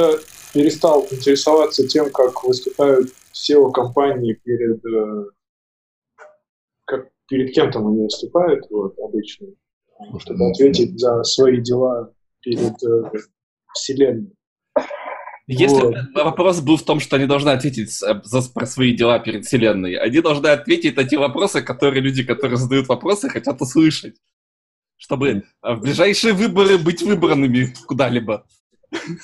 как-то 0.00 0.20
перестал 0.52 1.06
интересоваться 1.10 1.86
тем, 1.86 2.10
как 2.10 2.44
выступают 2.44 3.10
SEO-компании 3.32 4.34
перед... 4.44 4.84
Э, 4.84 5.24
как, 6.86 7.08
перед 7.28 7.54
кем 7.54 7.70
там 7.70 7.86
они 7.88 8.02
выступают, 8.02 8.66
вот, 8.70 8.98
обычно, 8.98 9.48
чтобы 10.18 10.50
ответить 10.50 10.98
за 10.98 11.22
свои 11.22 11.60
дела 11.60 12.12
перед 12.40 12.82
э, 12.82 13.10
Вселенной. 13.74 14.32
Если 15.46 15.82
вот. 15.82 15.94
вопрос 16.14 16.60
был 16.60 16.76
в 16.76 16.84
том, 16.84 17.00
что 17.00 17.16
они 17.16 17.26
должны 17.26 17.50
ответить 17.50 17.90
за, 17.90 18.52
про 18.54 18.66
свои 18.66 18.94
дела 18.94 19.18
перед 19.18 19.44
Вселенной, 19.44 19.96
они 19.96 20.20
должны 20.20 20.46
ответить 20.46 20.96
на 20.96 21.02
те 21.02 21.18
вопросы, 21.18 21.60
которые 21.60 22.02
люди, 22.02 22.22
которые 22.22 22.56
задают 22.56 22.86
вопросы, 22.86 23.28
хотят 23.28 23.60
услышать, 23.60 24.14
чтобы 24.96 25.42
в 25.60 25.80
ближайшие 25.80 26.34
выборы 26.34 26.78
быть 26.78 27.02
выбранными 27.02 27.74
куда-либо. 27.86 28.46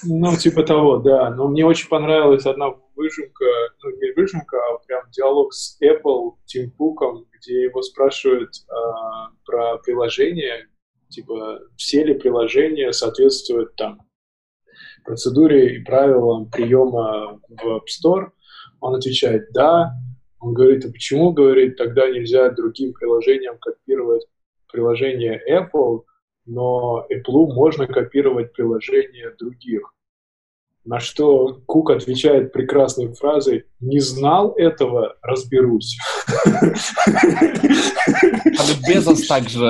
Ну, 0.05 0.37
типа 0.37 0.63
того, 0.63 0.99
да. 0.99 1.31
Но 1.31 1.49
мне 1.49 1.65
очень 1.65 1.89
понравилась 1.89 2.47
одна 2.47 2.71
выжимка, 2.95 3.45
ну, 3.83 3.91
не 3.91 4.13
выжимка, 4.13 4.57
а 4.57 4.79
прям 4.87 5.03
диалог 5.11 5.53
с 5.53 5.79
Apple, 5.83 6.35
Тим 6.47 6.71
Куком, 6.71 7.27
где 7.33 7.65
его 7.65 7.83
спрашивают 7.83 8.51
э, 8.51 8.73
про 9.45 9.79
приложение, 9.79 10.69
типа, 11.09 11.61
все 11.77 12.05
ли 12.05 12.15
приложения 12.15 12.93
соответствуют 12.93 13.75
там 13.77 14.03
процедуре 15.05 15.77
и 15.77 15.85
правилам 15.85 16.51
приема 16.51 17.41
в 17.49 17.77
App 17.77 17.85
Store? 17.87 18.31
Он 18.81 18.95
отвечает 18.95 19.53
«да». 19.53 19.93
Он 20.39 20.53
говорит, 20.53 20.85
а 20.85 20.93
почему, 20.93 21.33
говорит, 21.33 21.77
тогда 21.77 22.09
нельзя 22.09 22.51
другим 22.51 22.93
приложениям 22.93 23.59
копировать 23.59 24.27
приложение 24.71 25.41
Apple, 25.51 26.03
но 26.47 27.07
Apple 27.11 27.53
можно 27.53 27.87
копировать 27.87 28.53
приложения 28.53 29.35
других? 29.39 29.93
На 30.85 31.01
что 31.01 31.61
Кук 31.67 31.91
отвечает 31.91 32.53
прекрасной 32.53 33.13
фразой 33.13 33.67
«Не 33.81 33.99
знал 33.99 34.53
этого, 34.53 35.17
разберусь». 35.21 35.99
А 36.37 36.73
Безос 38.89 39.27
также 39.27 39.67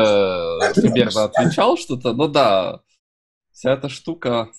примерно 0.74 1.24
отвечал 1.24 1.78
что-то. 1.78 2.12
Ну 2.12 2.28
да, 2.28 2.82
вся 3.50 3.72
эта 3.72 3.88
штука 3.88 4.50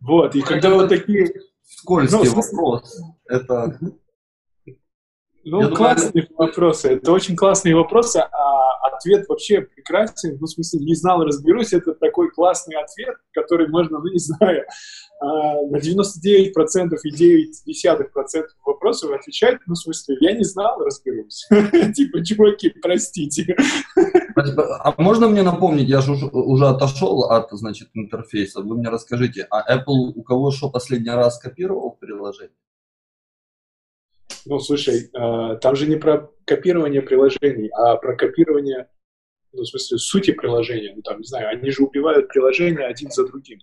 вот, 0.00 0.34
и 0.34 0.42
когда 0.42 0.70
вот 0.70 0.88
такие... 0.88 1.32
Скользкий 1.62 2.30
ну, 2.30 2.34
вопрос. 2.34 2.98
Это... 3.26 3.78
Ну, 5.44 5.62
Я 5.62 5.68
классные 5.68 6.26
думаю... 6.26 6.48
вопросы. 6.50 6.88
Это 6.88 7.12
очень 7.12 7.36
классные 7.36 7.74
вопросы, 7.74 8.18
а 8.18 8.58
ответ 8.98 9.26
вообще 9.28 9.62
прекрасен. 9.62 10.36
Ну, 10.40 10.46
в 10.46 10.50
смысле, 10.50 10.80
не 10.80 10.94
знал, 10.94 11.24
разберусь. 11.24 11.72
Это 11.72 11.94
такой 11.94 12.30
классный 12.30 12.76
ответ, 12.76 13.16
который 13.32 13.68
можно, 13.68 13.98
ну, 13.98 14.08
не 14.08 14.18
знаю, 14.18 14.64
а, 15.20 15.62
на 15.62 15.78
99% 15.78 17.04
и 17.04 17.10
9% 17.10 18.44
вопросов 18.64 19.10
отвечать, 19.12 19.58
ну, 19.66 19.74
в 19.74 19.78
смысле, 19.78 20.16
я 20.20 20.32
не 20.32 20.44
знал, 20.44 20.80
разберусь. 20.80 21.46
Типа, 21.94 22.24
чуваки, 22.24 22.70
простите. 22.70 23.56
А 24.36 24.94
можно 24.98 25.28
мне 25.28 25.42
напомнить, 25.42 25.88
я 25.88 26.00
же 26.00 26.12
уже 26.12 26.66
отошел 26.66 27.24
от, 27.24 27.50
значит, 27.52 27.88
интерфейса, 27.94 28.60
вы 28.60 28.76
мне 28.76 28.88
расскажите, 28.88 29.46
а 29.50 29.76
Apple 29.76 30.12
у 30.14 30.22
кого 30.22 30.50
что 30.50 30.70
последний 30.70 31.10
раз 31.10 31.38
копировал 31.38 31.96
приложение? 31.98 32.52
Ну, 34.48 34.58
слушай, 34.60 35.10
а, 35.14 35.56
там 35.56 35.76
же 35.76 35.86
не 35.86 35.96
про 35.96 36.30
копирование 36.46 37.02
приложений, 37.02 37.68
а 37.74 37.96
про 37.96 38.16
копирование, 38.16 38.88
ну, 39.52 39.62
в 39.62 39.66
смысле, 39.66 39.98
сути 39.98 40.30
приложения. 40.30 40.94
Ну, 40.96 41.02
там, 41.02 41.18
не 41.18 41.24
знаю, 41.24 41.50
они 41.50 41.70
же 41.70 41.82
убивают 41.84 42.28
приложения 42.28 42.86
один 42.86 43.10
за 43.10 43.26
другим. 43.26 43.58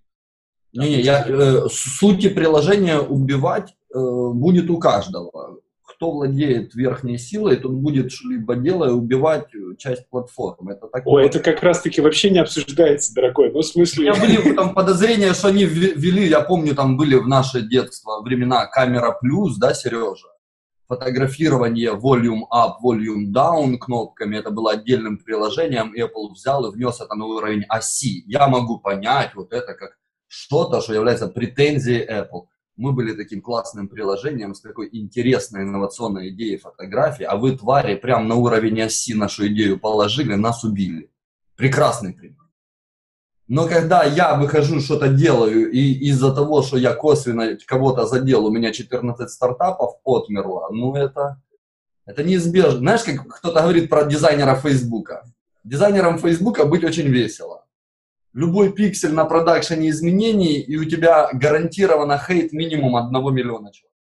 Не, 0.74 0.90
не, 0.90 1.02
я, 1.02 1.26
э, 1.28 1.68
сути 1.72 2.30
приложения 2.30 3.00
убивать 3.00 3.74
э, 3.94 3.98
будет 3.98 4.70
у 4.70 4.78
каждого. 4.78 5.60
Кто 5.82 6.12
владеет 6.12 6.76
верхней 6.76 7.18
силой, 7.18 7.56
тот 7.56 7.72
будет 7.72 8.12
либо 8.24 8.56
делая 8.56 8.92
убивать 8.92 9.48
часть 9.80 10.08
платформы. 10.10 10.74
Это 10.74 10.88
так 10.88 11.02
Ой, 11.08 11.26
это 11.26 11.40
как 11.40 11.64
раз-таки 11.64 12.02
вообще 12.02 12.30
не 12.30 12.40
обсуждается, 12.40 13.12
дорогой. 13.16 13.52
Ну, 13.52 13.62
в 13.62 13.66
смысле... 13.66 14.12
У 14.12 14.14
меня 14.14 14.22
были 14.22 14.54
там 14.54 14.76
подозрения, 14.76 15.34
что 15.34 15.48
они 15.48 15.66
ввели, 15.66 16.28
я 16.28 16.42
помню, 16.42 16.76
там 16.76 16.96
были 16.96 17.16
в 17.16 17.28
наше 17.28 17.62
детство 17.62 18.22
времена 18.22 18.68
камера 18.68 19.18
плюс, 19.20 19.58
да, 19.58 19.74
Сережа? 19.74 20.35
Фотографирование 20.88 21.94
volume 21.94 22.44
up, 22.54 22.76
volume 22.84 23.32
down 23.34 23.78
кнопками, 23.78 24.38
это 24.38 24.52
было 24.52 24.74
отдельным 24.74 25.18
приложением, 25.18 25.94
Apple 25.96 26.34
взял 26.34 26.66
и 26.66 26.72
внес 26.72 27.02
это 27.02 27.16
на 27.16 27.26
уровень 27.26 27.64
оси. 27.68 28.24
Я 28.28 28.48
могу 28.48 28.80
понять 28.80 29.34
вот 29.34 29.52
это 29.52 29.74
как 29.74 29.98
что-то, 30.28 30.82
что 30.82 30.94
является 30.94 31.28
претензией 31.28 32.06
Apple. 32.08 32.48
Мы 32.76 32.92
были 32.92 33.14
таким 33.14 33.42
классным 33.42 33.88
приложением 33.88 34.54
с 34.54 34.62
такой 34.62 34.90
интересной 34.92 35.64
инновационной 35.64 36.30
идеей 36.30 36.58
фотографии, 36.58 37.24
а 37.24 37.36
вы, 37.36 37.58
твари, 37.58 37.96
прям 37.96 38.28
на 38.28 38.36
уровень 38.36 38.82
оси 38.82 39.16
нашу 39.16 39.48
идею 39.48 39.80
положили, 39.80 40.36
нас 40.36 40.64
убили. 40.64 41.10
Прекрасный 41.56 42.14
пример. 42.14 42.45
Но 43.48 43.68
когда 43.68 44.04
я 44.04 44.36
выхожу, 44.36 44.80
что-то 44.80 45.08
делаю, 45.08 45.72
и 45.72 45.80
из-за 46.10 46.34
того, 46.34 46.64
что 46.64 46.78
я 46.78 46.94
косвенно 46.94 47.58
кого-то 47.66 48.08
задел, 48.08 48.46
у 48.46 48.52
меня 48.52 48.72
14 48.72 49.30
стартапов 49.30 49.96
отмерло, 50.04 50.70
ну 50.72 50.96
это, 50.96 51.42
это 52.06 52.24
неизбежно. 52.24 52.80
Знаешь, 52.80 53.04
как 53.04 53.28
кто-то 53.28 53.62
говорит 53.62 53.90
про 53.90 54.06
дизайнера 54.06 54.56
Фейсбука. 54.56 55.26
Дизайнером 55.64 56.18
Фейсбука 56.18 56.66
быть 56.66 56.84
очень 56.84 57.08
весело 57.08 57.66
любой 58.36 58.74
пиксель 58.74 59.14
на 59.14 59.26
продакшене 59.26 59.90
изменений, 59.90 60.60
и 60.60 60.78
у 60.78 60.86
тебя 60.86 61.30
гарантированно 61.34 62.20
хейт 62.20 62.52
минимум 62.52 62.98
одного 62.98 63.32
миллиона 63.32 63.72
человек. 63.72 63.96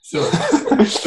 Все. 0.00 0.24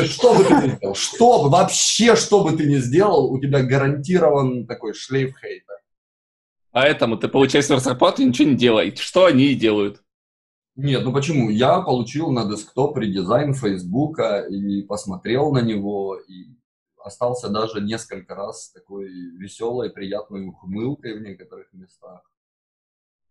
Что 0.05 0.35
бы 0.35 0.43
ты 0.45 0.53
ни 0.53 0.75
сделал, 0.77 0.95
что 0.95 1.49
вообще 1.49 2.15
что 2.15 2.43
бы 2.43 2.55
ты 2.55 2.65
ни 2.65 2.77
сделал, 2.77 3.31
у 3.31 3.41
тебя 3.41 3.63
гарантирован 3.63 4.67
такой 4.67 4.93
шлейф 4.93 5.35
хейта. 5.41 5.74
Поэтому 6.75 7.15
ты 7.15 7.29
получаешь 7.29 7.67
зарплату 7.67 8.21
и 8.21 8.25
ничего 8.25 8.49
не 8.49 8.57
делаешь. 8.57 8.99
Что 8.99 9.27
они 9.27 9.55
делают? 9.55 10.03
Нет, 10.75 11.05
ну 11.05 11.13
почему? 11.13 11.49
Я 11.49 11.79
получил 11.79 12.31
на 12.31 12.43
десктоп 12.43 12.97
редизайн 12.97 13.53
Фейсбука 13.53 14.39
и 14.41 14.81
посмотрел 14.81 15.53
на 15.53 15.59
него, 15.59 16.17
и 16.17 16.47
остался 16.97 17.47
даже 17.47 17.79
несколько 17.79 18.35
раз 18.35 18.71
такой 18.71 19.07
веселой, 19.07 19.89
приятной 19.89 20.47
ухмылкой 20.47 21.17
в 21.17 21.21
некоторых 21.21 21.71
местах. 21.71 22.29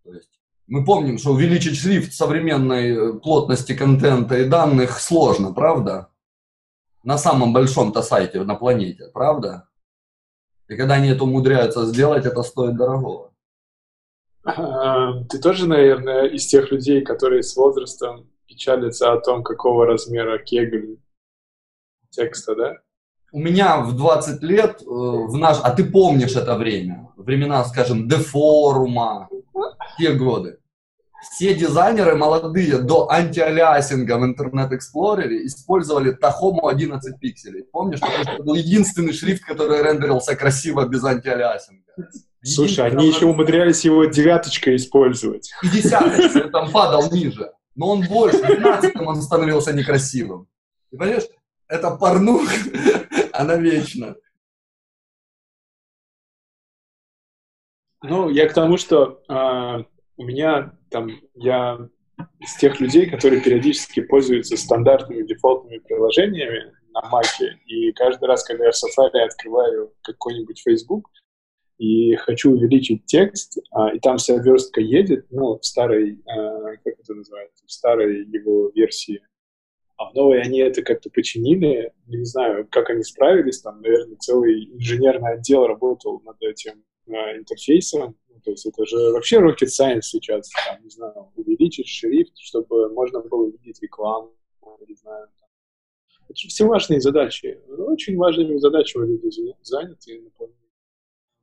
То 0.05 0.15
есть 0.15 0.41
мы 0.66 0.82
помним, 0.82 1.19
что 1.19 1.32
увеличить 1.32 1.76
шрифт 1.76 2.15
современной 2.15 2.93
э, 2.93 3.12
плотности 3.21 3.76
контента 3.76 4.38
и 4.38 4.49
данных 4.49 4.99
сложно, 4.99 5.53
правда? 5.53 6.09
На 7.03 7.19
самом 7.19 7.53
большом-то 7.53 8.00
сайте 8.00 8.43
на 8.43 8.55
планете, 8.55 9.11
правда? 9.12 9.69
И 10.69 10.76
когда 10.76 10.94
они 10.94 11.09
это 11.11 11.25
умудряются 11.25 11.84
сделать, 11.84 12.25
это 12.25 12.43
стоит 12.43 12.76
дорого. 12.76 13.34
Ты 14.44 15.38
тоже, 15.38 15.66
наверное, 15.66 16.27
из 16.27 16.47
тех 16.47 16.71
людей, 16.71 17.03
которые 17.03 17.43
с 17.43 17.56
возрастом 17.56 18.31
печалятся 18.47 19.12
о 19.12 19.21
том, 19.21 19.43
какого 19.43 19.87
размера 19.87 20.38
кегль 20.38 20.99
текста, 22.10 22.55
да? 22.55 22.75
у 23.34 23.41
меня 23.41 23.81
в 23.81 23.97
20 23.97 24.43
лет, 24.44 24.81
э, 24.81 24.84
в 24.84 25.37
наш, 25.37 25.59
а 25.60 25.71
ты 25.72 25.82
помнишь 25.84 26.37
это 26.37 26.55
время, 26.55 27.10
времена, 27.16 27.65
скажем, 27.65 28.09
дефорума, 28.09 29.28
те 29.99 30.12
годы. 30.12 30.59
Все 31.21 31.53
дизайнеры 31.53 32.15
молодые 32.15 32.78
до 32.78 33.11
антиалиасинга 33.11 34.19
в 34.19 34.25
Internet 34.25 34.71
Explorer 34.71 35.26
использовали 35.47 36.16
Tahomo 36.16 36.71
11 36.71 37.19
пикселей. 37.19 37.65
Помнишь, 37.65 37.99
это 38.03 38.41
был 38.41 38.55
единственный 38.55 39.12
шрифт, 39.12 39.43
который 39.43 39.82
рендерился 39.82 40.37
красиво 40.37 40.87
без 40.87 41.03
антиалиасинга. 41.03 41.93
Слушай, 42.44 42.87
они 42.87 43.08
еще 43.08 43.26
умудрялись 43.26 43.85
его 43.85 44.05
девяточкой 44.05 44.76
использовать. 44.76 45.50
И 45.62 45.69
десяточкой, 45.69 46.50
там 46.52 46.70
падал 46.70 47.11
ниже. 47.11 47.52
Но 47.75 47.88
он 47.88 48.02
больше, 48.06 48.38
в 48.38 48.46
12 48.46 48.96
он 49.00 49.23
становился 49.23 49.73
некрасивым. 49.73 50.46
И 50.91 50.96
понимаешь, 50.96 51.25
это 51.69 51.96
порнуха, 51.96 52.55
она 53.32 53.56
вечна. 53.56 54.17
Ну, 58.02 58.29
я 58.29 58.46
к 58.46 58.52
тому, 58.52 58.76
что 58.76 59.23
э, 59.26 59.85
у 60.19 60.25
меня 60.25 60.76
там, 60.91 61.08
я 61.35 61.79
из 62.38 62.55
тех 62.56 62.79
людей, 62.79 63.08
которые 63.08 63.41
периодически 63.41 64.00
пользуются 64.00 64.58
стандартными 64.58 65.26
дефолтными 65.26 65.79
приложениями 65.79 66.75
на 66.93 67.00
Mac, 67.00 67.25
и 67.67 67.93
каждый 67.93 68.29
раз, 68.29 68.44
когда 68.44 68.67
я 68.67 68.73
в 68.73 68.75
Safari 68.75 69.20
открываю 69.20 69.94
какой-нибудь 70.02 70.61
Facebook 70.62 71.08
и 71.79 72.15
хочу 72.17 72.53
увеличить 72.53 73.06
текст, 73.06 73.59
а, 73.71 73.94
и 73.94 73.99
там 73.99 74.19
вся 74.19 74.37
верстка 74.37 74.81
едет, 74.81 75.26
ну, 75.31 75.59
в 75.59 75.65
старой, 75.65 76.23
а, 76.26 76.76
как 76.85 76.99
это 77.00 77.15
называется, 77.15 77.65
в 77.67 77.73
старой 77.73 78.25
его 78.26 78.71
версии, 78.75 79.21
а 79.97 80.11
в 80.11 80.15
новой 80.15 80.43
они 80.43 80.59
это 80.59 80.82
как-то 80.82 81.11
починили. 81.11 81.93
Не 82.06 82.25
знаю, 82.25 82.67
как 82.71 82.91
они 82.91 83.03
справились. 83.05 83.61
Там, 83.61 83.81
наверное, 83.81 84.17
целый 84.17 84.65
инженерный 84.73 85.35
отдел 85.35 85.67
работал 85.67 86.21
над 86.25 86.37
этим 86.43 86.85
э, 87.06 87.38
интерфейсом. 87.38 88.17
Ну, 88.29 88.41
то 88.41 88.50
есть 88.50 88.67
это 88.67 88.85
же 88.87 88.97
вообще 89.12 89.38
rocket 89.38 89.69
science 89.69 90.03
сейчас. 90.03 90.50
Там, 90.67 90.82
не 90.82 90.91
знаю, 90.91 91.31
увеличить 91.37 91.87
шрифт, 91.87 92.37
чтобы 92.38 92.93
можно 92.93 93.20
было 93.20 93.50
видеть 93.50 93.81
рекламу, 93.82 94.35
не 94.88 94.94
знаю. 94.97 95.29
Это 96.29 96.37
же 96.37 96.49
все 96.49 96.67
важные 96.67 97.00
задачи. 97.00 97.61
Очень 97.69 98.17
важными 98.17 98.56
задачами 98.56 99.06
люди 99.06 99.55
заняты 99.62 100.23
на 100.23 100.31
планете. 100.31 100.63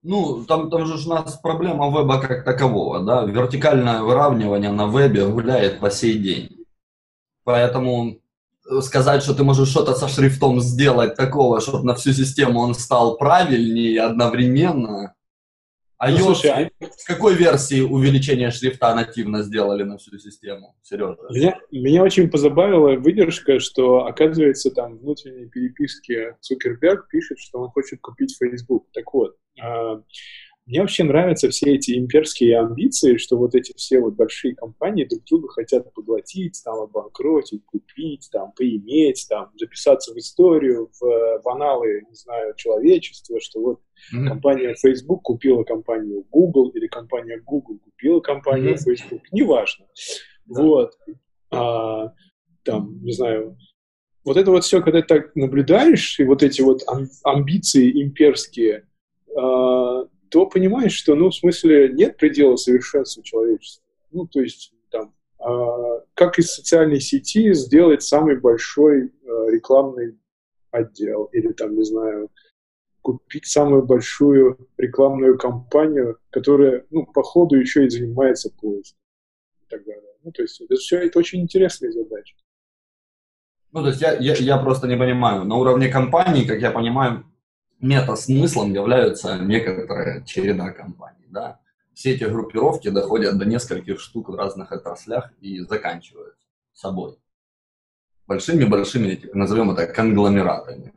Ну, 0.04 0.44
там, 0.46 0.70
там 0.72 0.86
же 0.88 1.08
у 1.08 1.14
нас 1.14 1.38
проблема 1.38 1.92
веба 1.92 2.20
как 2.20 2.44
такового, 2.44 3.02
да, 3.02 3.24
вертикальное 3.24 4.02
выравнивание 4.02 4.72
на 4.72 4.88
вебе 4.88 5.28
гуляет 5.28 5.80
по 5.80 5.92
сей 5.92 6.18
день. 6.18 6.66
Поэтому 7.44 8.18
э, 8.70 8.82
сказать, 8.82 9.22
что 9.22 9.36
ты 9.36 9.44
можешь 9.44 9.70
что-то 9.70 9.94
со 9.94 10.08
шрифтом 10.08 10.60
сделать 10.60 11.16
такого, 11.16 11.62
чтобы 11.62 11.86
на 11.86 11.94
всю 11.94 12.14
систему 12.14 12.62
он 12.62 12.74
стал 12.74 13.18
правильнее 13.18 14.02
одновременно, 14.02 15.14
а 16.04 16.10
ну, 16.10 16.18
слушай, 16.18 16.50
а... 16.50 16.70
с 16.98 17.04
какой 17.06 17.36
версии 17.36 17.82
увеличения 17.82 18.50
шрифта 18.50 18.96
нативно 18.96 19.44
сделали 19.44 19.84
на 19.84 20.00
всю 20.00 20.18
систему, 20.18 20.76
Сережа? 20.82 21.16
Меня, 21.30 21.60
меня 21.72 22.02
очень 22.02 22.28
позабавила 22.28 22.96
выдержка, 22.96 23.60
что, 23.60 24.08
оказывается, 24.08 24.72
там 24.72 24.98
в 24.98 25.02
внутренней 25.02 25.48
переписке 25.48 26.38
Цукерберг 26.42 27.08
пишет, 27.08 27.38
что 27.38 27.60
он 27.60 27.70
хочет 27.70 28.02
купить 28.02 28.36
Facebook. 28.36 28.88
Так 28.94 29.14
вот, 29.14 29.36
э, 29.64 30.02
мне 30.68 30.82
вообще 30.82 31.04
нравятся 31.04 31.50
все 31.50 31.76
эти 31.76 31.98
имперские 31.98 32.60
амбиции, 32.60 33.18
что 33.18 33.38
вот 33.38 33.56
эти 33.56 33.74
все 33.76 34.00
вот 34.00 34.14
большие 34.14 34.56
компании 34.56 35.06
друг 35.06 35.24
друга 35.26 35.48
хотят 35.50 35.92
поглотить, 35.94 36.62
там, 36.64 36.80
обанкротить, 36.80 37.66
купить, 37.66 38.30
там, 38.32 38.52
поиметь, 38.56 39.26
там, 39.28 39.52
записаться 39.56 40.14
в 40.14 40.18
историю, 40.18 40.90
в, 41.00 41.42
в 41.44 41.50
аналы, 41.50 42.04
не 42.08 42.16
знаю, 42.16 42.54
человечества, 42.56 43.40
что 43.42 43.60
вот 43.60 43.80
mm-hmm. 44.14 44.28
компания 44.28 44.76
Facebook 44.76 45.24
купила 45.24 45.64
компанию 45.64 46.26
Google 46.30 46.70
или 46.70 46.88
компания 46.88 47.42
Google 47.44 47.80
купила 47.80 48.20
компанию 48.20 48.76
mm-hmm. 48.76 48.84
Facebook, 48.84 49.22
неважно. 49.32 49.88
Да. 50.46 50.62
Вот. 50.62 50.94
А, 51.50 52.14
там, 52.64 53.04
не 53.04 53.14
знаю, 53.14 53.58
вот 54.24 54.38
это 54.38 54.52
вот 54.52 54.64
все, 54.64 54.82
когда 54.82 55.02
ты 55.02 55.08
так 55.08 55.36
наблюдаешь, 55.36 56.20
и 56.20 56.24
вот 56.24 56.44
эти 56.44 56.62
вот 56.62 56.84
амбиции 57.24 58.04
имперские, 58.04 58.88
а, 59.36 60.06
то 60.32 60.46
понимаешь, 60.46 60.94
что, 60.94 61.14
ну, 61.14 61.30
в 61.30 61.36
смысле, 61.36 61.90
нет 61.90 62.16
предела 62.16 62.56
совершенства 62.56 63.22
человечества. 63.22 63.84
Ну, 64.12 64.26
то 64.26 64.40
есть, 64.40 64.74
там, 64.90 65.14
э, 65.40 66.06
как 66.14 66.40
из 66.40 66.54
социальной 66.54 67.02
сети 67.02 67.54
сделать 67.54 68.02
самый 68.02 68.40
большой 68.40 69.08
э, 69.08 69.10
рекламный 69.52 70.18
отдел, 70.72 71.26
или 71.34 71.52
там, 71.52 71.76
не 71.76 71.84
знаю, 71.84 72.30
купить 73.02 73.46
самую 73.46 73.84
большую 73.84 74.70
рекламную 74.78 75.38
кампанию, 75.38 76.18
которая, 76.30 76.86
ну, 76.92 77.06
по 77.06 77.24
ходу 77.24 77.58
еще 77.58 77.86
и 77.86 77.90
занимается 77.90 78.50
поиском 78.52 79.00
и 79.64 79.70
так 79.70 79.84
далее. 79.84 80.14
Ну, 80.24 80.32
то 80.32 80.44
есть, 80.44 80.62
это 80.62 80.76
все 80.76 81.00
это 81.00 81.20
очень 81.20 81.42
интересные 81.42 81.92
задачи. 81.92 82.38
Ну, 83.74 83.82
то 83.82 83.90
есть 83.90 84.02
я, 84.02 84.14
я, 84.14 84.34
я 84.36 84.58
просто 84.58 84.88
не 84.88 84.96
понимаю. 84.96 85.44
На 85.44 85.56
уровне 85.56 85.90
компании, 85.90 86.46
как 86.46 86.62
я 86.62 86.72
понимаю, 86.72 87.26
мета-смыслом 87.82 88.74
являются 88.74 89.38
некоторая 89.40 90.24
череда 90.24 90.72
компаний. 90.72 91.26
Да? 91.30 91.60
Все 91.94 92.12
эти 92.12 92.24
группировки 92.24 92.90
доходят 92.90 93.38
до 93.38 93.46
нескольких 93.46 94.00
штук 94.00 94.30
в 94.30 94.36
разных 94.36 94.72
отраслях 94.72 95.32
и 95.42 95.60
заканчивают 95.62 96.36
собой. 96.74 97.18
Большими-большими, 98.28 99.30
назовем 99.34 99.72
это 99.72 99.88
конгломератами. 99.88 100.94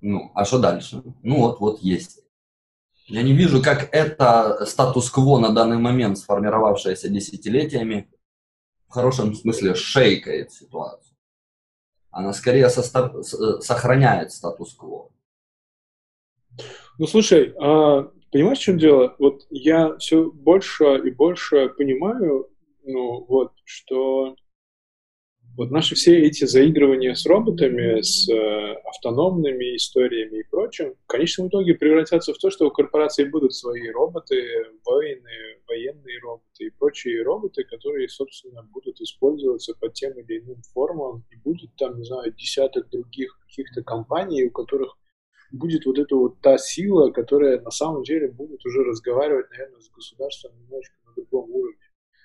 Ну, 0.00 0.32
а 0.34 0.44
что 0.44 0.58
дальше? 0.58 1.02
Ну 1.22 1.38
вот, 1.38 1.60
вот 1.60 1.80
есть. 1.80 2.20
Я 3.06 3.22
не 3.22 3.34
вижу, 3.34 3.62
как 3.62 3.88
это 3.92 4.64
статус-кво 4.64 5.38
на 5.38 5.50
данный 5.50 5.78
момент, 5.78 6.18
сформировавшееся 6.18 7.08
десятилетиями, 7.08 8.10
в 8.88 8.92
хорошем 8.92 9.34
смысле 9.34 9.74
шейкает 9.74 10.52
ситуацию. 10.52 11.16
Она 12.10 12.32
скорее 12.32 12.68
состав... 12.68 13.12
сохраняет 13.60 14.32
статус-кво. 14.32 15.10
Ну, 16.98 17.06
слушай, 17.06 17.54
а, 17.58 18.10
понимаешь, 18.30 18.58
в 18.58 18.62
чем 18.62 18.78
дело? 18.78 19.14
Вот 19.18 19.46
я 19.50 19.96
все 19.98 20.30
больше 20.30 21.00
и 21.04 21.10
больше 21.10 21.68
понимаю, 21.70 22.48
ну, 22.84 23.24
вот, 23.28 23.52
что 23.64 24.36
вот 25.56 25.70
наши 25.70 25.94
все 25.94 26.18
эти 26.18 26.44
заигрывания 26.44 27.14
с 27.14 27.26
роботами, 27.26 28.00
с 28.00 28.28
э, 28.28 28.72
автономными 28.84 29.76
историями 29.76 30.40
и 30.40 30.48
прочим, 30.50 30.94
в 31.04 31.06
конечном 31.06 31.48
итоге 31.48 31.74
превратятся 31.74 32.32
в 32.32 32.38
то, 32.38 32.50
что 32.50 32.66
у 32.66 32.70
корпораций 32.70 33.28
будут 33.28 33.54
свои 33.54 33.90
роботы, 33.90 34.42
военные, 34.84 35.58
военные 35.68 36.18
роботы 36.20 36.64
и 36.64 36.70
прочие 36.70 37.22
роботы, 37.22 37.64
которые, 37.64 38.08
собственно, 38.08 38.62
будут 38.62 39.00
использоваться 39.00 39.74
по 39.78 39.90
тем 39.90 40.18
или 40.18 40.40
иным 40.40 40.62
формам, 40.72 41.24
и 41.30 41.36
будет 41.36 41.70
там, 41.76 41.98
не 41.98 42.04
знаю, 42.04 42.32
десяток 42.32 42.88
других 42.88 43.38
каких-то 43.46 43.82
компаний, 43.82 44.44
у 44.44 44.50
которых 44.50 44.96
будет 45.52 45.86
вот 45.86 45.98
эта 45.98 46.16
вот 46.16 46.40
та 46.40 46.58
сила, 46.58 47.10
которая 47.10 47.60
на 47.60 47.70
самом 47.70 48.02
деле 48.02 48.28
будет 48.28 48.64
уже 48.64 48.82
разговаривать, 48.82 49.50
наверное, 49.50 49.80
с 49.80 49.90
государством 49.90 50.52
немножечко 50.58 50.96
на 51.06 51.14
другом 51.14 51.50
уровне. 51.50 51.78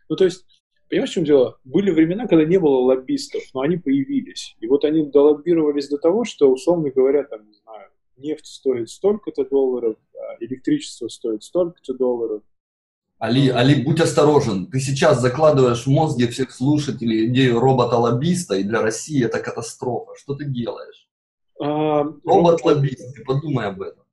Ну, 0.10 0.16
то 0.16 0.26
есть, 0.26 0.46
понимаешь, 0.90 1.12
в 1.12 1.14
чем 1.14 1.26
дело? 1.26 1.60
Были 1.64 1.92
времена, 1.92 2.28
когда 2.28 2.46
не 2.46 2.60
было 2.60 2.78
лоббистов, 2.78 3.44
но 3.54 3.62
они 3.62 3.78
появились. 3.78 4.56
И 4.60 4.68
вот 4.68 4.86
они 4.86 5.06
долоббировались 5.06 5.90
до 5.90 5.98
того, 5.98 6.24
что, 6.24 6.52
условно 6.52 6.90
говоря, 6.90 7.24
там, 7.24 7.46
не 7.46 7.54
знаю, 7.54 7.90
нефть 8.16 8.48
стоит 8.48 8.90
столько-то 8.90 9.46
долларов, 9.46 9.98
а 10.16 10.44
электричество 10.44 11.08
стоит 11.08 11.44
столько-то 11.44 11.94
долларов. 11.94 12.42
Али, 13.20 13.50
Али, 13.50 13.84
будь 13.84 14.00
осторожен. 14.00 14.68
Ты 14.68 14.80
сейчас 14.80 15.22
закладываешь 15.22 15.86
в 15.86 15.90
мозги 15.90 16.28
всех 16.28 16.52
слушателей 16.52 17.26
идею 17.28 17.60
робота-лоббиста, 17.60 18.56
и 18.56 18.64
для 18.64 18.82
России 18.82 19.26
это 19.26 19.40
катастрофа. 19.40 20.12
Что 20.16 20.36
ты 20.36 20.46
делаешь? 20.46 21.07
А, 21.60 22.04
Робот-лоббист, 22.24 23.16
ты 23.16 23.24
подумай 23.24 23.68
об 23.68 23.82
этом. 23.82 24.04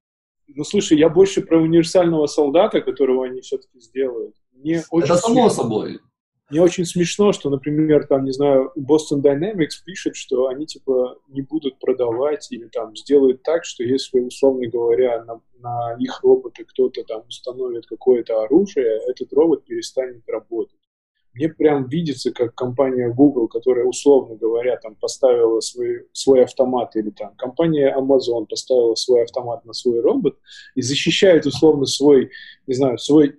Ну, 0.49 0.65
слушай, 0.65 0.99
я 0.99 1.09
больше 1.09 1.43
про 1.43 1.61
универсального 1.61 2.27
солдата, 2.27 2.81
которого 2.81 3.27
они 3.27 3.41
все-таки 3.41 3.81
сделают. 3.81 4.35
Мне 4.53 4.83
очень 4.91 5.13
Это 5.13 5.17
само 5.17 5.49
смешно. 5.49 5.63
собой. 5.63 6.01
Мне 6.51 6.61
очень 6.61 6.85
смешно, 6.85 7.33
что, 7.33 7.49
например, 7.49 8.07
там, 8.07 8.25
не 8.25 8.31
знаю, 8.31 8.71
Boston 8.79 9.23
Dynamics 9.23 9.83
пишет, 9.85 10.15
что 10.15 10.47
они, 10.49 10.67
типа, 10.67 11.19
не 11.29 11.41
будут 11.41 11.79
продавать 11.79 12.47
или 12.53 12.69
там 12.69 12.95
сделают 12.95 13.43
так, 13.43 13.65
что 13.65 13.83
если, 13.83 14.21
условно 14.21 14.69
говоря, 14.69 15.25
на, 15.25 15.41
на 15.59 15.97
их 15.99 16.23
роботы 16.23 16.65
кто-то 16.65 17.03
там 17.05 17.23
установит 17.27 17.87
какое-то 17.87 18.43
оружие, 18.43 19.01
этот 19.09 19.33
робот 19.33 19.65
перестанет 19.65 20.23
работать 20.29 20.79
мне 21.35 21.49
прям 21.49 21.89
видится, 21.89 22.33
как 22.33 22.55
компания 22.55 23.09
Google, 23.09 23.49
которая, 23.49 23.85
условно 23.85 24.37
говоря, 24.37 24.77
там 24.77 24.95
поставила 24.95 25.61
свой, 25.61 26.07
свой 26.13 26.45
автомат, 26.45 26.95
или 26.97 27.11
там 27.11 27.35
компания 27.37 27.95
Amazon 27.97 28.47
поставила 28.47 28.95
свой 28.95 29.25
автомат 29.25 29.65
на 29.65 29.73
свой 29.73 30.01
робот 30.01 30.39
и 30.75 30.83
защищает, 30.83 31.47
условно, 31.47 31.87
свой, 31.87 32.31
не 32.67 32.75
знаю, 32.75 32.99
свой 32.99 33.37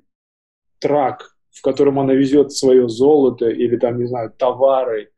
трак, 0.79 1.35
в 1.51 1.61
котором 1.61 1.99
она 1.99 2.13
везет 2.13 2.51
свое 2.51 2.89
золото 2.89 3.49
или 3.49 3.77
там, 3.77 3.97
не 3.97 4.05
знаю, 4.05 4.31
товары 4.37 5.11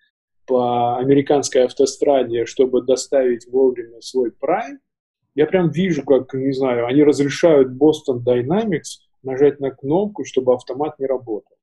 по 0.45 0.97
американской 0.97 1.65
автостраде, 1.65 2.45
чтобы 2.45 2.83
доставить 2.83 3.47
вовремя 3.47 4.01
свой 4.01 4.29
Prime, 4.29 4.77
я 5.35 5.45
прям 5.45 5.69
вижу, 5.69 6.03
как, 6.03 6.33
не 6.33 6.53
знаю, 6.53 6.87
они 6.87 7.03
разрешают 7.03 7.69
Boston 7.69 8.23
Dynamics 8.25 9.01
нажать 9.23 9.59
на 9.59 9.71
кнопку, 9.71 10.25
чтобы 10.25 10.53
автомат 10.53 10.97
не 10.99 11.05
работал. 11.05 11.56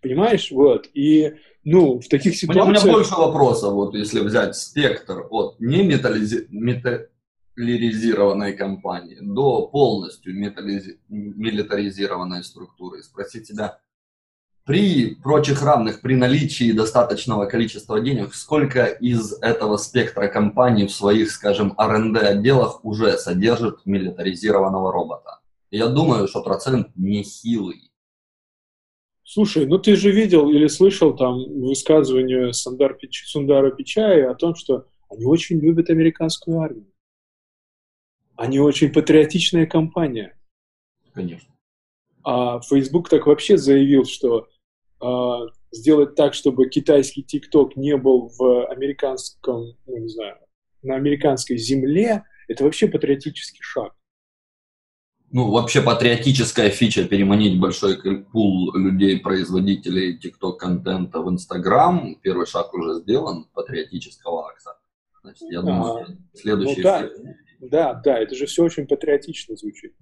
Понимаешь? 0.00 0.50
Вот. 0.50 0.88
И, 0.94 1.34
ну, 1.64 2.00
в 2.00 2.08
таких 2.08 2.36
ситуациях... 2.36 2.66
У 2.66 2.70
меня, 2.70 2.80
у 2.80 2.84
меня 2.84 2.92
больше 2.92 3.14
вопросов, 3.14 3.72
вот, 3.72 3.94
если 3.94 4.20
взять 4.20 4.56
спектр 4.56 5.26
от 5.30 5.60
не 5.60 5.82
металлизи... 5.82 6.46
металлизированной 6.50 8.54
компании 8.54 9.18
до 9.20 9.66
полностью 9.66 10.34
металлизи... 10.34 11.00
милитаризированной 11.08 12.44
структуры. 12.44 13.02
Спросить 13.02 13.48
тебя, 13.48 13.80
при 14.68 15.14
прочих 15.14 15.62
равных, 15.62 16.02
при 16.02 16.14
наличии 16.14 16.72
достаточного 16.72 17.46
количества 17.46 18.00
денег, 18.00 18.34
сколько 18.34 18.84
из 18.84 19.32
этого 19.40 19.78
спектра 19.78 20.28
компаний 20.28 20.86
в 20.86 20.92
своих, 20.92 21.30
скажем, 21.30 21.72
R&D 21.78 22.20
отделах 22.20 22.84
уже 22.84 23.16
содержит 23.16 23.86
милитаризированного 23.86 24.92
робота? 24.92 25.40
Я 25.70 25.88
думаю, 25.88 26.28
что 26.28 26.42
процент 26.42 26.88
нехилый. 26.96 27.87
Слушай, 29.30 29.66
ну 29.66 29.76
ты 29.76 29.94
же 29.94 30.10
видел 30.10 30.48
или 30.48 30.68
слышал 30.68 31.14
там 31.14 31.60
высказывание 31.60 32.54
Сандар 32.54 32.94
Пич... 32.94 33.26
Сундара 33.26 33.70
Пичая 33.70 34.30
о 34.30 34.34
том, 34.34 34.54
что 34.54 34.86
они 35.10 35.26
очень 35.26 35.60
любят 35.60 35.90
американскую 35.90 36.58
армию. 36.58 36.90
Они 38.36 38.58
очень 38.58 38.90
патриотичная 38.90 39.66
компания. 39.66 40.34
Конечно. 41.12 41.54
А 42.24 42.60
Facebook 42.62 43.10
так 43.10 43.26
вообще 43.26 43.58
заявил, 43.58 44.06
что 44.06 44.48
э, 45.02 45.46
сделать 45.72 46.14
так, 46.14 46.32
чтобы 46.32 46.70
китайский 46.70 47.22
ТикТок 47.22 47.76
не 47.76 47.98
был 47.98 48.32
в 48.34 48.66
американском, 48.68 49.76
ну 49.84 49.98
не 49.98 50.08
знаю, 50.08 50.38
на 50.80 50.94
американской 50.94 51.58
земле, 51.58 52.24
это 52.48 52.64
вообще 52.64 52.88
патриотический 52.88 53.60
шаг. 53.60 53.94
Ну, 55.30 55.50
вообще 55.50 55.82
патриотическая 55.82 56.70
фича 56.70 57.04
переманить 57.04 57.60
большой 57.60 57.98
пул 58.32 58.74
людей, 58.74 59.20
производителей 59.20 60.18
TikTok-контента 60.18 61.20
в 61.20 61.30
Instagram. 61.30 62.16
Первый 62.22 62.46
шаг 62.46 62.72
уже 62.72 63.00
сделан, 63.00 63.46
патриотического 63.52 64.48
акта. 64.48 64.78
Значит, 65.22 65.48
я 65.50 65.60
думаю, 65.60 66.02
а, 66.02 66.06
следующий... 66.34 66.76
Ну, 66.76 66.82
да, 66.82 67.08
да, 67.60 67.94
да, 67.94 68.18
это 68.18 68.34
же 68.34 68.46
все 68.46 68.64
очень 68.64 68.86
патриотично 68.86 69.54
звучит, 69.56 69.92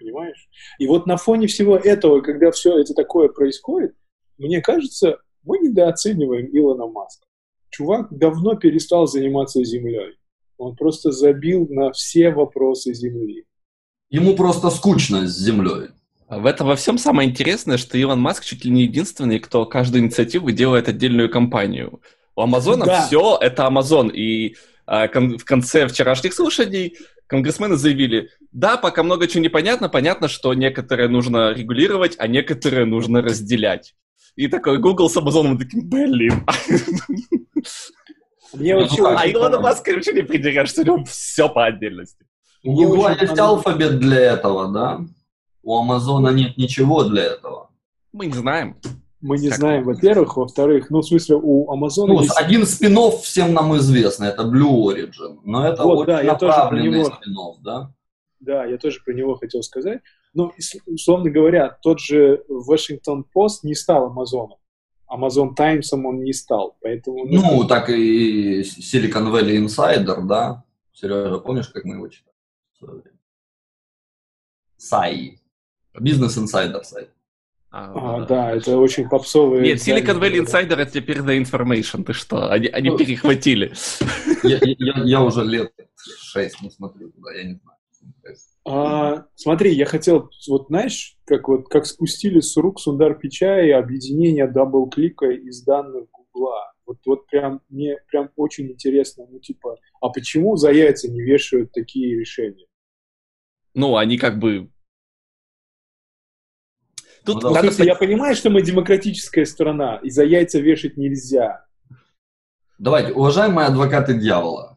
понимаешь? 0.00 0.48
И 0.78 0.86
вот 0.88 1.06
на 1.06 1.16
фоне 1.16 1.46
всего 1.46 1.76
этого, 1.76 2.20
когда 2.20 2.50
все 2.50 2.78
это 2.78 2.92
такое 2.94 3.28
происходит, 3.28 3.94
мне 4.38 4.60
кажется, 4.60 5.18
мы 5.44 5.58
недооцениваем 5.58 6.48
Илона 6.52 6.86
Маска. 6.88 7.26
Чувак 7.70 8.08
давно 8.10 8.56
перестал 8.56 9.06
заниматься 9.06 9.62
Землей. 9.62 10.16
Он 10.56 10.74
просто 10.74 11.12
забил 11.12 11.68
на 11.70 11.92
все 11.92 12.30
вопросы 12.30 12.92
Земли. 12.94 13.46
Ему 14.12 14.36
просто 14.36 14.68
скучно 14.68 15.26
с 15.26 15.36
землей. 15.38 15.88
В 16.28 16.44
этом 16.44 16.66
во 16.66 16.76
всем 16.76 16.98
самое 16.98 17.28
интересное, 17.28 17.78
что 17.78 17.96
Илон 17.96 18.20
Маск 18.20 18.44
чуть 18.44 18.62
ли 18.64 18.70
не 18.70 18.82
единственный, 18.82 19.38
кто 19.38 19.64
каждую 19.64 20.04
инициативу 20.04 20.50
делает 20.50 20.86
отдельную 20.86 21.30
компанию. 21.30 22.02
У 22.36 22.42
Амазона 22.42 22.84
да. 22.84 23.06
все 23.06 23.38
это 23.40 23.66
Амазон. 23.66 24.08
И 24.08 24.56
а, 24.86 25.08
кон- 25.08 25.38
в 25.38 25.44
конце 25.46 25.86
вчерашних 25.88 26.34
слушаний 26.34 26.98
конгрессмены 27.26 27.76
заявили, 27.76 28.28
да, 28.52 28.76
пока 28.76 29.02
много 29.02 29.26
чего 29.26 29.42
непонятно, 29.42 29.88
понятно, 29.88 30.28
что 30.28 30.52
некоторые 30.52 31.08
нужно 31.08 31.54
регулировать, 31.54 32.16
а 32.18 32.26
некоторые 32.26 32.84
нужно 32.84 33.22
разделять. 33.22 33.94
И 34.36 34.46
такой 34.46 34.78
Google 34.78 35.08
с 35.08 35.16
Амазоном 35.16 35.58
таким, 35.58 35.88
блин. 35.88 36.46
Мне 38.52 38.76
вообще 38.76 39.06
а 39.06 39.26
Илона 39.26 39.58
Маска 39.58 39.92
вообще 39.92 40.12
не 40.12 40.22
придирает, 40.22 40.68
что 40.68 41.02
все 41.04 41.48
по 41.48 41.64
отдельности. 41.64 42.26
У 42.64 42.72
Google 42.74 43.08
есть 43.20 43.38
алфабет 43.38 43.98
для 43.98 44.20
этого, 44.20 44.68
да? 44.68 45.00
У 45.62 45.76
Амазона 45.76 46.30
нет 46.30 46.56
ничего 46.56 47.04
для 47.04 47.24
этого. 47.24 47.70
Мы 48.12 48.26
не 48.26 48.32
знаем. 48.32 48.76
Мы 49.20 49.38
не 49.38 49.48
как 49.48 49.58
знаем, 49.58 49.84
во-первых. 49.84 50.36
Во-вторых, 50.36 50.90
ну, 50.90 51.00
в 51.00 51.06
смысле, 51.06 51.36
у 51.40 51.70
Амазона 51.70 52.14
ну, 52.14 52.20
есть... 52.22 52.36
один 52.36 52.66
спин 52.66 52.98
всем 53.22 53.54
нам 53.54 53.76
известный, 53.76 54.28
это 54.28 54.42
Blue 54.42 54.92
Origin. 54.92 55.38
Но 55.44 55.66
это 55.66 55.84
вот, 55.84 56.06
да, 56.06 56.22
направленный 56.22 56.98
я 56.98 57.04
спин 57.04 57.34
да? 57.62 57.92
Да, 58.40 58.64
я 58.64 58.76
тоже 58.78 59.00
про 59.04 59.12
него 59.12 59.36
хотел 59.36 59.62
сказать. 59.62 60.00
Ну, 60.34 60.52
условно 60.86 61.30
говоря, 61.30 61.78
тот 61.82 62.00
же 62.00 62.42
Washington 62.48 63.22
Post 63.34 63.60
не 63.62 63.74
стал 63.74 64.06
Амазоном. 64.06 64.58
Amazon 65.08 65.54
Times 65.54 65.92
он 65.92 66.22
не 66.22 66.32
стал, 66.32 66.76
поэтому... 66.80 67.26
Ну, 67.26 67.64
так 67.64 67.90
и 67.90 68.62
Silicon 68.62 69.30
Valley 69.30 69.64
Insider, 69.64 70.22
да? 70.22 70.64
Сережа, 70.92 71.38
помнишь, 71.38 71.68
как 71.68 71.84
мы 71.84 71.96
его 71.96 72.08
читали? 72.08 72.31
Сай. 74.76 75.38
Бизнес 75.98 76.38
инсайдер 76.38 76.84
сайт. 76.84 77.10
А, 77.70 77.92
а, 77.94 78.20
да, 78.20 78.26
да, 78.26 78.56
это 78.56 78.76
очень 78.76 79.08
попсовые... 79.08 79.62
Нет, 79.62 79.78
Silicon 79.78 80.20
Valley 80.20 80.44
Insider 80.44 80.74
это 80.74 80.90
теперь 80.90 81.20
The 81.20 81.40
Information, 81.40 82.04
ты 82.04 82.12
что? 82.12 82.50
Они, 82.50 82.66
они 82.66 82.90
ну, 82.90 82.98
перехватили. 82.98 83.72
Я, 84.42 84.58
я, 84.62 85.04
я 85.04 85.22
уже 85.22 85.42
лет 85.42 85.72
шесть 85.96 86.60
не 86.60 86.70
смотрю 86.70 87.10
туда, 87.12 87.32
я 87.32 87.44
не 87.44 87.54
знаю. 87.54 87.78
А, 88.64 89.26
смотри, 89.34 89.74
я 89.74 89.86
хотел, 89.86 90.30
вот 90.48 90.66
знаешь, 90.68 91.16
как 91.24 91.48
вот 91.48 91.68
как 91.68 91.86
спустили 91.86 92.40
с 92.40 92.56
рук 92.56 92.78
Сундар 92.78 93.14
Пичая 93.14 93.78
объединение 93.78 94.46
DoubleClick 94.46 95.30
а 95.30 95.46
и 95.46 95.62
данных 95.62 96.08
Гугла. 96.10 96.72
Вот, 96.86 96.98
вот 97.06 97.26
прям 97.26 97.60
мне 97.68 97.96
прям 98.08 98.30
очень 98.36 98.70
интересно, 98.70 99.26
ну 99.30 99.38
типа, 99.40 99.78
а 100.00 100.10
почему 100.10 100.56
за 100.56 100.72
яйца 100.72 101.10
не 101.10 101.22
вешают 101.22 101.72
такие 101.72 102.18
решения? 102.18 102.66
Ну, 103.74 103.96
они 103.96 104.18
как 104.18 104.38
бы... 104.38 104.68
Тут 107.24 107.42
ну, 107.42 107.50
надо... 107.50 107.68
смысле, 107.68 107.86
я 107.86 107.94
понимаю, 107.94 108.34
что 108.34 108.50
мы 108.50 108.62
демократическая 108.62 109.46
страна, 109.46 110.00
и 110.02 110.10
за 110.10 110.24
яйца 110.24 110.58
вешать 110.58 110.96
нельзя. 110.96 111.64
Давайте, 112.78 113.12
уважаемые 113.12 113.68
адвокаты 113.68 114.14
дьявола. 114.14 114.76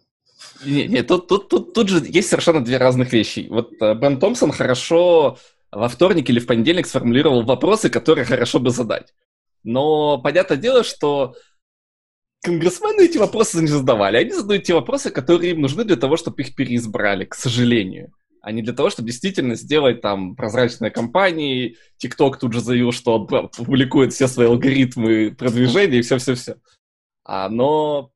Нет, 0.63 0.89
не, 0.89 1.03
тут, 1.03 1.27
тут, 1.27 1.49
тут, 1.49 1.73
тут 1.73 1.89
же 1.89 2.03
есть 2.05 2.29
совершенно 2.29 2.63
две 2.63 2.77
разных 2.77 3.11
вещи. 3.11 3.47
Вот 3.49 3.71
э, 3.81 3.95
Бен 3.95 4.19
Томпсон 4.19 4.51
хорошо 4.51 5.37
во 5.71 5.89
вторник 5.89 6.29
или 6.29 6.39
в 6.39 6.45
понедельник 6.45 6.85
сформулировал 6.85 7.43
вопросы, 7.43 7.89
которые 7.89 8.25
хорошо 8.25 8.59
бы 8.59 8.69
задать. 8.69 9.13
Но 9.63 10.19
понятное 10.19 10.57
дело, 10.57 10.83
что 10.83 11.35
конгрессмены 12.43 13.05
эти 13.05 13.17
вопросы 13.17 13.59
не 13.59 13.67
задавали. 13.67 14.17
Они 14.17 14.31
задают 14.31 14.63
те 14.63 14.75
вопросы, 14.75 15.09
которые 15.09 15.51
им 15.51 15.61
нужны 15.61 15.83
для 15.83 15.95
того, 15.95 16.15
чтобы 16.15 16.43
их 16.43 16.55
переизбрали, 16.55 17.25
к 17.25 17.33
сожалению 17.33 18.13
а 18.45 18.51
не 18.51 18.61
для 18.61 18.73
того, 18.73 18.91
чтобы 18.91 19.09
действительно 19.09 19.55
сделать 19.55 20.01
там 20.01 20.35
прозрачные 20.35 20.91
компании. 20.91 21.77
TikTok 21.97 22.37
тут 22.39 22.53
же 22.53 22.59
заявил, 22.61 22.91
что 22.91 23.17
он 23.17 23.49
публикует 23.49 24.13
все 24.13 24.27
свои 24.27 24.45
алгоритмы 24.45 25.31
продвижения 25.35 25.97
и 25.97 26.01
все-все-все. 26.03 26.57
А, 27.23 27.49
но 27.49 28.13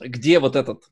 где 0.00 0.38
вот 0.38 0.56
этот... 0.56 0.84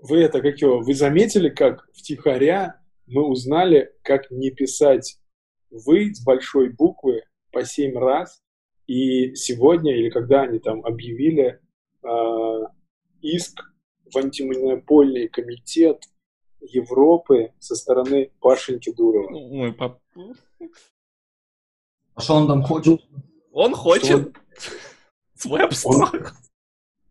Вы 0.00 0.22
это 0.22 0.40
как 0.40 0.58
его, 0.62 0.80
вы 0.80 0.94
заметили, 0.94 1.50
как 1.50 1.90
втихаря 1.92 2.80
мы 3.06 3.28
узнали, 3.28 3.92
как 4.00 4.30
не 4.30 4.50
писать 4.50 5.18
«вы» 5.68 6.14
с 6.14 6.24
большой 6.24 6.70
буквы 6.70 7.22
по 7.52 7.66
семь 7.66 7.98
раз, 7.98 8.42
и 8.86 9.34
сегодня, 9.34 9.94
или 9.94 10.08
когда 10.08 10.44
они 10.44 10.58
там 10.58 10.82
объявили 10.86 11.60
э, 12.02 12.60
иск 13.20 13.73
в 14.14 14.18
антимонопольный 14.18 15.28
комитет 15.28 16.04
Европы 16.60 17.52
со 17.58 17.74
стороны 17.74 18.30
Пашеньки 18.40 18.92
Дурова. 18.92 19.34
Ой, 19.34 19.72
пап... 19.72 19.98
А 22.14 22.20
что 22.20 22.34
он 22.34 22.46
там 22.46 22.62
хочет? 22.62 23.00
Он 23.52 23.74
хочет 23.74 24.26
он... 24.26 24.32
свой 25.34 25.64
обстрах. 25.64 26.34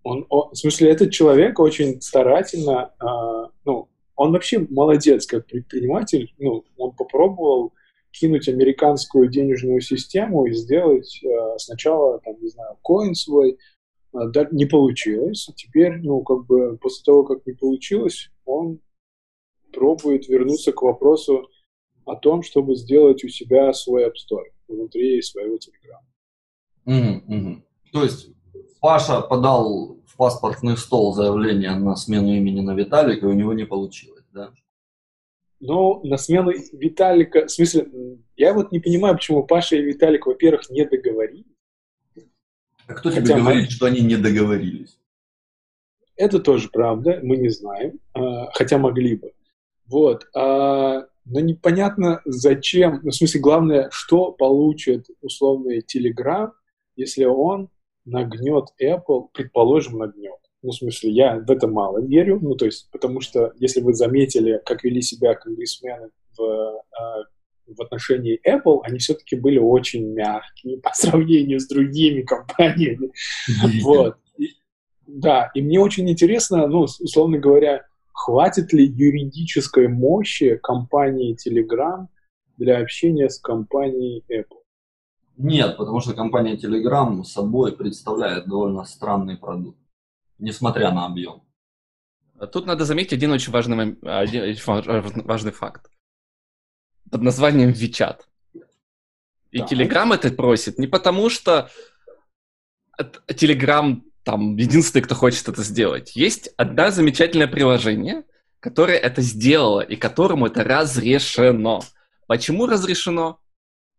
Он, 0.03 0.25
он, 0.29 0.51
в 0.51 0.55
смысле, 0.55 0.91
этот 0.91 1.11
человек 1.11 1.59
очень 1.59 2.01
старательно, 2.01 2.93
э, 2.99 3.49
ну, 3.63 3.89
он 4.15 4.31
вообще 4.33 4.59
молодец 4.69 5.25
как 5.25 5.45
предприниматель, 5.45 6.33
ну, 6.37 6.65
он 6.77 6.91
попробовал 6.91 7.73
кинуть 8.11 8.47
американскую 8.47 9.29
денежную 9.29 9.81
систему 9.81 10.45
и 10.45 10.53
сделать 10.53 11.21
э, 11.23 11.57
сначала, 11.57 12.19
там, 12.19 12.35
не 12.41 12.49
знаю, 12.49 12.77
коин 12.83 13.15
свой, 13.15 13.57
не 14.51 14.65
получилось. 14.65 15.49
Теперь, 15.55 15.97
ну, 15.97 16.21
как 16.21 16.45
бы 16.45 16.77
после 16.77 17.03
того, 17.03 17.23
как 17.23 17.45
не 17.45 17.53
получилось, 17.53 18.29
он 18.45 18.79
пробует 19.71 20.27
вернуться 20.27 20.71
к 20.71 20.81
вопросу 20.81 21.49
о 22.05 22.15
том, 22.15 22.43
чтобы 22.43 22.75
сделать 22.75 23.23
у 23.23 23.29
себя 23.29 23.73
свой 23.73 24.05
App 24.05 24.13
Store 24.13 24.45
внутри 24.67 25.21
своего 25.21 25.55
Telegram. 25.55 26.01
Mm-hmm. 26.85 27.61
То 27.91 28.03
есть 28.03 28.29
Паша 28.79 29.21
подал 29.21 29.97
в 30.05 30.17
паспортный 30.17 30.77
стол 30.77 31.13
заявление 31.13 31.75
на 31.75 31.95
смену 31.95 32.33
имени 32.33 32.61
на 32.61 32.75
Виталика, 32.75 33.25
и 33.25 33.29
у 33.29 33.33
него 33.33 33.53
не 33.53 33.65
получилось, 33.65 34.25
да? 34.33 34.51
Ну, 35.59 36.01
на 36.03 36.17
смену 36.17 36.51
Виталика, 36.73 37.45
в 37.45 37.51
смысле, 37.51 37.87
я 38.35 38.53
вот 38.53 38.73
не 38.73 38.79
понимаю, 38.79 39.15
почему 39.15 39.47
Паша 39.47 39.77
и 39.77 39.81
Виталик, 39.81 40.25
во-первых, 40.25 40.69
не 40.69 40.85
договорились, 40.85 41.45
а 42.87 42.93
кто 42.93 43.11
тебе 43.11 43.35
говорит, 43.35 43.71
что 43.71 43.85
они 43.85 44.01
не 44.01 44.17
договорились? 44.17 44.97
Это 46.15 46.39
тоже 46.39 46.69
правда, 46.69 47.19
мы 47.23 47.37
не 47.37 47.49
знаем, 47.49 47.99
а, 48.13 48.51
хотя 48.51 48.77
могли 48.77 49.15
бы. 49.15 49.33
Вот. 49.87 50.27
А, 50.35 51.05
но 51.25 51.39
непонятно, 51.39 52.21
зачем, 52.25 52.99
ну, 53.03 53.11
в 53.11 53.15
смысле, 53.15 53.41
главное, 53.41 53.89
что 53.91 54.31
получит 54.31 55.07
условный 55.21 55.81
Telegram, 55.81 56.51
если 56.95 57.25
он 57.25 57.69
нагнет 58.05 58.65
Apple, 58.81 59.29
предположим, 59.33 59.97
нагнет. 59.97 60.39
Ну, 60.61 60.71
в 60.71 60.75
смысле, 60.75 61.11
я 61.11 61.39
в 61.39 61.49
это 61.49 61.67
мало 61.67 62.01
верю, 62.01 62.39
ну, 62.41 62.55
то 62.55 62.65
есть, 62.65 62.89
потому 62.91 63.21
что, 63.21 63.53
если 63.57 63.81
вы 63.81 63.93
заметили, 63.93 64.61
как 64.65 64.83
вели 64.83 65.01
себя 65.01 65.35
конгрессмены 65.35 66.09
в 66.37 66.43
а, 66.43 67.23
в 67.67 67.81
отношении 67.81 68.39
Apple, 68.47 68.81
они 68.83 68.99
все-таки 68.99 69.35
были 69.35 69.57
очень 69.57 70.13
мягкие 70.13 70.77
по 70.79 70.89
сравнению 70.93 71.59
с 71.59 71.67
другими 71.67 72.21
компаниями. 72.21 73.11
Вот. 73.83 74.17
Да, 75.05 75.51
и 75.53 75.61
мне 75.61 75.79
очень 75.79 76.09
интересно, 76.09 76.65
ну, 76.67 76.81
условно 76.81 77.37
говоря, 77.37 77.85
хватит 78.13 78.71
ли 78.71 78.85
юридической 78.85 79.87
мощи 79.87 80.55
компании 80.63 81.35
Telegram 81.35 82.07
для 82.57 82.79
общения 82.79 83.29
с 83.29 83.37
компанией 83.37 84.23
Apple? 84.31 84.61
Нет, 85.37 85.77
потому 85.77 85.99
что 85.99 86.13
компания 86.13 86.55
Telegram 86.55 87.21
собой 87.23 87.75
представляет 87.75 88.47
довольно 88.47 88.85
странный 88.85 89.35
продукт, 89.35 89.77
несмотря 90.39 90.91
на 90.91 91.05
объем. 91.05 91.43
Тут 92.51 92.65
надо 92.65 92.85
заметить 92.85 93.13
один 93.13 93.31
очень 93.31 93.51
важный, 93.51 93.97
один 94.01 95.23
важный 95.25 95.51
факт 95.51 95.92
под 97.09 97.21
названием 97.21 97.71
Вичат. 97.71 98.27
И 99.51 99.59
да. 99.59 99.65
Telegram 99.65 100.13
это 100.13 100.31
просит 100.31 100.79
не 100.79 100.87
потому, 100.87 101.29
что 101.29 101.69
Telegram 103.27 104.01
там 104.23 104.55
единственный, 104.55 105.01
кто 105.01 105.15
хочет 105.15 105.47
это 105.47 105.61
сделать. 105.63 106.15
Есть 106.15 106.49
одно 106.57 106.89
замечательное 106.89 107.47
приложение, 107.47 108.23
которое 108.59 108.97
это 108.97 109.21
сделало 109.21 109.81
и 109.81 109.95
которому 109.95 110.47
это 110.47 110.63
разрешено. 110.63 111.81
Почему 112.27 112.65
разрешено? 112.65 113.39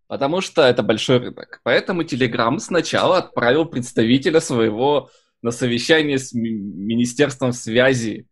Потому 0.07 0.41
что 0.41 0.63
это 0.63 0.83
большой 0.83 1.19
рынок. 1.19 1.61
Поэтому 1.63 2.03
Telegram 2.03 2.59
сначала 2.59 3.19
отправил 3.19 3.67
представителя 3.67 4.41
своего 4.41 5.11
на 5.43 5.51
совещание 5.51 6.19
с 6.19 6.33
Министерством 6.33 7.53
связи 7.53 8.27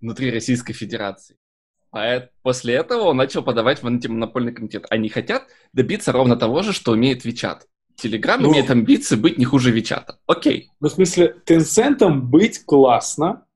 внутри 0.00 0.30
Российской 0.30 0.72
Федерации. 0.72 1.36
А 1.92 2.28
после 2.42 2.74
этого 2.74 3.02
он 3.02 3.16
начал 3.16 3.42
подавать 3.42 3.82
в 3.82 3.86
антимонопольный 3.86 4.52
комитет. 4.52 4.86
Они 4.90 5.08
хотят 5.08 5.48
добиться 5.72 6.12
ровно 6.12 6.36
того 6.36 6.62
же, 6.62 6.72
что 6.72 6.92
умеет 6.92 7.24
Вичат. 7.24 7.66
Телеграм 7.96 8.40
ну, 8.40 8.52
имеет 8.52 8.70
амбиции 8.70 9.16
быть 9.16 9.38
не 9.38 9.44
хуже 9.44 9.72
Вичата. 9.72 10.18
Окей. 10.26 10.70
Ну, 10.80 10.88
в 10.88 10.92
смысле, 10.92 11.36
Tencent 11.46 12.08
быть 12.20 12.64
классно. 12.64 13.46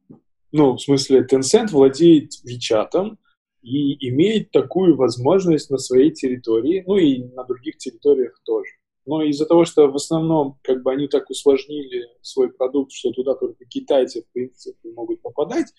Ну, 0.53 0.75
в 0.75 0.81
смысле, 0.81 1.27
Tencent 1.31 1.69
владеет 1.71 2.33
Вичатом 2.45 3.19
и 3.63 4.09
имеет 4.11 4.51
такую 4.51 4.97
возможность 4.97 5.71
на 5.71 5.79
своей 5.79 6.11
территории, 6.11 6.85
ну 6.87 6.97
и 6.97 7.25
на 7.25 7.45
других 7.45 7.79
территориях 7.79 8.39
тоже. 8.45 8.71
Но 9.07 9.23
из-за 9.23 9.47
того, 9.47 9.65
что 9.65 9.89
в 9.89 9.97
основном 9.97 10.59
как 10.63 10.83
бы 10.83 10.93
они 10.93 11.09
так 11.09 11.31
усложнили 11.31 12.07
свой 12.21 12.53
продукт, 12.53 12.93
что 12.93 13.11
туда 13.13 13.35
только 13.35 13.65
китайцы, 13.65 14.23
в 14.23 14.33
принципе, 14.33 14.91
могут 14.93 15.23
попадать, 15.23 15.73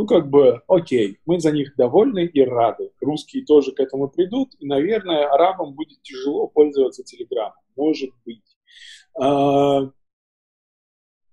ну, 0.00 0.06
как 0.06 0.30
бы, 0.30 0.62
окей, 0.66 1.18
мы 1.26 1.40
за 1.40 1.52
них 1.52 1.76
довольны 1.76 2.24
и 2.24 2.40
рады. 2.40 2.90
Русские 3.02 3.44
тоже 3.44 3.72
к 3.72 3.80
этому 3.80 4.08
придут, 4.08 4.54
и, 4.58 4.64
наверное, 4.64 5.28
арабам 5.28 5.74
будет 5.74 6.00
тяжело 6.00 6.46
пользоваться 6.46 7.02
Телеграмом. 7.02 7.58
Может 7.76 8.08
быть. 8.24 8.56
А, 9.20 9.90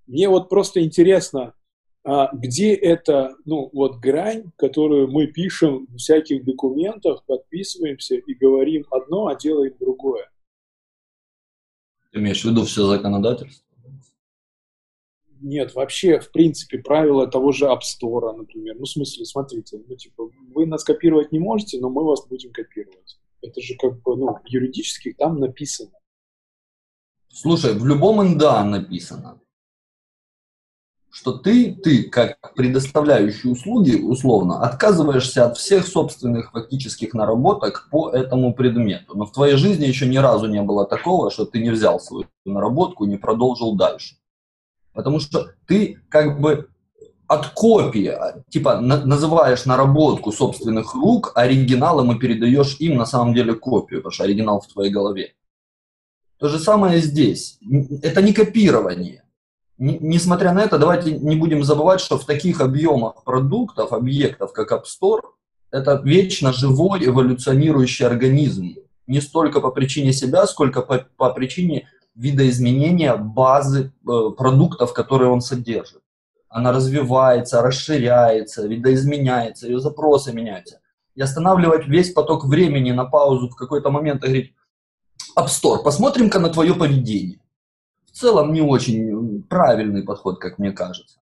мне 0.05 0.27
вот 0.27 0.49
просто 0.49 0.83
интересно, 0.83 1.53
а 2.03 2.29
где 2.35 2.73
эта, 2.73 3.37
ну, 3.45 3.69
вот 3.71 3.99
грань, 3.99 4.51
которую 4.57 5.07
мы 5.09 5.27
пишем 5.27 5.85
в 5.85 5.95
всяких 5.95 6.43
документах, 6.43 7.23
подписываемся 7.25 8.15
и 8.15 8.33
говорим 8.33 8.85
одно, 8.91 9.27
а 9.27 9.35
делаем 9.35 9.75
другое. 9.79 10.29
Ты 12.11 12.19
имеешь 12.19 12.41
в 12.41 12.49
виду 12.49 12.65
все 12.65 12.85
законодательство? 12.85 13.66
Нет, 15.41 15.75
вообще, 15.75 16.19
в 16.19 16.31
принципе, 16.31 16.79
правила 16.79 17.27
того 17.27 17.51
же 17.51 17.65
App 17.65 17.81
Store, 17.81 18.35
например. 18.35 18.75
Ну, 18.77 18.85
в 18.85 18.89
смысле, 18.89 19.25
смотрите, 19.25 19.81
ну, 19.87 19.95
типа, 19.95 20.29
вы 20.53 20.65
нас 20.65 20.83
копировать 20.83 21.31
не 21.31 21.39
можете, 21.39 21.79
но 21.79 21.89
мы 21.89 22.03
вас 22.03 22.25
будем 22.27 22.51
копировать. 22.51 23.19
Это 23.41 23.61
же 23.61 23.75
как 23.75 24.01
бы, 24.01 24.15
ну, 24.15 24.37
юридически 24.45 25.13
там 25.13 25.39
написано. 25.39 25.91
Слушай, 27.29 27.73
в 27.73 27.85
любом 27.85 28.23
НДА 28.23 28.63
написано, 28.63 29.39
что 31.11 31.33
ты, 31.33 31.73
ты 31.73 32.03
как 32.03 32.53
предоставляющий 32.55 33.51
услуги, 33.51 33.95
условно, 33.95 34.61
отказываешься 34.61 35.45
от 35.45 35.57
всех 35.57 35.87
собственных 35.87 36.51
фактических 36.51 37.13
наработок 37.13 37.89
по 37.91 38.09
этому 38.09 38.53
предмету. 38.53 39.15
Но 39.15 39.25
в 39.25 39.31
твоей 39.31 39.55
жизни 39.55 39.85
еще 39.85 40.07
ни 40.07 40.17
разу 40.17 40.47
не 40.47 40.61
было 40.61 40.85
такого, 40.85 41.31
что 41.31 41.45
ты 41.45 41.59
не 41.59 41.69
взял 41.69 41.99
свою 41.99 42.27
наработку 42.45 43.05
и 43.05 43.09
не 43.09 43.17
продолжил 43.17 43.75
дальше. 43.75 44.15
Потому 44.97 45.19
что 45.19 45.51
ты 45.67 46.01
как 46.09 46.41
бы 46.41 46.69
от 47.27 47.49
копии, 47.49 48.11
типа 48.49 48.81
на, 48.81 49.05
называешь 49.05 49.65
наработку 49.65 50.31
собственных 50.31 50.95
рук 50.95 51.33
оригиналом 51.35 52.11
и 52.11 52.19
передаешь 52.19 52.77
им 52.79 52.97
на 52.97 53.05
самом 53.05 53.35
деле 53.35 53.53
копию, 53.53 53.99
потому 53.99 54.11
что 54.11 54.23
оригинал 54.23 54.59
в 54.59 54.65
твоей 54.65 54.91
голове. 54.91 55.35
То 56.39 56.47
же 56.47 56.57
самое 56.57 56.99
здесь. 56.99 57.59
Это 58.01 58.23
не 58.23 58.33
копирование. 58.33 59.23
Несмотря 59.77 60.51
на 60.51 60.63
это, 60.63 60.79
давайте 60.79 61.11
не 61.11 61.35
будем 61.35 61.63
забывать, 61.63 62.01
что 62.01 62.17
в 62.17 62.25
таких 62.25 62.59
объемах 62.59 63.23
продуктов, 63.23 63.93
объектов, 63.93 64.51
как 64.51 64.71
App 64.71 64.85
Store, 64.85 65.21
это 65.69 66.01
вечно 66.03 66.51
живой 66.51 67.05
эволюционирующий 67.05 68.07
организм. 68.07 68.73
Не 69.05 69.21
столько 69.21 69.61
по 69.61 69.69
причине 69.69 70.11
себя, 70.11 70.47
сколько 70.47 70.81
по, 70.81 71.05
по 71.17 71.29
причине 71.29 71.87
видоизменения 72.17 73.15
базы 73.15 73.93
э, 74.05 74.29
продуктов, 74.37 74.93
которые 74.93 75.29
он 75.29 75.41
содержит. 75.41 76.01
Она 76.49 76.71
развивается, 76.71 77.61
расширяется, 77.61 78.67
видоизменяется, 78.67 79.67
ее 79.67 79.79
запросы 79.79 80.33
меняются. 80.33 80.79
И 81.15 81.21
останавливать 81.21 81.87
весь 81.87 82.11
поток 82.11 82.45
времени 82.45 82.91
на 82.91 83.05
паузу 83.05 83.49
в 83.49 83.55
какой-то 83.55 83.91
момент 83.91 84.23
и 84.23 84.27
говорить, 84.27 84.53
App 85.37 85.83
посмотрим-ка 85.83 86.39
на 86.39 86.49
твое 86.49 86.73
поведение. 86.73 87.39
В 88.05 88.11
целом 88.11 88.51
не 88.51 88.61
очень 88.61 89.43
правильный 89.43 90.03
подход, 90.03 90.39
как 90.39 90.57
мне 90.57 90.71
кажется. 90.71 91.19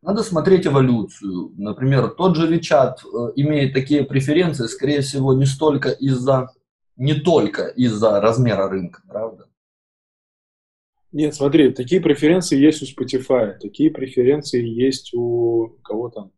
Надо 0.00 0.22
смотреть 0.22 0.66
эволюцию. 0.66 1.52
Например, 1.56 2.08
тот 2.08 2.36
же 2.36 2.52
WeChat 2.52 2.94
э, 3.04 3.32
имеет 3.36 3.74
такие 3.74 4.04
преференции, 4.04 4.66
скорее 4.66 5.02
всего, 5.02 5.34
не 5.34 5.44
столько 5.44 5.90
из-за, 5.90 6.48
не 6.96 7.14
только 7.14 7.66
из-за 7.66 8.20
размера 8.20 8.68
рынка, 8.68 9.02
правда? 9.06 9.46
Нет, 11.12 11.34
смотри, 11.34 11.72
такие 11.72 12.00
преференции 12.00 12.58
есть 12.58 12.82
у 12.82 12.86
Spotify, 12.86 13.58
такие 13.60 13.90
преференции 13.90 14.66
есть 14.66 15.12
у 15.12 15.78
кого 15.84 16.08
там, 16.08 16.32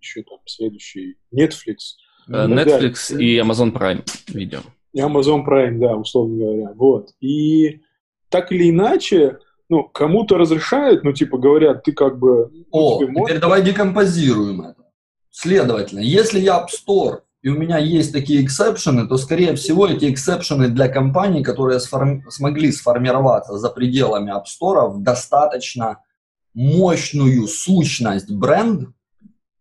еще 0.00 0.22
там 0.22 0.38
следующий, 0.46 1.16
Netflix. 1.32 1.96
Uh, 2.28 2.48
Netflix 2.48 3.14
да. 3.14 3.22
и 3.22 3.38
Amazon 3.38 3.72
Prime 3.72 4.02
видео. 4.28 4.60
И 4.94 5.00
Amazon 5.00 5.44
Prime, 5.46 5.78
да, 5.78 5.94
условно 5.96 6.38
говоря. 6.38 6.72
Вот. 6.74 7.10
И 7.20 7.82
так 8.30 8.50
или 8.50 8.70
иначе, 8.70 9.38
ну, 9.68 9.84
кому-то 9.84 10.38
разрешают, 10.38 11.04
ну, 11.04 11.12
типа, 11.12 11.36
говорят, 11.36 11.82
ты 11.82 11.92
как 11.92 12.18
бы... 12.18 12.50
Ну, 12.50 12.64
О, 12.70 12.98
теперь 12.98 13.10
можешь... 13.10 13.40
давай 13.40 13.62
декомпозируем 13.62 14.62
это. 14.62 14.84
Следовательно, 15.30 16.00
если 16.00 16.38
я 16.40 16.60
App 16.62 16.68
Store 16.68 17.20
и 17.44 17.50
у 17.50 17.58
меня 17.58 17.76
есть 17.76 18.10
такие 18.10 18.42
exception 18.42 18.94
ы, 18.94 19.06
то, 19.06 19.18
скорее 19.18 19.54
всего, 19.54 19.86
эти 19.86 20.10
exception 20.10 20.62
ы 20.62 20.68
для 20.68 20.88
компаний, 20.88 21.44
которые 21.44 21.78
сформ... 21.78 22.22
смогли 22.30 22.72
сформироваться 22.72 23.58
за 23.58 23.68
пределами 23.68 24.32
App 24.34 24.44
Store 24.44 24.88
в 24.88 25.02
достаточно 25.02 25.98
мощную 26.54 27.46
сущность 27.46 28.30
бренд, 28.30 28.88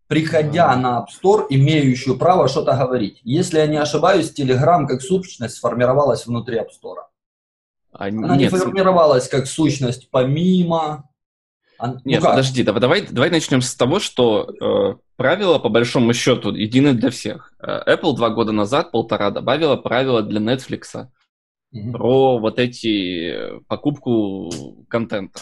приходя 0.07 0.73
на 0.77 0.99
App 0.99 1.07
Store, 1.11 1.45
имеющую 1.49 2.17
право 2.17 2.47
что-то 2.47 2.73
говорить. 2.77 3.19
Если 3.25 3.57
я 3.57 3.67
не 3.67 3.81
ошибаюсь, 3.81 4.33
Telegram 4.33 4.87
как 4.87 5.01
сущность 5.01 5.55
сформировалась 5.55 6.25
внутри 6.25 6.59
App 6.59 6.69
Store. 6.69 7.03
А, 7.91 8.05
Она 8.05 8.37
нет, 8.37 8.53
не 8.53 8.57
формировалась 8.57 9.27
как 9.27 9.45
сущность 9.45 10.09
помимо, 10.09 11.09
а, 11.83 11.97
Нет, 12.05 12.21
ну 12.23 12.29
подожди, 12.29 12.63
давай, 12.63 13.05
давай 13.05 13.29
начнем 13.29 13.61
с 13.61 13.75
того, 13.75 13.99
что 13.99 14.47
э, 14.47 14.95
правила, 15.17 15.59
по 15.59 15.67
большому 15.67 16.13
счету, 16.13 16.53
едины 16.53 16.93
для 16.93 17.09
всех. 17.09 17.53
Э, 17.59 17.81
Apple 17.85 18.15
два 18.15 18.29
года 18.29 18.53
назад, 18.53 18.91
полтора, 18.91 19.31
добавила 19.31 19.75
правила 19.75 20.21
для 20.21 20.39
Netflix 20.39 20.93
mm-hmm. 21.75 21.91
про 21.91 22.39
вот 22.39 22.57
эти 22.57 23.59
покупку 23.67 24.49
контента. 24.87 25.41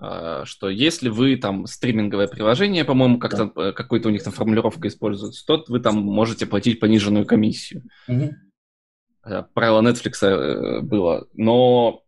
Э, 0.00 0.42
что 0.44 0.68
если 0.68 1.08
вы 1.08 1.36
там 1.36 1.66
стриминговое 1.66 2.26
приложение, 2.26 2.84
по-моему, 2.84 3.20
как-то 3.20 3.52
да. 3.54 3.68
Э, 3.68 3.72
какой-то 3.72 4.08
у 4.08 4.10
них 4.10 4.24
там 4.24 4.32
формулировка 4.32 4.88
используется, 4.88 5.46
то 5.46 5.64
вы 5.68 5.78
там 5.78 6.02
можете 6.02 6.46
платить 6.46 6.80
пониженную 6.80 7.26
комиссию. 7.26 7.84
Mm-hmm. 8.10 9.44
Правило 9.54 9.82
Netflix 9.82 10.80
было. 10.82 11.28
Но 11.32 12.02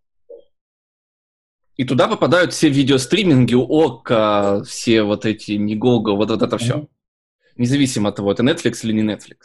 и 1.78 1.84
туда 1.84 2.08
попадают 2.08 2.52
все 2.52 2.68
видеостриминги, 2.68 3.54
ОККО, 3.54 4.64
все 4.64 5.04
вот 5.04 5.24
эти 5.24 5.52
Мигого, 5.52 6.16
вот, 6.16 6.30
вот 6.30 6.42
это 6.42 6.58
все. 6.58 6.74
Mm-hmm. 6.74 6.88
Независимо 7.56 8.08
от 8.08 8.16
того, 8.16 8.32
это 8.32 8.42
Netflix 8.42 8.80
или 8.82 8.92
не 8.92 9.04
Netflix. 9.04 9.36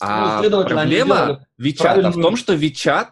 А 0.00 0.42
ну, 0.42 0.64
проблема 0.64 1.46
WeChat 1.60 2.10
в 2.10 2.20
том, 2.20 2.36
что 2.36 2.54
WeChat, 2.54 3.10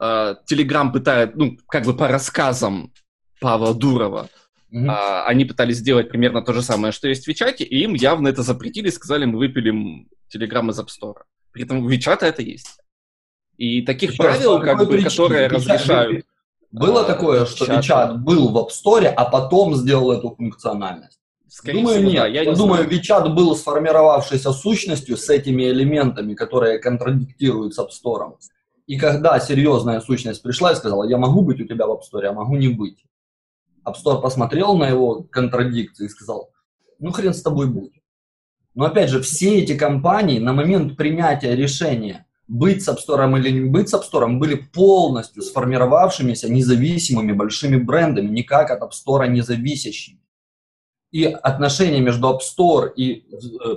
э, 0.00 0.34
Telegram 0.50 0.90
пытает, 0.92 1.36
ну, 1.36 1.56
как 1.68 1.84
бы 1.84 1.96
по 1.96 2.08
рассказам 2.08 2.92
Павла 3.40 3.72
Дурова, 3.72 4.28
mm-hmm. 4.72 4.90
э, 4.90 5.22
они 5.26 5.44
пытались 5.44 5.76
сделать 5.76 6.08
примерно 6.08 6.42
то 6.42 6.52
же 6.52 6.62
самое, 6.62 6.92
что 6.92 7.06
есть 7.06 7.26
в 7.26 7.30
WeChat, 7.30 7.58
и 7.58 7.84
им 7.84 7.94
явно 7.94 8.26
это 8.26 8.42
запретили, 8.42 8.90
сказали, 8.90 9.26
мы 9.26 9.38
выпилим 9.38 10.08
Telegram 10.34 10.68
из 10.70 10.80
App 10.80 10.88
Store. 10.88 11.22
При 11.52 11.62
этом 11.62 11.84
у 11.84 11.88
WeChat 11.88 12.18
это 12.22 12.42
есть. 12.42 12.80
И 13.58 13.82
таких 13.82 14.10
Еще 14.10 14.22
правил, 14.22 14.58
как 14.58 14.78
бы, 14.78 14.86
причине? 14.86 15.08
которые 15.08 15.46
разрешают 15.46 16.26
было 16.72 17.02
а, 17.02 17.04
такое, 17.04 17.44
что 17.44 17.66
чат. 17.66 17.84
WeChat 17.84 18.16
был 18.16 18.48
в 18.50 18.56
App 18.56 18.68
Store, 18.70 19.06
а 19.06 19.24
потом 19.26 19.74
сделал 19.76 20.10
эту 20.10 20.34
функциональность? 20.34 21.18
Скорее 21.46 21.80
думаю, 21.80 21.98
всего, 21.98 22.10
нет. 22.10 22.22
Да, 22.22 22.26
я, 22.26 22.42
я 22.42 22.54
думаю, 22.54 22.84
знаю. 22.84 22.90
WeChat 22.90 23.34
был 23.34 23.54
сформировавшейся 23.54 24.52
сущностью 24.52 25.18
с 25.18 25.28
этими 25.28 25.64
элементами, 25.64 26.32
которые 26.32 26.78
контрадиктируют 26.78 27.74
с 27.74 27.78
App 27.78 27.88
Store. 27.88 28.36
И 28.86 28.98
когда 28.98 29.38
серьезная 29.38 30.00
сущность 30.00 30.42
пришла 30.42 30.72
и 30.72 30.74
сказала, 30.74 31.04
я 31.04 31.18
могу 31.18 31.42
быть 31.42 31.60
у 31.60 31.66
тебя 31.66 31.86
в 31.86 31.92
App 31.92 32.00
Store, 32.10 32.24
а 32.24 32.32
могу 32.32 32.56
не 32.56 32.68
быть. 32.68 33.04
App 33.86 33.94
Store 34.02 34.22
посмотрел 34.22 34.74
на 34.74 34.88
его 34.88 35.24
контрадикции 35.24 36.06
и 36.06 36.08
сказал, 36.08 36.50
ну 36.98 37.12
хрен 37.12 37.34
с 37.34 37.42
тобой 37.42 37.66
будет. 37.66 37.92
Но 38.74 38.86
опять 38.86 39.10
же, 39.10 39.20
все 39.20 39.58
эти 39.58 39.76
компании 39.76 40.38
на 40.38 40.54
момент 40.54 40.96
принятия 40.96 41.54
решения 41.54 42.26
быть 42.52 42.82
с 42.82 42.88
Store 42.88 43.38
или 43.38 43.50
не 43.50 43.70
быть 43.70 43.88
с 43.88 43.94
App 43.94 44.02
Store 44.02 44.38
были 44.38 44.54
полностью 44.54 45.42
сформировавшимися 45.42 46.48
независимыми 46.48 47.32
большими 47.32 47.76
брендами, 47.76 48.28
никак 48.28 48.70
от 48.70 48.92
Store 48.92 49.26
не 49.28 49.40
зависящими. 49.42 50.18
И 51.12 51.24
отношения 51.24 52.00
между 52.00 52.28
App 52.28 52.40
Store 52.40 52.92
и 52.94 53.24
э, 53.32 53.76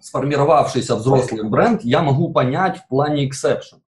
сформировавшийся 0.00 0.96
взрослый 0.96 1.42
бренд, 1.42 1.84
я 1.84 2.02
могу 2.02 2.32
понять 2.32 2.78
в 2.78 2.88
плане 2.88 3.28
exception. 3.28 3.80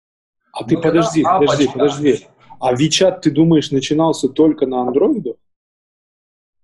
А 0.53 0.65
ты 0.65 0.77
подожди, 0.77 1.23
подожди, 1.23 1.69
подожди. 1.69 2.27
А 2.59 2.75
WeChat, 2.75 3.21
ты 3.21 3.31
думаешь, 3.31 3.71
начинался 3.71 4.29
только 4.29 4.67
на 4.67 4.81
андроиду? 4.81 5.37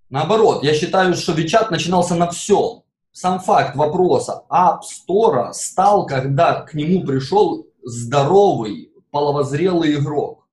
Наоборот, 0.09 0.65
я 0.65 0.75
считаю, 0.75 1.15
что 1.15 1.33
WeChat 1.33 1.71
начинался 1.71 2.15
на 2.17 2.27
всем. 2.31 2.83
Сам 3.13 3.41
факт 3.41 3.77
вопроса 3.77 4.45
App 4.51 4.81
Store 4.81 5.53
стал, 5.53 6.07
когда 6.07 6.63
к 6.63 6.73
нему 6.73 7.05
пришел 7.05 7.67
здоровый, 7.83 8.91
половозрелый 9.11 9.97
игрок. 9.97 10.49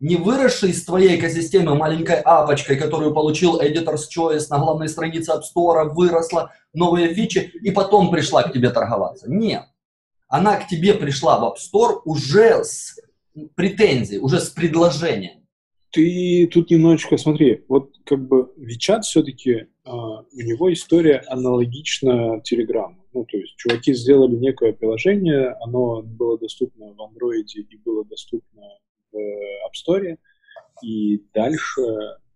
Не 0.00 0.16
выросший 0.16 0.70
из 0.70 0.84
твоей 0.84 1.20
экосистемы 1.20 1.76
маленькой 1.76 2.16
апочкой, 2.16 2.76
которую 2.76 3.14
получил 3.14 3.60
Editor's 3.60 4.08
Choice 4.12 4.46
на 4.50 4.58
главной 4.58 4.88
странице 4.88 5.30
App 5.30 5.42
Store, 5.54 5.84
выросла, 5.90 6.50
новые 6.72 7.14
фичи, 7.14 7.52
и 7.62 7.70
потом 7.70 8.10
пришла 8.10 8.42
к 8.42 8.52
тебе 8.52 8.70
торговаться. 8.70 9.30
Нет. 9.30 9.66
Она 10.26 10.56
к 10.56 10.66
тебе 10.66 10.94
пришла 10.94 11.38
в 11.38 11.44
App 11.44 11.56
Store 11.58 12.00
уже 12.04 12.64
с 12.64 12.98
претензией, 13.54 14.18
уже 14.18 14.40
с 14.40 14.48
предложением 14.48 15.39
ты 15.90 16.48
тут 16.52 16.70
немножечко 16.70 17.16
смотри, 17.16 17.64
вот 17.68 17.92
как 18.04 18.26
бы 18.26 18.52
WeChat 18.56 19.02
все-таки, 19.02 19.66
а, 19.84 20.20
у 20.20 20.40
него 20.40 20.72
история 20.72 21.22
аналогична 21.28 22.40
Telegram. 22.40 22.94
Ну, 23.12 23.24
то 23.24 23.36
есть 23.36 23.56
чуваки 23.56 23.92
сделали 23.92 24.36
некое 24.36 24.72
приложение, 24.72 25.56
оно 25.60 26.02
было 26.02 26.38
доступно 26.38 26.92
в 26.92 27.00
Android 27.00 27.46
и 27.54 27.76
было 27.78 28.04
доступно 28.04 28.62
в 29.12 29.16
App 29.16 29.72
Store, 29.74 30.16
и 30.82 31.22
дальше 31.34 31.82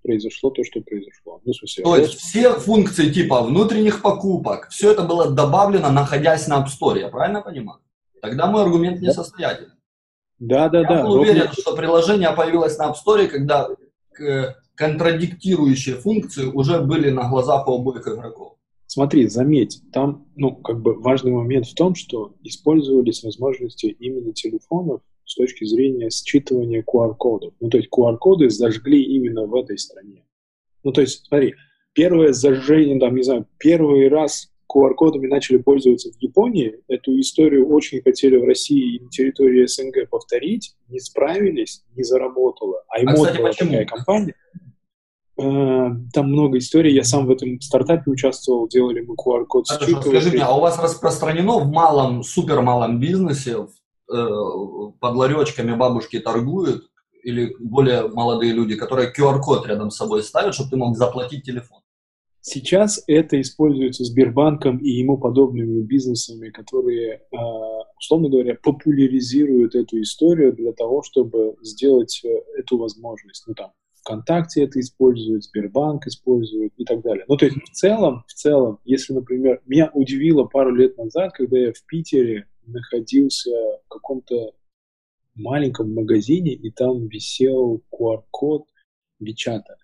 произошло 0.02 0.50
то, 0.50 0.64
что 0.64 0.80
произошло. 0.80 1.40
Ну, 1.44 1.52
в 1.52 1.56
смысле, 1.56 1.84
то 1.84 1.96
есть 1.96 2.14
все 2.14 2.52
функции 2.54 3.10
типа 3.10 3.42
внутренних 3.42 4.02
покупок, 4.02 4.68
все 4.70 4.92
это 4.92 5.02
было 5.02 5.30
добавлено, 5.30 5.90
находясь 5.90 6.48
на 6.48 6.62
App 6.62 6.66
Store, 6.66 6.98
я 6.98 7.08
правильно 7.08 7.40
понимаю? 7.40 7.80
Тогда 8.20 8.46
мой 8.46 8.62
аргумент 8.62 9.00
несостоятельный. 9.00 9.73
Да, 10.38 10.68
да, 10.68 10.80
Я 10.80 10.88
да. 10.88 11.02
был 11.04 11.20
уверен, 11.20 11.48
что 11.52 11.74
приложение 11.76 12.30
появилось 12.32 12.76
на 12.78 12.90
App 12.90 12.94
Store, 12.94 13.26
когда 13.28 13.68
контрадиктирующие 14.74 15.96
функции 15.96 16.46
уже 16.46 16.80
были 16.80 17.10
на 17.10 17.28
глазах 17.28 17.68
у 17.68 17.74
обоих 17.74 18.06
игроков. 18.08 18.54
Смотри, 18.86 19.26
заметь, 19.28 19.80
там, 19.92 20.26
ну, 20.36 20.54
как 20.54 20.80
бы 20.80 21.00
важный 21.00 21.32
момент 21.32 21.66
в 21.66 21.74
том, 21.74 21.94
что 21.94 22.34
использовались 22.42 23.22
возможности 23.22 23.86
именно 23.86 24.32
телефонов 24.32 25.00
с 25.24 25.34
точки 25.36 25.64
зрения 25.64 26.10
считывания 26.10 26.84
QR-кодов. 26.84 27.54
Ну, 27.60 27.70
то 27.70 27.78
есть 27.78 27.88
QR-коды 27.90 28.50
зажгли 28.50 29.02
именно 29.02 29.46
в 29.46 29.54
этой 29.54 29.78
стране. 29.78 30.24
Ну, 30.82 30.92
то 30.92 31.00
есть, 31.00 31.26
смотри, 31.26 31.54
первое 31.92 32.32
зажжение, 32.32 33.00
там, 33.00 33.16
не 33.16 33.22
знаю, 33.22 33.46
первый 33.58 34.08
раз 34.08 34.52
QR-кодами 34.72 35.26
начали 35.26 35.58
пользоваться 35.58 36.10
в 36.10 36.22
Японии. 36.22 36.80
Эту 36.88 37.18
историю 37.20 37.68
очень 37.68 38.02
хотели 38.02 38.36
в 38.36 38.44
России 38.44 38.96
и 38.96 39.00
на 39.00 39.10
территории 39.10 39.66
СНГ 39.66 40.08
повторить, 40.10 40.74
не 40.88 41.00
справились, 41.00 41.84
не 41.94 42.02
заработало. 42.02 42.82
А 42.88 43.00
а, 43.00 43.12
кстати, 43.14 43.38
была 43.38 43.48
почему? 43.48 43.70
такая 43.70 43.86
компания. 43.86 44.34
Э, 45.36 45.90
там 46.12 46.28
много 46.28 46.58
историй. 46.58 46.94
Я 46.94 47.04
сам 47.04 47.26
в 47.26 47.30
этом 47.30 47.60
стартапе 47.60 48.10
участвовал, 48.10 48.68
делали 48.68 49.00
мы 49.00 49.14
QR-код 49.14 49.68
Хорошо, 49.68 50.00
скажи 50.02 50.30
мне, 50.30 50.42
а 50.42 50.56
у 50.56 50.60
вас 50.60 50.78
распространено 50.78 51.58
в 51.58 51.68
малом, 51.68 52.22
супер 52.22 52.60
малом 52.62 53.00
бизнесе, 53.00 53.56
э, 54.12 54.28
под 55.00 55.14
ларечками 55.14 55.74
бабушки 55.74 56.20
торгуют, 56.20 56.84
или 57.24 57.56
более 57.58 58.08
молодые 58.08 58.52
люди, 58.52 58.76
которые 58.76 59.12
QR-код 59.12 59.66
рядом 59.66 59.90
с 59.90 59.96
собой 59.96 60.22
ставят, 60.22 60.54
чтобы 60.54 60.70
ты 60.70 60.76
мог 60.76 60.96
заплатить 60.96 61.44
телефон? 61.44 61.80
Сейчас 62.46 63.02
это 63.06 63.40
используется 63.40 64.04
Сбербанком 64.04 64.76
и 64.76 64.90
ему 64.90 65.16
подобными 65.16 65.80
бизнесами, 65.80 66.50
которые, 66.50 67.22
а, 67.34 67.84
условно 67.98 68.28
говоря, 68.28 68.58
популяризируют 68.62 69.74
эту 69.74 70.02
историю 70.02 70.52
для 70.52 70.74
того, 70.74 71.02
чтобы 71.02 71.56
сделать 71.62 72.20
э, 72.22 72.28
эту 72.58 72.76
возможность. 72.76 73.44
Ну, 73.46 73.54
там, 73.54 73.72
ВКонтакте 74.00 74.62
это 74.62 74.78
использует, 74.78 75.44
Сбербанк 75.44 76.06
использует 76.06 76.74
и 76.76 76.84
так 76.84 77.00
далее. 77.00 77.24
Ну, 77.28 77.38
то 77.38 77.46
есть 77.46 77.56
в 77.56 77.70
целом, 77.70 78.24
в 78.28 78.34
целом, 78.34 78.78
если, 78.84 79.14
например, 79.14 79.62
меня 79.64 79.90
удивило 79.94 80.44
пару 80.44 80.74
лет 80.74 80.98
назад, 80.98 81.32
когда 81.32 81.56
я 81.56 81.72
в 81.72 81.82
Питере 81.86 82.46
находился 82.66 83.52
в 83.86 83.88
каком-то 83.88 84.52
маленьком 85.34 85.94
магазине, 85.94 86.52
и 86.52 86.70
там 86.70 87.08
висел 87.08 87.80
QR-код 87.90 88.64
Бичата 89.18 89.78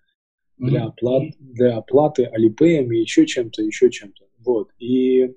для, 0.61 0.85
оплат, 0.85 1.23
для 1.39 1.77
оплаты 1.77 2.29
Alipay 2.33 2.85
и 2.85 2.99
еще 2.99 3.25
чем-то, 3.25 3.63
еще 3.63 3.89
чем-то. 3.89 4.25
Вот. 4.39 4.69
И 4.79 5.33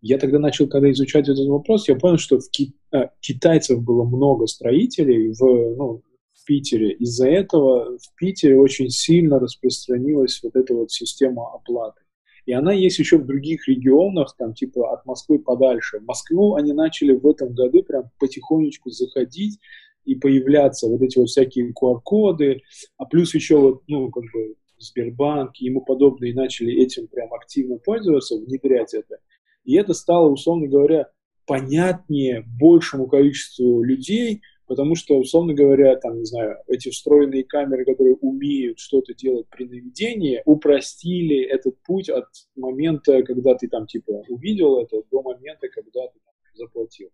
я 0.00 0.18
тогда 0.18 0.38
начал, 0.38 0.68
когда 0.68 0.90
изучать 0.90 1.28
этот 1.28 1.46
вопрос, 1.48 1.88
я 1.88 1.96
понял, 1.96 2.18
что 2.18 2.38
в 2.38 2.50
ки... 2.50 2.74
а, 2.92 3.10
китайцев 3.20 3.82
было 3.82 4.04
много 4.04 4.46
строителей 4.46 5.32
в, 5.32 5.40
ну, 5.76 6.02
в 6.34 6.44
Питере. 6.44 6.92
Из-за 6.92 7.28
этого 7.28 7.98
в 7.98 8.14
Питере 8.16 8.58
очень 8.58 8.90
сильно 8.90 9.38
распространилась 9.38 10.40
вот 10.42 10.56
эта 10.56 10.74
вот 10.74 10.90
система 10.90 11.54
оплаты. 11.54 12.00
И 12.46 12.52
она 12.52 12.72
есть 12.72 12.98
еще 12.98 13.18
в 13.18 13.26
других 13.26 13.68
регионах, 13.68 14.34
там 14.38 14.54
типа 14.54 14.94
от 14.94 15.04
Москвы 15.04 15.38
подальше. 15.38 15.98
В 15.98 16.04
Москву 16.04 16.54
они 16.54 16.72
начали 16.72 17.12
в 17.12 17.26
этом 17.26 17.52
году 17.54 17.82
прям 17.82 18.04
потихонечку 18.18 18.90
заходить, 18.90 19.58
и 20.04 20.14
появляться 20.14 20.88
вот 20.88 21.02
эти 21.02 21.18
вот 21.18 21.28
всякие 21.28 21.72
QR-коды, 21.72 22.62
а 22.96 23.04
плюс 23.04 23.34
еще 23.34 23.56
вот, 23.58 23.82
ну, 23.88 24.10
как 24.10 24.24
бы 24.32 24.54
Сбербанк 24.78 25.60
и 25.60 25.66
ему 25.66 25.80
подобные 25.82 26.34
начали 26.34 26.72
этим 26.82 27.08
прям 27.08 27.32
активно 27.34 27.78
пользоваться, 27.78 28.36
внедрять 28.36 28.94
это. 28.94 29.18
И 29.64 29.76
это 29.76 29.92
стало, 29.92 30.30
условно 30.30 30.66
говоря, 30.66 31.08
понятнее 31.46 32.44
большему 32.58 33.06
количеству 33.06 33.82
людей, 33.82 34.42
потому 34.66 34.94
что, 34.94 35.18
условно 35.18 35.54
говоря, 35.54 35.96
там, 35.96 36.18
не 36.18 36.24
знаю, 36.24 36.58
эти 36.68 36.90
встроенные 36.90 37.44
камеры, 37.44 37.84
которые 37.84 38.16
умеют 38.16 38.78
что-то 38.78 39.14
делать 39.14 39.46
при 39.50 39.64
наведении, 39.64 40.42
упростили 40.44 41.42
этот 41.42 41.82
путь 41.82 42.08
от 42.10 42.26
момента, 42.54 43.22
когда 43.22 43.54
ты 43.54 43.68
там, 43.68 43.86
типа, 43.86 44.24
увидел 44.28 44.78
это, 44.78 45.02
до 45.10 45.22
момента, 45.22 45.68
когда 45.68 46.06
ты 46.06 46.18
там, 46.24 46.34
заплатил. 46.54 47.08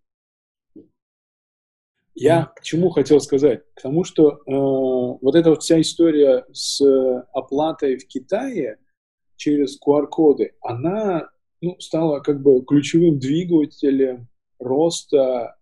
Я 2.15 2.53
к 2.57 2.63
чему 2.63 2.91
хотел 2.91 3.21
сказать? 3.21 3.63
К 3.75 3.83
тому, 3.83 4.05
что 4.05 4.31
э, 4.31 4.39
вот 4.47 5.35
эта 5.35 5.51
вот 5.51 5.63
вся 5.63 5.81
история 5.81 6.45
с 6.53 6.81
оплатой 7.33 7.97
в 7.99 8.07
Китае 8.07 8.79
через 9.37 9.79
QR-коды, 9.81 10.53
она 10.61 11.29
ну, 11.61 11.79
стала 11.81 12.21
как 12.21 12.41
бы 12.43 12.65
ключевым 12.65 13.19
двигателем 13.19 14.29
роста 14.59 15.57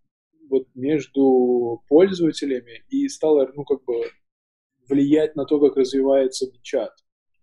вот 0.51 0.67
между 0.75 1.83
пользователями 1.89 2.85
и 2.89 3.09
стала, 3.09 3.51
ну, 3.55 3.65
как 3.65 3.83
бы 3.85 4.05
влиять 4.89 5.37
на 5.37 5.47
то, 5.47 5.59
как 5.59 5.77
развивается 5.77 6.47
WeChat. 6.47 6.91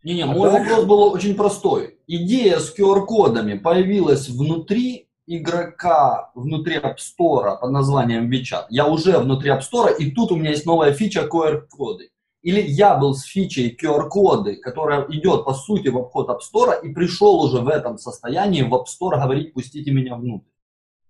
Не-не, 0.04 0.24
а 0.24 0.28
мой 0.28 0.52
дальше... 0.52 0.70
вопрос 0.70 0.86
был 0.86 1.02
очень 1.04 1.36
простой. 1.36 2.00
Идея 2.08 2.60
с 2.60 2.78
QR-кодами 2.78 3.58
появилась 3.58 4.30
внутри 4.30 5.09
игрока 5.30 6.32
внутри 6.34 6.78
App 6.78 6.98
Store 6.98 7.60
под 7.60 7.72
названием 7.72 8.32
WeChat, 8.32 8.66
я 8.70 8.88
уже 8.88 9.20
внутри 9.20 9.52
App 9.52 9.62
Store, 9.62 9.96
и 9.96 10.12
тут 10.12 10.32
у 10.32 10.36
меня 10.36 10.50
есть 10.50 10.66
новая 10.66 10.92
фича 10.92 11.28
QR-коды. 11.32 12.10
Или 12.42 12.62
я 12.62 12.98
был 12.98 13.14
с 13.14 13.26
фичей 13.26 13.78
QR-коды, 13.80 14.56
которая 14.56 15.06
идет, 15.10 15.46
по 15.46 15.54
сути, 15.54 15.90
в 15.90 15.98
обход 15.98 16.30
App 16.30 16.40
Store, 16.40 16.80
и 16.84 16.92
пришел 16.94 17.44
уже 17.44 17.62
в 17.62 17.68
этом 17.68 18.00
состоянии 18.00 18.64
в 18.64 18.74
App 18.74 18.86
Store 18.86 19.22
говорить, 19.22 19.54
пустите 19.54 19.92
меня 19.92 20.16
внутрь. 20.16 20.50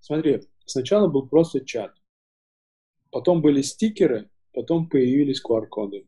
Смотри, 0.01 0.41
сначала 0.65 1.07
был 1.07 1.27
просто 1.27 1.63
чат, 1.63 1.93
потом 3.11 3.41
были 3.41 3.61
стикеры, 3.61 4.29
потом 4.53 4.89
появились 4.89 5.41
QR-коды, 5.41 6.07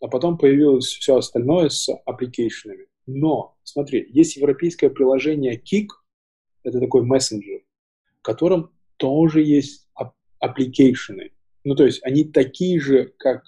а 0.00 0.08
потом 0.08 0.38
появилось 0.38 0.86
все 0.86 1.16
остальное 1.16 1.68
с 1.68 1.92
аппликейшенами. 2.06 2.86
Но, 3.06 3.58
смотри, 3.62 4.08
есть 4.10 4.36
европейское 4.36 4.88
приложение 4.88 5.60
Kik, 5.60 5.88
это 6.64 6.80
такой 6.80 7.02
мессенджер, 7.02 7.60
в 8.18 8.22
котором 8.22 8.70
тоже 8.96 9.42
есть 9.42 9.86
application 10.40 11.16
ы. 11.16 11.30
Ну, 11.62 11.74
то 11.74 11.84
есть 11.84 12.02
они 12.04 12.24
такие 12.24 12.80
же, 12.80 13.12
как 13.18 13.44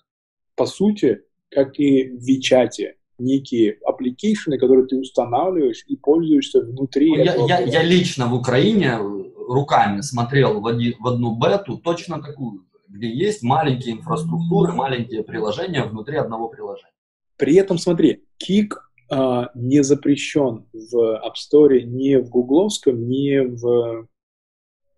по 0.54 0.66
сути, 0.66 1.22
как 1.50 1.78
и 1.78 2.10
в 2.10 2.28
WeChat, 2.28 2.94
некие 3.18 3.78
application 3.84 4.47
ы, 4.47 4.58
которые 4.58 4.86
ты 4.86 4.96
устанавливаешь 4.96 5.84
и 5.86 5.96
пользуешься 5.96 6.60
внутри 6.60 7.10
ну, 7.10 7.22
этого. 7.22 7.48
Я, 7.48 7.60
я, 7.60 7.82
лично 7.82 8.26
в 8.26 8.34
Украине 8.34 8.98
руками 8.98 10.00
смотрел 10.00 10.60
в, 10.60 10.66
один, 10.66 10.94
в 10.98 11.06
одну 11.06 11.36
бету 11.36 11.78
точно 11.78 12.22
такую, 12.22 12.66
где 12.88 13.10
есть 13.10 13.42
маленькие 13.42 13.96
инфраструктуры, 13.96 14.72
маленькие 14.72 15.22
приложения 15.22 15.84
внутри 15.84 16.16
одного 16.16 16.48
приложения. 16.48 16.92
При 17.36 17.54
этом, 17.54 17.78
смотри, 17.78 18.24
Kik 18.42 18.72
а, 19.08 19.50
не 19.54 19.82
запрещен 19.82 20.66
в 20.72 20.94
App 20.94 21.34
Store 21.34 21.80
ни 21.80 22.16
в 22.16 22.28
гугловском, 22.28 23.08
ни 23.08 23.38
в 23.38 24.08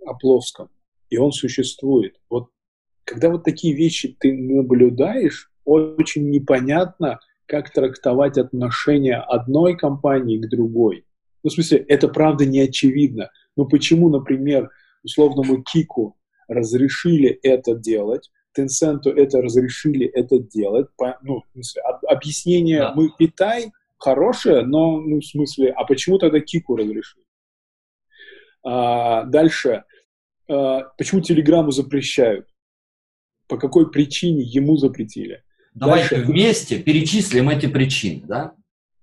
апловском. 0.06 0.70
И 1.10 1.18
он 1.18 1.32
существует. 1.32 2.16
Вот 2.28 2.48
когда 3.04 3.30
вот 3.30 3.44
такие 3.44 3.74
вещи 3.74 4.16
ты 4.18 4.32
наблюдаешь, 4.32 5.50
очень 5.64 6.30
непонятно, 6.30 7.20
как 7.46 7.72
трактовать 7.72 8.38
отношения 8.38 9.16
одной 9.16 9.76
компании 9.76 10.38
к 10.38 10.48
другой. 10.48 11.04
Ну, 11.42 11.50
в 11.50 11.52
смысле, 11.52 11.78
это 11.88 12.08
правда 12.08 12.44
не 12.44 12.60
очевидно. 12.60 13.30
Но 13.56 13.64
почему, 13.64 14.08
например, 14.10 14.70
условному 15.02 15.62
Кику 15.62 16.16
разрешили 16.46 17.30
это 17.42 17.74
делать, 17.74 18.30
Tencent 18.56 19.08
это 19.10 19.40
разрешили 19.40 20.06
это 20.06 20.38
делать. 20.38 20.88
По, 20.96 21.18
ну, 21.22 21.40
в 21.40 21.52
смысле, 21.52 21.82
об, 21.82 22.04
объяснение, 22.06 22.80
да. 22.80 22.92
мы 22.94 23.10
Китай 23.18 23.72
хорошее, 23.98 24.64
но, 24.64 25.00
ну, 25.00 25.20
в 25.20 25.24
смысле, 25.24 25.70
а 25.70 25.84
почему 25.84 26.18
тогда 26.18 26.40
Кику 26.40 26.76
разрешили? 26.76 27.24
А, 28.64 29.24
дальше. 29.24 29.84
А, 30.48 30.82
почему 30.96 31.20
Телеграму 31.20 31.70
запрещают? 31.70 32.46
По 33.48 33.56
какой 33.56 33.90
причине 33.90 34.42
ему 34.42 34.76
запретили? 34.76 35.42
Давайте 35.74 36.16
дальше. 36.16 36.30
вместе 36.30 36.78
перечислим 36.78 37.48
эти 37.48 37.66
причины, 37.66 38.26
да? 38.26 38.54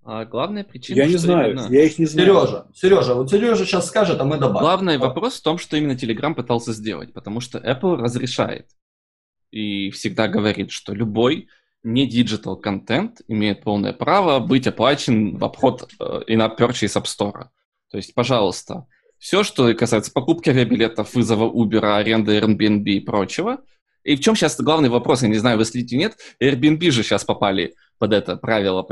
А 0.04 0.24
главная 0.26 0.64
причина... 0.64 0.98
Я 0.98 1.08
не 1.08 1.18
знаю, 1.18 1.54
именно... 1.54 1.68
я 1.74 1.84
их 1.84 1.98
не 1.98 2.06
знаю. 2.06 2.28
Сережа, 2.28 2.68
Сережа, 2.76 3.16
вот 3.16 3.32
Сережа 3.32 3.66
сейчас 3.66 3.88
скажет, 3.88 4.22
а 4.22 4.24
мы 4.24 4.38
добавим. 4.38 4.60
Главный 4.60 4.98
вопрос 5.00 5.40
в 5.40 5.44
том, 5.44 5.58
что 5.58 5.78
именно 5.78 5.94
Telegram 5.94 6.36
пытался 6.36 6.74
сделать, 6.74 7.12
потому 7.12 7.40
что 7.40 7.58
Apple 7.58 7.96
разрешает 7.96 8.68
и 9.50 9.90
всегда 9.90 10.28
говорит, 10.28 10.70
что 10.70 10.94
любой 10.94 11.48
не 11.86 12.10
digital 12.10 12.60
контент 12.60 13.22
имеет 13.28 13.62
полное 13.62 13.94
право 13.94 14.40
быть 14.40 14.66
оплачен 14.68 15.38
в 15.38 15.46
обход 15.46 15.88
э, 16.00 16.22
in-app 16.28 16.58
purchase 16.58 17.00
App 17.00 17.06
Store. 17.06 17.50
То 17.92 17.98
есть, 17.98 18.14
пожалуйста, 18.16 18.88
все, 19.20 19.44
что 19.44 19.74
касается 19.76 20.12
покупки 20.12 20.50
авиабилетов, 20.50 21.14
вызова 21.14 21.50
Uber, 21.50 21.96
аренды 21.96 22.38
Airbnb 22.38 22.84
и 22.84 23.00
прочего. 23.00 23.60
И 24.04 24.16
в 24.16 24.20
чем 24.20 24.36
сейчас 24.36 24.60
главный 24.60 24.90
вопрос, 24.90 25.22
я 25.22 25.30
не 25.30 25.38
знаю, 25.38 25.58
вы 25.58 25.66
следите 25.66 25.96
нет, 25.96 26.18
Airbnb 26.42 26.92
же 26.92 27.04
сейчас 27.04 27.24
попали 27.24 27.76
под 27.98 28.14
это 28.14 28.36
правило, 28.36 28.86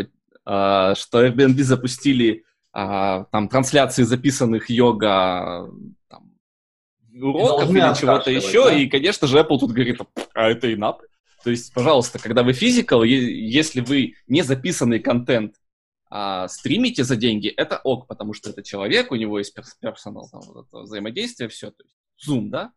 а, 0.45 0.95
что 0.95 1.25
Airbnb 1.25 1.61
запустили 1.61 2.43
а, 2.71 3.25
там 3.25 3.47
трансляции 3.47 4.03
записанных 4.03 4.69
йога 4.69 5.69
там, 6.09 6.31
уроков 7.15 7.69
или 7.69 7.99
чего-то 7.99 8.31
еще, 8.31 8.65
да? 8.65 8.73
и, 8.73 8.87
конечно 8.87 9.27
же, 9.27 9.39
Apple 9.39 9.59
тут 9.59 9.71
говорит, 9.71 9.99
а 10.33 10.49
это 10.49 10.73
инап. 10.73 11.01
То 11.43 11.49
есть, 11.49 11.73
пожалуйста, 11.73 12.19
когда 12.19 12.43
вы 12.43 12.53
физикал, 12.53 13.03
если 13.03 13.81
вы 13.81 14.15
не 14.27 14.41
записанный 14.43 14.99
контент 14.99 15.55
а, 16.09 16.47
стримите 16.47 17.03
за 17.03 17.15
деньги, 17.15 17.47
это 17.47 17.79
ок, 17.83 18.07
потому 18.07 18.33
что 18.33 18.51
это 18.51 18.63
человек, 18.63 19.11
у 19.11 19.15
него 19.15 19.39
есть 19.39 19.53
персонал, 19.81 20.29
там, 20.31 20.41
вот 20.41 20.67
это 20.67 20.79
взаимодействие, 20.79 21.49
все, 21.49 21.71
то 21.71 21.83
есть 21.83 21.95
Zoom, 22.29 22.49
да? 22.49 22.71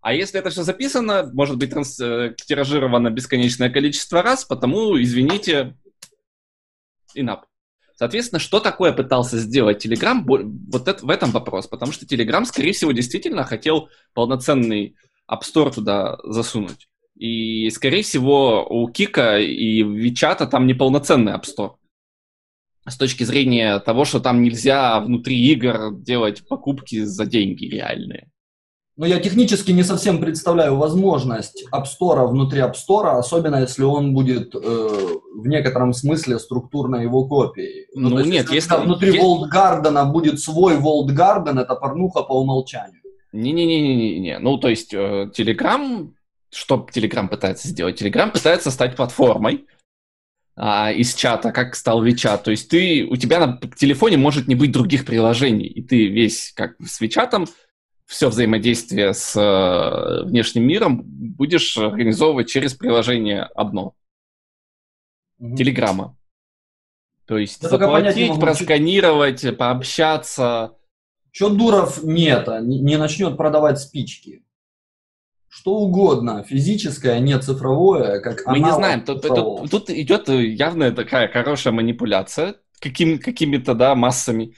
А 0.00 0.14
если 0.14 0.38
это 0.38 0.50
все 0.50 0.62
записано, 0.62 1.28
может 1.34 1.58
быть 1.58 1.70
транс- 1.70 2.00
э, 2.00 2.34
тиражировано 2.46 3.10
бесконечное 3.10 3.68
количество 3.68 4.22
раз, 4.22 4.44
потому, 4.44 5.00
извините, 5.00 5.76
инап. 7.14 7.46
Соответственно, 7.96 8.38
что 8.38 8.60
такое 8.60 8.92
пытался 8.92 9.38
сделать 9.38 9.84
Telegram? 9.84 10.22
Вот 10.24 10.86
это, 10.86 11.04
в 11.04 11.10
этом 11.10 11.32
вопрос. 11.32 11.66
Потому 11.66 11.90
что 11.90 12.06
Telegram, 12.06 12.44
скорее 12.44 12.72
всего, 12.72 12.92
действительно 12.92 13.42
хотел 13.42 13.88
полноценный 14.14 14.94
App 15.28 15.40
Store 15.42 15.74
туда 15.74 16.16
засунуть. 16.22 16.88
И, 17.18 17.68
скорее 17.70 18.02
всего, 18.02 18.64
у 18.68 18.88
Кика 18.88 19.38
и 19.38 19.82
Вичата 19.82 20.46
там 20.46 20.66
неполноценный 20.68 21.32
App 21.32 21.42
Store. 21.42 21.72
С 22.86 22.96
точки 22.96 23.24
зрения 23.24 23.80
того, 23.80 24.04
что 24.04 24.20
там 24.20 24.40
нельзя 24.42 25.00
внутри 25.00 25.36
игр 25.52 25.92
делать 25.92 26.46
покупки 26.46 27.04
за 27.04 27.26
деньги 27.26 27.66
реальные. 27.66 28.30
Но 28.96 29.06
я 29.06 29.20
технически 29.20 29.72
не 29.72 29.82
совсем 29.82 30.20
представляю 30.20 30.76
возможность 30.76 31.64
App 31.72 31.84
Store 31.84 32.26
внутри 32.26 32.60
App 32.60 32.74
Store, 32.74 33.18
особенно 33.18 33.56
если 33.60 33.82
он 33.82 34.14
будет 34.14 34.54
э, 34.54 34.58
в 34.58 35.46
некотором 35.46 35.92
смысле 35.92 36.38
структурно 36.38 36.96
его 36.96 37.28
копией. 37.28 37.86
Ну, 37.94 38.10
ну 38.10 38.18
есть, 38.18 38.30
нет, 38.30 38.50
если... 38.50 38.74
Внутри 38.76 39.12
есть... 39.12 39.24
World 39.24 39.52
Garden 39.52 40.10
будет 40.10 40.40
свой 40.40 40.76
World 40.76 41.14
Garden, 41.16 41.60
это 41.60 41.74
порнуха 41.74 42.22
по 42.22 42.40
умолчанию. 42.40 43.00
Не-не-не-не-не. 43.32 44.38
Ну, 44.38 44.56
то 44.58 44.68
есть 44.68 44.94
э, 44.94 45.30
Telegram, 45.36 46.10
что 46.50 46.86
Telegram 46.92 47.28
пытается 47.28 47.68
сделать? 47.68 48.00
Telegram 48.00 48.30
пытается 48.30 48.70
стать 48.70 48.96
платформой, 48.96 49.66
а, 50.60 50.90
из 50.90 51.14
чата, 51.14 51.52
как 51.52 51.76
стал 51.76 52.04
WeChat. 52.04 52.42
То 52.42 52.50
есть 52.50 52.68
ты, 52.68 53.04
у 53.04 53.16
тебя 53.16 53.46
на 53.46 53.60
телефоне 53.76 54.16
может 54.16 54.48
не 54.48 54.56
быть 54.56 54.72
других 54.72 55.04
приложений, 55.04 55.66
и 55.66 55.82
ты 55.82 56.08
весь 56.08 56.52
как 56.52 56.74
с 56.84 57.00
WeChat 57.00 57.48
все 58.06 58.28
взаимодействие 58.28 59.14
с 59.14 59.36
э, 59.36 60.24
внешним 60.24 60.64
миром 60.64 61.02
будешь 61.04 61.76
организовывать 61.76 62.48
через 62.48 62.74
приложение 62.74 63.42
одно. 63.42 63.94
Угу. 65.38 65.56
Телеграмма. 65.56 66.16
То 67.26 67.38
есть 67.38 67.62
Я 67.62 67.68
заплатить, 67.68 68.40
просканировать, 68.40 69.56
пообщаться. 69.56 70.72
Че 71.30 71.50
Дуров 71.50 72.02
нет, 72.02 72.48
не, 72.62 72.80
не 72.80 72.96
начнет 72.96 73.36
продавать 73.36 73.78
спички? 73.78 74.42
Что 75.48 75.74
угодно, 75.74 76.42
физическое, 76.42 77.18
не 77.20 77.38
цифровое, 77.38 78.20
как 78.20 78.46
Мы 78.46 78.60
не 78.60 78.72
знаем, 78.72 79.02
тут, 79.02 79.22
тут, 79.22 79.70
тут 79.70 79.90
идет 79.90 80.28
явная 80.28 80.92
такая 80.92 81.28
хорошая 81.28 81.72
манипуляция 81.72 82.56
каким, 82.80 83.18
какими-то 83.18 83.74
да, 83.74 83.94
массами 83.94 84.54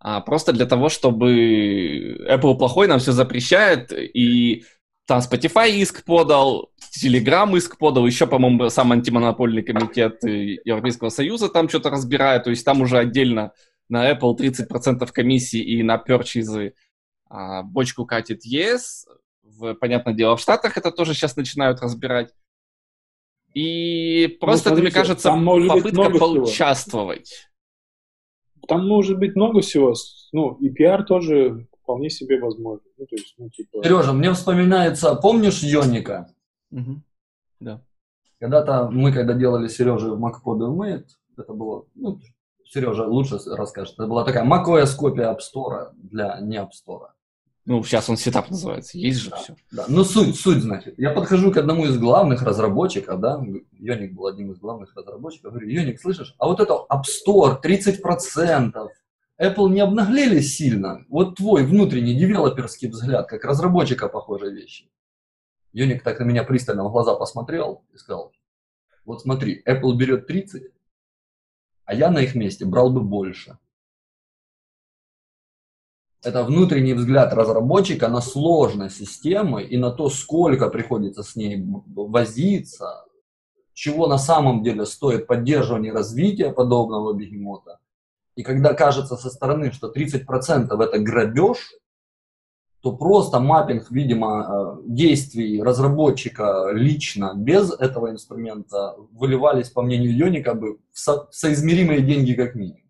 а, 0.00 0.20
просто 0.20 0.52
для 0.52 0.66
того, 0.66 0.88
чтобы 0.88 2.18
Apple 2.28 2.56
плохой 2.56 2.86
нам 2.86 3.00
все 3.00 3.12
запрещает, 3.12 3.92
и 3.92 4.64
там 5.06 5.20
Spotify 5.20 5.70
иск 5.70 6.04
подал, 6.04 6.70
Telegram 7.02 7.56
иск 7.56 7.78
подал, 7.78 8.06
еще, 8.06 8.26
по-моему, 8.26 8.68
сам 8.70 8.92
антимонопольный 8.92 9.62
комитет 9.62 10.22
Европейского 10.22 11.08
Союза 11.08 11.48
там 11.48 11.68
что-то 11.68 11.90
разбирает, 11.90 12.44
то 12.44 12.50
есть 12.50 12.64
там 12.64 12.80
уже 12.80 12.98
отдельно 12.98 13.52
на 13.88 14.10
Apple 14.10 14.36
30% 14.36 15.10
комиссии 15.12 15.60
и 15.60 15.82
на 15.82 15.98
перчизы 15.98 16.74
а, 17.28 17.62
бочку 17.62 18.06
катит 18.06 18.44
ЕС. 18.44 19.06
В, 19.58 19.74
понятное 19.74 20.14
дело, 20.14 20.36
в 20.36 20.40
Штатах 20.40 20.76
это 20.76 20.92
тоже 20.92 21.14
сейчас 21.14 21.36
начинают 21.36 21.80
разбирать. 21.80 22.32
И 23.54 24.36
просто, 24.40 24.70
ну, 24.70 24.76
смотрите, 24.76 25.00
это, 25.00 25.32
мне 25.34 25.68
кажется, 25.68 25.82
попытка 25.90 26.18
поучаствовать. 26.18 27.50
Там 28.68 28.86
может 28.86 29.18
быть 29.18 29.34
много 29.34 29.60
всего. 29.62 29.94
Ну, 30.32 30.54
и 30.60 30.68
пиар 30.68 31.04
тоже 31.04 31.66
вполне 31.82 32.10
себе 32.10 32.38
возможен. 32.38 32.84
Ну, 32.98 33.06
то 33.06 33.16
есть, 33.16 33.34
ну, 33.38 33.48
типа... 33.48 33.82
Сережа, 33.82 34.12
мне 34.12 34.32
вспоминается, 34.32 35.14
помнишь 35.14 35.62
Йоника? 35.62 36.32
Угу. 36.70 37.02
Да. 37.60 37.82
Когда-то 38.38 38.90
мы, 38.90 39.12
когда 39.12 39.34
делали 39.34 39.68
Сереже 39.68 40.12
в 40.12 40.24
MacPod 40.24 41.04
это 41.36 41.52
было, 41.52 41.86
ну, 41.94 42.20
Сережа 42.64 43.06
лучше 43.06 43.38
расскажет, 43.46 43.94
это 43.94 44.06
была 44.06 44.24
такая 44.24 44.44
macOS 44.44 44.94
копия 44.96 45.32
App 45.32 45.38
Store 45.38 45.90
для 45.94 46.38
не 46.40 46.58
App 46.58 46.68
Store. 46.68 47.08
Ну, 47.68 47.84
сейчас 47.84 48.08
он 48.08 48.16
сетап 48.16 48.48
называется, 48.48 48.96
есть 48.96 49.20
же 49.20 49.28
да, 49.28 49.36
все. 49.36 49.56
Да. 49.70 49.84
Ну, 49.88 50.02
суть, 50.02 50.40
суть, 50.40 50.62
значит. 50.62 50.98
Я 50.98 51.10
подхожу 51.10 51.52
к 51.52 51.58
одному 51.58 51.84
из 51.84 51.98
главных 51.98 52.42
разработчиков, 52.42 53.20
да, 53.20 53.44
Йоник 53.72 54.14
был 54.14 54.26
одним 54.26 54.52
из 54.52 54.58
главных 54.58 54.96
разработчиков, 54.96 55.52
говорю, 55.52 55.68
Йоник, 55.68 56.00
слышишь, 56.00 56.34
а 56.38 56.46
вот 56.46 56.60
это 56.60 56.72
App 56.90 57.02
Store 57.02 57.60
30%, 57.62 58.72
Apple 59.38 59.68
не 59.68 59.80
обнаглели 59.80 60.40
сильно? 60.40 61.04
Вот 61.10 61.36
твой 61.36 61.62
внутренний 61.62 62.14
девелоперский 62.14 62.88
взгляд, 62.88 63.28
как 63.28 63.44
разработчика 63.44 64.08
похожей 64.08 64.54
вещи. 64.54 64.90
Йоник 65.74 66.02
так 66.02 66.20
на 66.20 66.24
меня 66.24 66.44
пристально 66.44 66.84
в 66.84 66.90
глаза 66.90 67.16
посмотрел 67.16 67.84
и 67.92 67.98
сказал, 67.98 68.32
вот 69.04 69.20
смотри, 69.20 69.62
Apple 69.68 69.94
берет 69.94 70.26
30, 70.26 70.72
а 71.84 71.94
я 71.94 72.10
на 72.10 72.20
их 72.20 72.34
месте 72.34 72.64
брал 72.64 72.88
бы 72.88 73.02
больше. 73.02 73.58
Это 76.22 76.42
внутренний 76.42 76.94
взгляд 76.94 77.32
разработчика 77.32 78.08
на 78.08 78.20
сложность 78.20 78.96
системы 78.96 79.62
и 79.62 79.76
на 79.76 79.90
то, 79.90 80.10
сколько 80.10 80.68
приходится 80.68 81.22
с 81.22 81.36
ней 81.36 81.64
возиться, 81.86 83.04
чего 83.72 84.08
на 84.08 84.18
самом 84.18 84.64
деле 84.64 84.84
стоит 84.84 85.28
поддерживание 85.28 85.92
и 85.92 85.94
развитие 85.94 86.52
подобного 86.52 87.12
бегемота. 87.12 87.78
И 88.34 88.42
когда 88.42 88.74
кажется 88.74 89.16
со 89.16 89.30
стороны, 89.30 89.70
что 89.70 89.92
30% 89.92 90.80
это 90.80 90.98
грабеж, 90.98 91.58
то 92.80 92.96
просто 92.96 93.40
маппинг, 93.40 93.90
видимо, 93.90 94.78
э, 94.78 94.82
действий 94.86 95.62
разработчика 95.62 96.70
лично 96.72 97.32
без 97.36 97.72
этого 97.72 98.10
инструмента 98.10 98.94
выливались, 99.12 99.70
по 99.70 99.82
мнению 99.82 100.16
Йоника, 100.16 100.54
бы 100.54 100.78
в 100.92 100.98
со- 100.98 101.28
соизмеримые 101.32 102.00
деньги 102.00 102.34
как 102.34 102.54
минимум. 102.54 102.87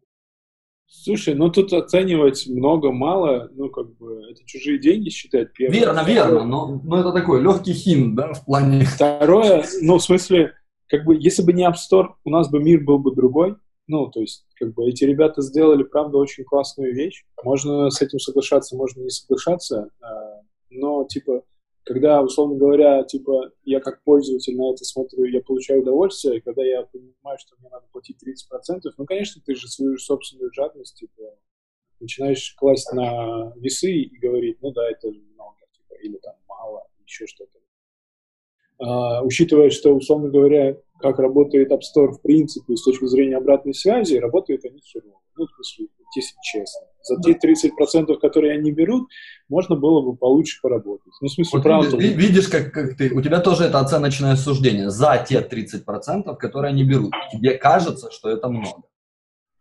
Слушай, 1.09 1.33
ну 1.33 1.49
тут 1.49 1.73
оценивать 1.73 2.47
много-мало, 2.49 3.49
ну 3.55 3.71
как 3.71 3.97
бы 3.97 4.31
это 4.31 4.45
чужие 4.45 4.79
деньги 4.79 5.09
считать 5.09 5.55
первое. 5.55 5.79
Верно, 5.79 6.05
верно, 6.05 6.45
но, 6.45 6.83
но 6.85 7.01
это 7.01 7.13
такой 7.13 7.41
легкий 7.41 7.73
хин, 7.73 8.15
да, 8.15 8.35
в 8.35 8.45
плане... 8.45 8.85
Второе, 8.85 9.65
ну 9.81 9.97
в 9.97 10.03
смысле, 10.03 10.53
как 10.87 11.07
бы 11.07 11.17
если 11.19 11.43
бы 11.43 11.55
не 11.55 11.67
App 11.67 11.77
Store, 11.77 12.09
у 12.25 12.31
нас 12.31 12.51
бы 12.51 12.63
мир 12.63 12.85
был 12.85 12.99
бы 12.99 13.15
другой. 13.15 13.57
Ну, 13.87 14.09
то 14.09 14.21
есть, 14.21 14.45
как 14.57 14.75
бы 14.75 14.87
эти 14.87 15.05
ребята 15.05 15.41
сделали, 15.41 15.83
правда, 15.83 16.19
очень 16.19 16.45
классную 16.45 16.95
вещь. 16.95 17.25
Можно 17.43 17.89
с 17.89 18.03
этим 18.03 18.19
соглашаться, 18.19 18.77
можно 18.77 19.01
не 19.01 19.09
соглашаться, 19.09 19.89
а, 20.03 20.43
но, 20.69 21.07
типа, 21.09 21.41
когда, 21.89 22.21
условно 22.23 22.57
говоря, 22.57 23.03
типа, 23.03 23.51
я 23.65 23.81
как 23.81 24.03
пользователь 24.05 24.55
на 24.55 24.75
это 24.75 24.85
смотрю, 24.85 25.25
я 25.25 25.41
получаю 25.41 25.81
удовольствие, 25.81 26.37
и 26.37 26.41
когда 26.43 26.63
я 26.63 26.83
понимаю, 26.83 27.39
что 27.39 27.57
мне 27.59 27.71
надо 27.71 27.87
платить 27.91 28.19
30%, 28.23 28.83
ну, 28.99 29.07
конечно, 29.07 29.41
ты 29.43 29.55
же 29.55 29.67
свою 29.69 29.97
собственную 29.97 30.53
жадность, 30.53 30.99
типа, 30.99 31.23
начинаешь 31.99 32.55
класть 32.59 32.93
на 32.93 33.55
весы 33.57 33.91
и 33.91 34.19
говорить, 34.19 34.59
ну 34.61 34.71
да, 34.73 34.87
это 34.91 35.09
много, 35.09 35.57
типа, 35.73 35.95
или 36.03 36.19
там 36.19 36.35
мало, 36.47 36.87
еще 37.07 37.27
что-то. 37.27 37.59
А, 38.81 39.23
учитывая, 39.23 39.71
что, 39.71 39.95
условно 39.95 40.29
говоря, 40.29 40.77
как 40.99 41.19
работает 41.19 41.71
App 41.71 41.81
Store 41.81 42.13
в 42.13 42.21
принципе 42.23 42.77
с 42.77 42.83
точки 42.83 43.07
зрения 43.07 43.37
обратной 43.37 43.75
связи, 43.75 44.17
работают 44.17 44.65
они 44.65 44.81
херово. 44.81 45.21
Ну, 45.37 45.47
в 45.47 45.51
смысле, 45.55 45.87
если 46.17 46.37
честно. 46.43 46.87
За 47.03 47.17
те 47.21 47.33
30%, 47.33 48.19
которые 48.19 48.55
они 48.55 48.73
берут, 48.73 49.09
можно 49.49 49.77
было 49.77 50.03
бы 50.03 50.17
получше 50.17 50.59
поработать. 50.61 51.13
Ну, 51.21 51.29
в 51.29 51.31
смысле, 51.31 51.51
вот 51.53 51.63
правда. 51.63 51.97
Видишь, 51.97 52.17
видишь 52.17 52.49
как, 52.49 52.73
как 52.73 52.97
ты, 52.97 53.15
у 53.15 53.23
тебя 53.23 53.41
тоже 53.41 53.65
это 53.65 53.79
оценочное 53.79 54.37
суждение. 54.37 54.91
За 54.91 55.25
те 55.27 55.41
30%, 55.41 56.37
которые 56.37 56.71
они 56.71 56.85
берут. 56.85 57.13
Тебе 57.33 57.57
кажется, 57.57 58.11
что 58.11 58.29
это 58.29 58.49
много. 58.49 58.83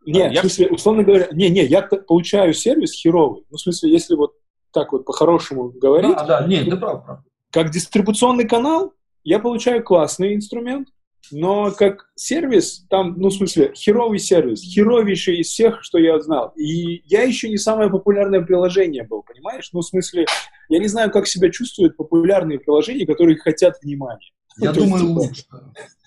Нет, 0.06 0.32
я... 0.32 0.40
в 0.40 0.46
смысле, 0.46 0.70
условно 0.70 1.04
говоря, 1.04 1.28
не, 1.32 1.50
не, 1.50 1.66
я 1.66 1.82
получаю 1.82 2.54
сервис 2.54 2.94
херовый. 2.94 3.44
Ну, 3.50 3.58
в 3.58 3.62
смысле, 3.62 3.92
если 3.92 4.16
вот 4.16 4.32
так 4.72 4.92
вот 4.94 5.06
по-хорошему 5.06 5.70
говорить. 5.70 6.16
Да, 6.16 6.26
да, 6.26 6.48
нет, 6.48 6.70
ты 6.70 6.78
прав, 6.78 7.06
прав. 7.06 7.20
Как 7.52 7.70
дистрибуционный 7.72 8.48
канал 8.48 8.94
я 9.24 9.40
получаю 9.40 9.84
классный 9.84 10.36
инструмент, 10.36 10.88
но 11.32 11.72
как 11.72 12.10
сервис, 12.16 12.86
там, 12.90 13.16
ну, 13.18 13.30
в 13.30 13.34
смысле, 13.34 13.72
херовый 13.76 14.20
сервис, 14.20 14.62
херовейший 14.62 15.40
из 15.40 15.48
всех, 15.48 15.84
что 15.84 15.98
я 15.98 16.20
знал. 16.20 16.54
И 16.58 17.02
я 17.06 17.24
еще 17.24 17.50
не 17.50 17.58
самое 17.58 17.90
популярное 17.90 18.42
приложение 18.42 19.04
был, 19.04 19.24
понимаешь? 19.24 19.70
Ну, 19.74 19.82
в 19.82 19.86
смысле, 19.86 20.26
я 20.70 20.80
не 20.80 20.88
знаю, 20.88 21.12
как 21.12 21.28
себя 21.28 21.50
чувствуют 21.50 21.98
популярные 21.98 22.60
приложения, 22.60 23.06
которые 23.06 23.38
хотят 23.38 23.76
внимания. 23.82 24.32
Я 24.60 24.72
ну, 24.72 24.82
думаю, 24.82 25.04
есть, 25.04 25.16
лучше. 25.16 25.44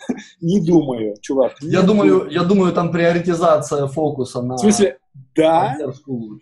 Не 0.40 0.60
думаю, 0.60 1.14
чувак. 1.20 1.56
Я 1.60 1.82
думаю, 1.82 2.28
я 2.30 2.42
думаю, 2.42 2.72
там 2.72 2.90
приоритизация 2.90 3.86
фокуса 3.86 4.42
на... 4.42 4.56
В 4.56 4.60
смысле, 4.60 4.98
да, 5.34 5.76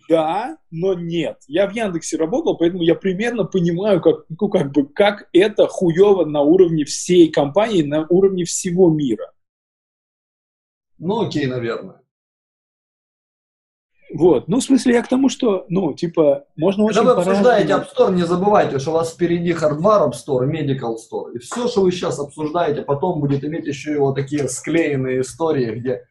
да, 0.07 0.57
но 0.71 0.93
нет. 0.93 1.37
Я 1.47 1.67
в 1.67 1.73
Яндексе 1.73 2.17
работал, 2.17 2.57
поэтому 2.57 2.81
я 2.83 2.95
примерно 2.95 3.43
понимаю, 3.43 4.01
как, 4.01 4.25
ну, 4.29 4.49
как 4.49 4.71
бы, 4.71 4.87
как 4.87 5.27
это 5.33 5.67
хуево 5.67 6.25
на 6.25 6.41
уровне 6.41 6.85
всей 6.85 7.31
компании, 7.31 7.83
на 7.83 8.05
уровне 8.09 8.45
всего 8.45 8.89
мира. 8.89 9.31
Ну, 10.97 11.21
окей, 11.25 11.45
наверное. 11.45 11.98
Вот, 14.11 14.47
ну, 14.47 14.59
в 14.59 14.63
смысле, 14.63 14.95
я 14.95 15.03
к 15.03 15.07
тому, 15.07 15.29
что, 15.29 15.65
ну, 15.69 15.93
типа, 15.93 16.45
можно 16.55 16.87
Когда 16.87 17.01
очень 17.01 17.09
вы 17.09 17.21
обсуждаете 17.21 17.73
App 17.73 17.85
Store, 17.95 18.13
не 18.13 18.25
забывайте, 18.25 18.79
что 18.79 18.89
у 18.89 18.93
вас 18.93 19.13
впереди 19.13 19.51
Hardware 19.51 20.09
App 20.09 20.13
Store, 20.13 20.49
Medical 20.49 20.95
Store. 20.95 21.33
И 21.35 21.39
все, 21.39 21.67
что 21.67 21.81
вы 21.81 21.91
сейчас 21.91 22.19
обсуждаете, 22.19 22.81
потом 22.81 23.19
будет 23.19 23.43
иметь 23.43 23.67
еще 23.67 23.93
и 23.93 23.97
вот 23.97 24.15
такие 24.15 24.49
склеенные 24.49 25.21
истории, 25.21 25.79
где 25.79 26.05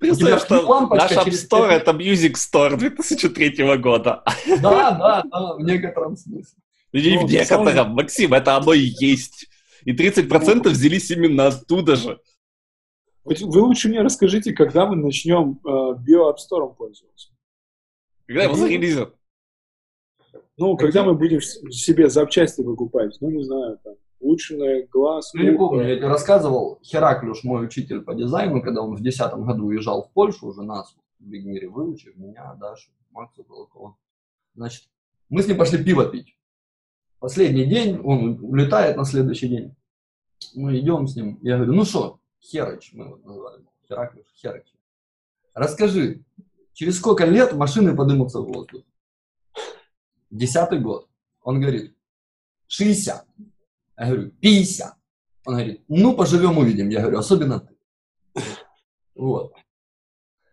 Представляешь, 0.00 0.42
что 0.42 0.86
наш 0.88 1.12
App 1.12 1.28
Store— 1.28 1.68
это 1.70 1.92
Music 1.92 2.34
Store 2.34 2.76
2003 2.76 3.76
года. 3.78 4.22
Да, 4.60 4.90
да, 4.90 5.22
да, 5.30 5.54
в 5.54 5.60
некотором 5.60 6.16
смысле. 6.16 6.58
И 6.92 7.14
ну, 7.14 7.26
в 7.26 7.30
некотором, 7.30 7.90
Максим, 7.90 8.34
это 8.34 8.56
оно 8.56 8.72
и 8.72 8.92
есть. 9.00 9.48
И 9.84 9.92
30% 9.92 10.62
ну, 10.64 10.70
взялись 10.70 11.10
именно 11.10 11.48
оттуда 11.48 11.96
же. 11.96 12.18
Вы 13.24 13.60
лучше 13.60 13.88
мне 13.88 14.02
расскажите, 14.02 14.52
когда 14.52 14.86
мы 14.86 14.96
начнем 14.96 15.60
э, 15.64 15.98
био 15.98 16.30
App 16.30 16.36
Store 16.36 16.74
пользоваться. 16.74 17.30
Когда 18.26 18.44
его 18.44 18.54
зарелизят? 18.54 19.14
Ну, 20.56 20.76
когда 20.76 21.04
мы 21.04 21.14
будем 21.14 21.40
себе 21.40 22.08
запчасти 22.08 22.60
выкупать, 22.60 23.16
ну, 23.20 23.30
не 23.30 23.42
знаю, 23.42 23.78
там, 23.82 23.94
улучшенный 24.20 24.86
глаз. 24.86 25.32
Ну, 25.34 25.42
не 25.42 25.56
помню, 25.56 25.88
я 25.88 25.96
тебе 25.96 26.08
рассказывал, 26.08 26.80
Хераклюш, 26.82 27.44
мой 27.44 27.66
учитель 27.66 28.02
по 28.02 28.14
дизайну, 28.14 28.62
когда 28.62 28.82
он 28.82 28.94
в 28.94 29.00
2010 29.00 29.34
году 29.44 29.66
уезжал 29.66 30.04
в 30.04 30.12
Польшу, 30.12 30.46
уже 30.46 30.62
нас 30.62 30.94
в 31.18 31.24
Бигмире 31.24 31.68
выучив, 31.68 32.16
меня, 32.16 32.54
Дашу, 32.60 32.90
Макса 33.10 33.42
Балакова. 33.42 33.96
Значит, 34.54 34.84
мы 35.28 35.42
с 35.42 35.48
ним 35.48 35.56
пошли 35.56 35.82
пиво 35.82 36.06
пить. 36.06 36.36
Последний 37.18 37.64
день, 37.64 38.00
он 38.04 38.38
улетает 38.42 38.96
на 38.96 39.04
следующий 39.04 39.48
день. 39.48 39.74
Мы 40.54 40.78
идем 40.78 41.06
с 41.06 41.16
ним, 41.16 41.38
я 41.42 41.56
говорю, 41.56 41.72
ну 41.72 41.84
что, 41.84 42.20
Херыч, 42.44 42.92
мы 42.92 43.06
его 43.06 43.16
называли, 43.16 43.64
Хераклюш, 43.88 44.26
Херыч. 44.34 44.66
Расскажи, 45.54 46.24
через 46.72 46.98
сколько 46.98 47.24
лет 47.24 47.54
машины 47.54 47.96
поднимутся 47.96 48.40
в 48.40 48.46
воздух? 48.46 48.82
Десятый 50.30 50.80
год. 50.80 51.08
Он 51.42 51.60
говорит, 51.60 51.96
60. 52.66 53.26
Я 53.96 54.06
говорю, 54.06 54.30
50. 54.40 54.94
Он 55.46 55.54
говорит, 55.54 55.84
ну, 55.88 56.16
поживем, 56.16 56.58
увидим. 56.58 56.88
Я 56.88 57.00
говорю, 57.00 57.18
особенно 57.18 57.60
ты. 57.60 58.42
Вот. 59.14 59.54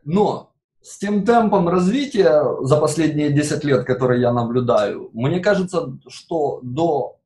Но 0.03 0.53
с 0.81 0.97
тем 0.97 1.25
темпом 1.25 1.67
развития 1.67 2.43
за 2.61 2.77
последние 2.77 3.31
10 3.31 3.63
лет, 3.63 3.85
которые 3.85 4.21
я 4.21 4.31
наблюдаю, 4.31 5.09
мне 5.13 5.39
кажется, 5.39 5.97
что 6.07 6.59
до 6.61 7.20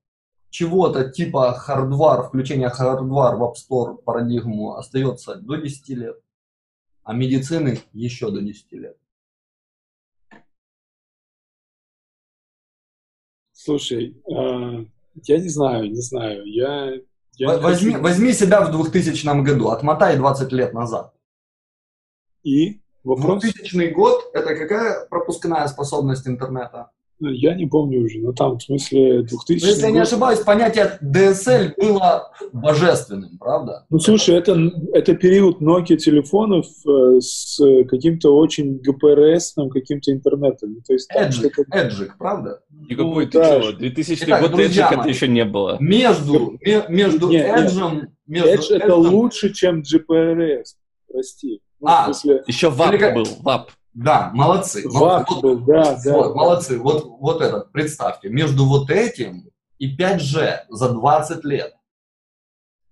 чего-то 0.56 1.10
типа 1.10 1.52
хардвар, 1.52 2.24
включения 2.24 2.70
хардвар 2.70 3.36
в 3.36 3.44
App 3.44 3.56
Store 3.56 3.98
парадигму 3.98 4.76
остается 4.78 5.36
до 5.36 5.58
10 5.58 5.90
лет, 5.90 6.22
а 7.04 7.14
медицины 7.14 7.82
еще 7.92 8.32
до 8.32 8.42
10 8.42 8.72
лет. 8.72 8.98
Слушай, 13.52 14.16
э, 14.30 14.86
я 15.24 15.38
не 15.40 15.50
знаю, 15.50 15.92
не 15.92 16.02
знаю. 16.02 16.46
Я, 16.46 17.02
я 17.34 17.58
возьми, 17.58 17.92
хочу... 17.92 18.04
возьми 18.04 18.32
себя 18.32 18.62
в 18.62 18.72
2000 18.72 19.44
году, 19.44 19.70
отмотай 19.72 20.16
20 20.16 20.54
лет 20.54 20.74
назад. 20.74 21.14
И? 22.44 22.80
Вопрос? 23.04 23.42
2000 23.42 23.92
год– 23.92 24.32
это 24.34 24.56
какая 24.56 25.06
пропускная 25.08 25.68
способность 25.68 26.26
интернета? 26.30 26.92
Я 27.20 27.56
не 27.56 27.66
помню 27.66 28.04
уже, 28.04 28.20
но 28.20 28.34
там, 28.34 28.58
в 28.58 28.64
смысле, 28.64 29.24
2000 29.24 29.64
ну, 29.64 29.70
Если 29.70 29.84
я 29.84 29.92
не 29.92 30.00
ошибаюсь, 30.00 30.40
понятие 30.40 31.00
DSL 31.02 31.74
было 31.78 32.32
божественным, 32.52 33.38
правда? 33.38 33.86
Ну, 33.90 34.00
слушай, 34.00 34.36
это, 34.36 34.58
это 34.94 35.16
период 35.16 35.62
Nokia 35.62 35.96
телефонов 35.96 36.66
э, 36.86 37.20
с 37.22 37.58
каким-то 37.90 38.36
очень 38.36 38.80
ГПРСным 38.80 39.70
каким-то 39.70 40.12
интернетом. 40.12 40.74
Ну, 40.74 40.82
то 40.86 40.94
есть, 40.94 41.10
Эджик, 41.10 41.58
Эджик, 41.72 42.18
правда? 42.18 42.62
И 42.90 42.96
какой 42.96 43.26
ну, 43.26 43.32
ты 43.32 43.40
да. 43.40 43.62
что, 43.62 43.74
2000 43.74 44.24
Итак, 44.24 44.42
год 44.42 44.60
Эджик 44.60 44.92
это 44.92 45.08
еще 45.08 45.28
не 45.28 45.46
было. 45.46 45.78
Между, 45.80 46.58
между 46.90 47.32
Эджем... 47.32 48.10
Edge 48.30 48.74
это 48.76 48.96
лучше, 48.96 49.54
чем 49.54 49.82
GPRS, 49.82 50.64
прости. 51.12 51.62
Ну, 51.80 51.88
а, 51.88 52.06
смысле... 52.06 52.44
еще 52.48 52.70
ВАП 52.70 53.14
был, 53.14 53.28
ВАП. 53.42 53.72
Да, 53.96 54.30
молодцы. 54.34 54.88
Вот, 54.88 55.42
был, 55.42 55.60
да, 55.60 55.98
да. 56.04 56.14
Вот, 56.14 56.36
молодцы. 56.36 56.78
Вот, 56.78 57.06
вот 57.06 57.42
этот, 57.42 57.72
представьте, 57.72 58.28
между 58.28 58.66
вот 58.66 58.90
этим 58.90 59.50
и 59.80 59.98
5G 59.98 60.66
за 60.70 60.90
20 60.90 61.46
лет. 61.46 61.74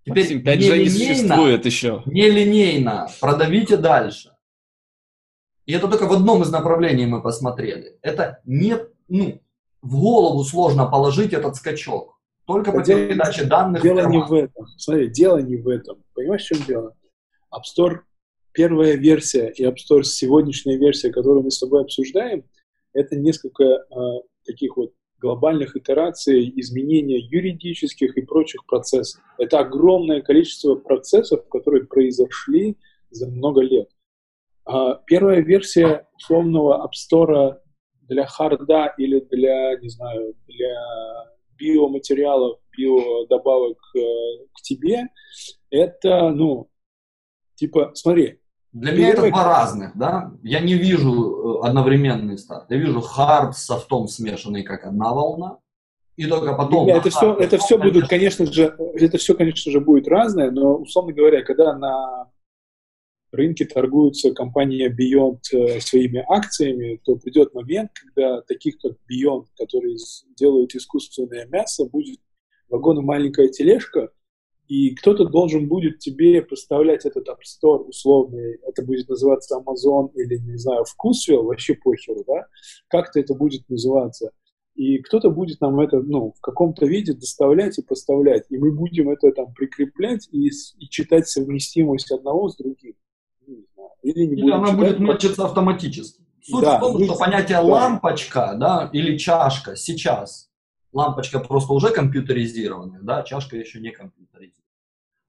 Теперь 0.06 0.38
Максим, 0.38 0.40
5G 0.40 0.78
не, 0.78 0.84
не 0.84 0.90
существует 0.90 1.66
еще. 1.66 2.04
Нелинейно 2.06 3.10
продавите 3.20 3.76
дальше. 3.76 4.32
И 5.66 5.74
это 5.74 5.90
только 5.90 6.08
в 6.08 6.14
одном 6.14 6.42
из 6.42 6.52
направлений 6.52 7.06
мы 7.06 7.22
посмотрели. 7.22 7.98
Это 8.02 8.40
не, 8.46 8.78
ну, 9.10 9.42
в 9.82 10.00
голову 10.00 10.44
сложно 10.46 10.86
положить 10.86 11.34
этот 11.34 11.58
скачок. 11.58 12.18
Только 12.46 12.72
по 12.72 12.84
передаче 12.84 13.44
данных. 13.44 13.82
Дело 13.82 14.08
не 14.08 14.20
в 14.20 14.34
этом. 14.34 14.68
Смотри, 14.78 15.10
дело 15.10 15.38
не 15.38 15.58
в 15.58 15.68
этом. 15.68 16.04
Понимаешь, 16.14 16.44
в 16.44 16.48
чем 16.48 16.64
дело? 16.66 16.96
App 17.54 17.62
Store 17.64 18.00
первая 18.54 18.96
версия 18.96 19.50
и 19.50 19.64
App 19.64 19.76
Store 19.76 20.04
сегодняшняя 20.04 20.78
версия, 20.78 21.12
которую 21.12 21.44
мы 21.44 21.52
с 21.52 21.60
тобой 21.60 21.82
обсуждаем, 21.82 22.46
это 22.94 23.16
несколько 23.16 23.64
э, 23.64 23.86
таких 24.46 24.78
вот 24.78 24.94
глобальных 25.20 25.76
итераций 25.76 26.52
изменения 26.58 27.20
юридических 27.20 28.18
и 28.18 28.22
прочих 28.22 28.66
процессов. 28.66 29.22
Это 29.38 29.60
огромное 29.60 30.22
количество 30.22 30.76
процессов, 30.76 31.48
которые 31.48 31.86
произошли 31.86 32.78
за 33.10 33.28
много 33.30 33.62
лет. 33.62 33.90
А 34.66 34.96
первая 34.96 35.42
версия 35.42 36.08
условного 36.16 36.86
App 36.86 36.92
Store 36.92 37.58
для 38.02 38.26
харда 38.26 38.94
или 38.98 39.20
для, 39.22 39.78
не 39.80 39.90
знаю, 39.90 40.36
для 40.48 40.76
биоматериалов, 41.58 42.60
биодобавок 42.78 43.78
э, 43.96 44.00
к 44.54 44.62
тебе, 44.62 45.08
это, 45.70 46.30
ну, 46.30 46.70
типа, 47.56 47.92
смотри, 47.96 48.40
для 48.74 48.92
меня 48.92 49.10
это 49.10 49.30
два 49.30 49.44
разных, 49.44 49.96
да? 49.96 50.34
Я 50.42 50.60
не 50.60 50.74
вижу 50.74 51.62
э, 51.62 51.68
одновременный 51.68 52.38
старт. 52.38 52.66
Я 52.70 52.78
вижу 52.78 53.02
хард 53.02 53.56
с 53.56 53.66
софтом 53.66 54.08
смешанный 54.08 54.64
как 54.64 54.86
одна 54.86 55.14
волна, 55.14 55.60
и 56.16 56.26
только 56.26 56.54
потом... 56.54 56.88
это 56.90 57.10
все, 57.10 57.36
это 57.36 57.58
все 57.58 57.78
будет, 57.78 58.08
конечно 58.08 58.46
же, 58.46 58.76
это 58.96 59.18
все, 59.18 59.36
конечно 59.36 59.72
же, 59.72 59.80
будет 59.80 60.08
разное, 60.08 60.52
но, 60.52 60.76
условно 60.76 61.14
говоря, 61.14 61.44
когда 61.44 61.76
на 61.76 62.30
рынке 63.32 63.66
торгуются 63.66 64.32
компания 64.32 64.90
Beyond 64.90 65.40
э, 65.54 65.80
своими 65.80 66.24
акциями, 66.28 67.00
то 67.04 67.16
придет 67.16 67.54
момент, 67.54 67.92
когда 67.94 68.42
таких 68.42 68.78
как 68.78 68.94
Beyond, 69.10 69.46
которые 69.58 69.98
делают 70.38 70.76
искусственное 70.76 71.48
мясо, 71.48 71.86
будет 71.86 72.20
вагон 72.70 73.00
и 73.00 73.04
маленькая 73.04 73.50
тележка, 73.50 74.10
и 74.68 74.96
кто-то 74.96 75.26
должен 75.26 75.68
будет 75.68 76.00
тебе 76.00 76.42
поставлять 76.42 77.06
этот 77.06 77.28
App 77.28 77.40
Store 77.44 77.84
условный, 77.84 78.60
это 78.68 78.84
будет 78.84 79.10
называться 79.10 79.60
Amazon 79.60 80.12
или, 80.16 80.38
не 80.38 80.58
знаю, 80.58 80.86
Вкусвилл, 80.86 81.44
вообще 81.44 81.76
похеру, 81.76 82.24
да, 82.26 82.48
как-то 82.88 83.20
это 83.20 83.34
будет 83.34 83.68
называться. 83.70 84.32
И 84.76 85.00
кто-то 85.00 85.30
будет 85.30 85.62
нам 85.62 85.80
это, 85.80 86.00
ну, 86.00 86.34
в 86.36 86.42
каком-то 86.42 86.86
виде 86.86 87.14
доставлять 87.14 87.78
и 87.78 87.84
поставлять, 87.84 88.46
и 88.50 88.58
мы 88.58 88.72
будем 88.72 89.10
это 89.10 89.32
там 89.32 89.54
прикреплять 89.54 90.28
и, 90.32 90.48
и 90.48 90.90
читать 90.90 91.28
совместимость 91.28 92.12
одного 92.12 92.50
с 92.50 92.56
другим. 92.56 92.96
Или, 94.02 94.26
не 94.26 94.42
или 94.42 94.52
она 94.52 94.68
читать, 94.68 94.80
будет 94.80 95.00
мочиться 95.00 95.46
автоматически. 95.46 96.24
Суть 96.42 96.64
да, 96.64 96.78
в 96.78 96.82
том, 96.82 97.04
что 97.04 97.16
понятие 97.16 97.58
да. 97.58 97.62
лампочка, 97.62 98.56
да, 98.60 98.90
или 98.92 99.18
чашка 99.18 99.76
сейчас 99.76 100.50
лампочка 100.94 101.40
просто 101.40 101.74
уже 101.74 101.90
компьютеризированная, 101.90 103.02
да, 103.02 103.24
чашка 103.24 103.58
еще 103.58 103.80
не 103.80 103.92
компьютеризированная. 103.92 104.64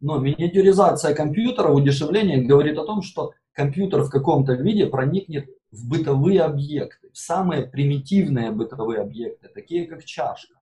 Но 0.01 0.19
миниатюризация 0.19 1.15
компьютера, 1.15 1.71
удешевление 1.71 2.43
говорит 2.43 2.79
о 2.79 2.85
том, 2.85 3.03
что 3.03 3.33
компьютер 3.53 4.03
в 4.03 4.11
каком-то 4.11 4.53
виде 4.53 4.87
проникнет 4.87 5.49
в 5.71 5.89
бытовые 5.89 6.43
объекты, 6.43 7.11
в 7.11 7.19
самые 7.19 7.62
примитивные 7.67 8.51
бытовые 8.51 9.01
объекты, 9.01 9.49
такие 9.49 9.87
как 9.87 10.05
чашка. 10.05 10.55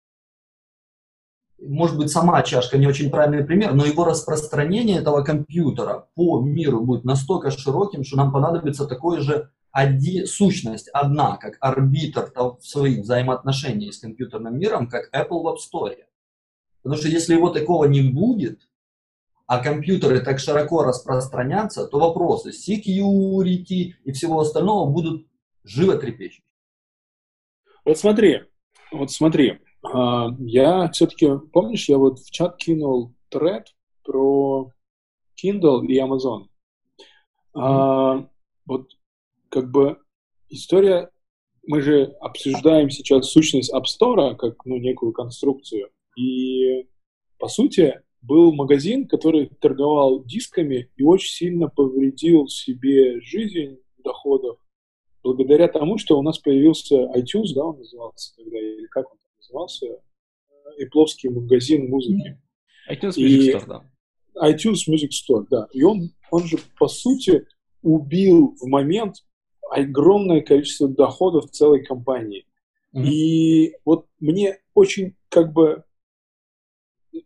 Может 1.59 1.99
быть, 1.99 2.11
сама 2.11 2.43
чашка 2.43 2.79
не 2.79 2.87
очень 2.87 3.11
правильный 3.11 3.45
пример, 3.45 3.75
но 3.75 3.85
его 3.85 4.05
распространение 4.05 4.99
этого 4.99 5.23
компьютера 5.23 6.09
по 6.15 6.41
миру 6.41 6.81
будет 6.81 7.05
настолько 7.05 7.51
широким, 7.51 8.03
что 8.03 8.17
нам 8.17 8.33
понадобится 8.33 8.87
такой 8.87 9.21
же 9.21 9.51
оди, 9.73 10.25
сущность 10.25 10.89
одна, 10.89 11.37
как 11.37 11.57
арбитр 11.61 12.33
в 12.35 12.61
своих 12.63 13.01
взаимоотношениях 13.01 13.95
с 13.95 13.99
компьютерным 13.99 14.59
миром, 14.59 14.89
как 14.89 15.15
Apple 15.15 15.43
в 15.43 15.47
App 15.47 15.57
Store. 15.57 15.97
Потому 16.83 17.01
что 17.01 17.09
если 17.09 17.35
его 17.35 17.51
такого 17.51 17.85
не 17.85 18.03
будет, 18.03 18.69
а 19.47 19.59
компьютеры 19.59 20.21
так 20.21 20.39
широко 20.39 20.83
распространятся, 20.83 21.87
то 21.87 21.99
вопросы 21.99 22.51
security 22.51 23.95
и 24.05 24.13
всего 24.13 24.41
остального 24.41 24.89
будут 24.91 25.27
живо 25.65 25.97
трепещущие. 25.97 26.45
Вот 27.85 27.99
смотри, 27.99 28.45
вот 28.93 29.11
смотри, 29.11 29.59
а, 29.83 30.29
я 30.39 30.89
все-таки, 30.91 31.31
помнишь, 31.53 31.89
я 31.89 31.99
вот 31.99 32.21
в 32.21 32.31
чат 32.31 32.57
кинул 32.59 33.15
тред 33.29 33.75
про 34.05 34.71
Kindle 35.43 35.85
и 35.87 35.99
Amazon. 35.99 36.47
Mm-hmm. 37.53 38.29
вот 38.67 38.91
как 39.51 39.71
бы 39.71 39.99
история, 40.49 41.11
мы 41.67 41.83
же 41.83 42.05
обсуждаем 42.21 42.91
сейчас 42.91 43.31
сущность 43.31 43.73
App 43.73 43.85
Store 43.85 44.35
как 44.37 44.65
ну, 44.65 44.79
некую 44.79 45.13
конструкцию. 45.13 45.91
И, 46.17 46.89
по 47.39 47.49
сути, 47.49 48.01
был 48.23 48.53
магазин, 48.53 49.07
который 49.07 49.51
торговал 49.61 50.25
дисками 50.25 50.91
и 50.97 51.03
очень 51.03 51.31
сильно 51.31 51.69
повредил 51.69 52.49
себе 52.49 53.21
жизнь 53.21 53.79
доходов 53.99 54.59
благодаря 55.23 55.69
тому, 55.69 55.99
что 55.99 56.19
у 56.19 56.23
нас 56.23 56.39
появился 56.39 56.97
iTunes, 57.17 57.55
да, 57.55 57.65
он 57.65 57.79
назывался 57.79 58.35
тогда, 58.37 58.59
или 58.59 58.87
как 58.87 59.11
он 59.11 59.19
там 59.19 59.33
назывался, 59.39 59.87
Эпловский 60.79 61.29
магазин 61.31 61.91
музыки. 61.91 62.41
iTunes 62.91 63.17
Music 63.19 63.55
Store, 63.55 63.67
да. 63.67 64.51
iTunes 64.51 64.89
Music 64.89 65.11
Store, 65.11 65.45
да. 65.51 65.69
И 65.73 65.83
он, 65.83 66.11
он 66.31 66.45
же, 66.45 66.59
по 66.79 66.89
сути, 66.89 67.45
убил 67.83 68.57
в 68.61 68.67
момент 68.67 69.17
огромное 69.71 70.41
количество 70.41 70.89
доходов 70.89 71.51
целой 71.51 71.85
компании. 71.85 72.47
Mm-hmm. 72.95 73.05
И 73.05 73.77
вот 73.85 74.07
мне 74.19 74.59
очень 74.75 75.17
как 75.29 75.53
бы... 75.53 75.85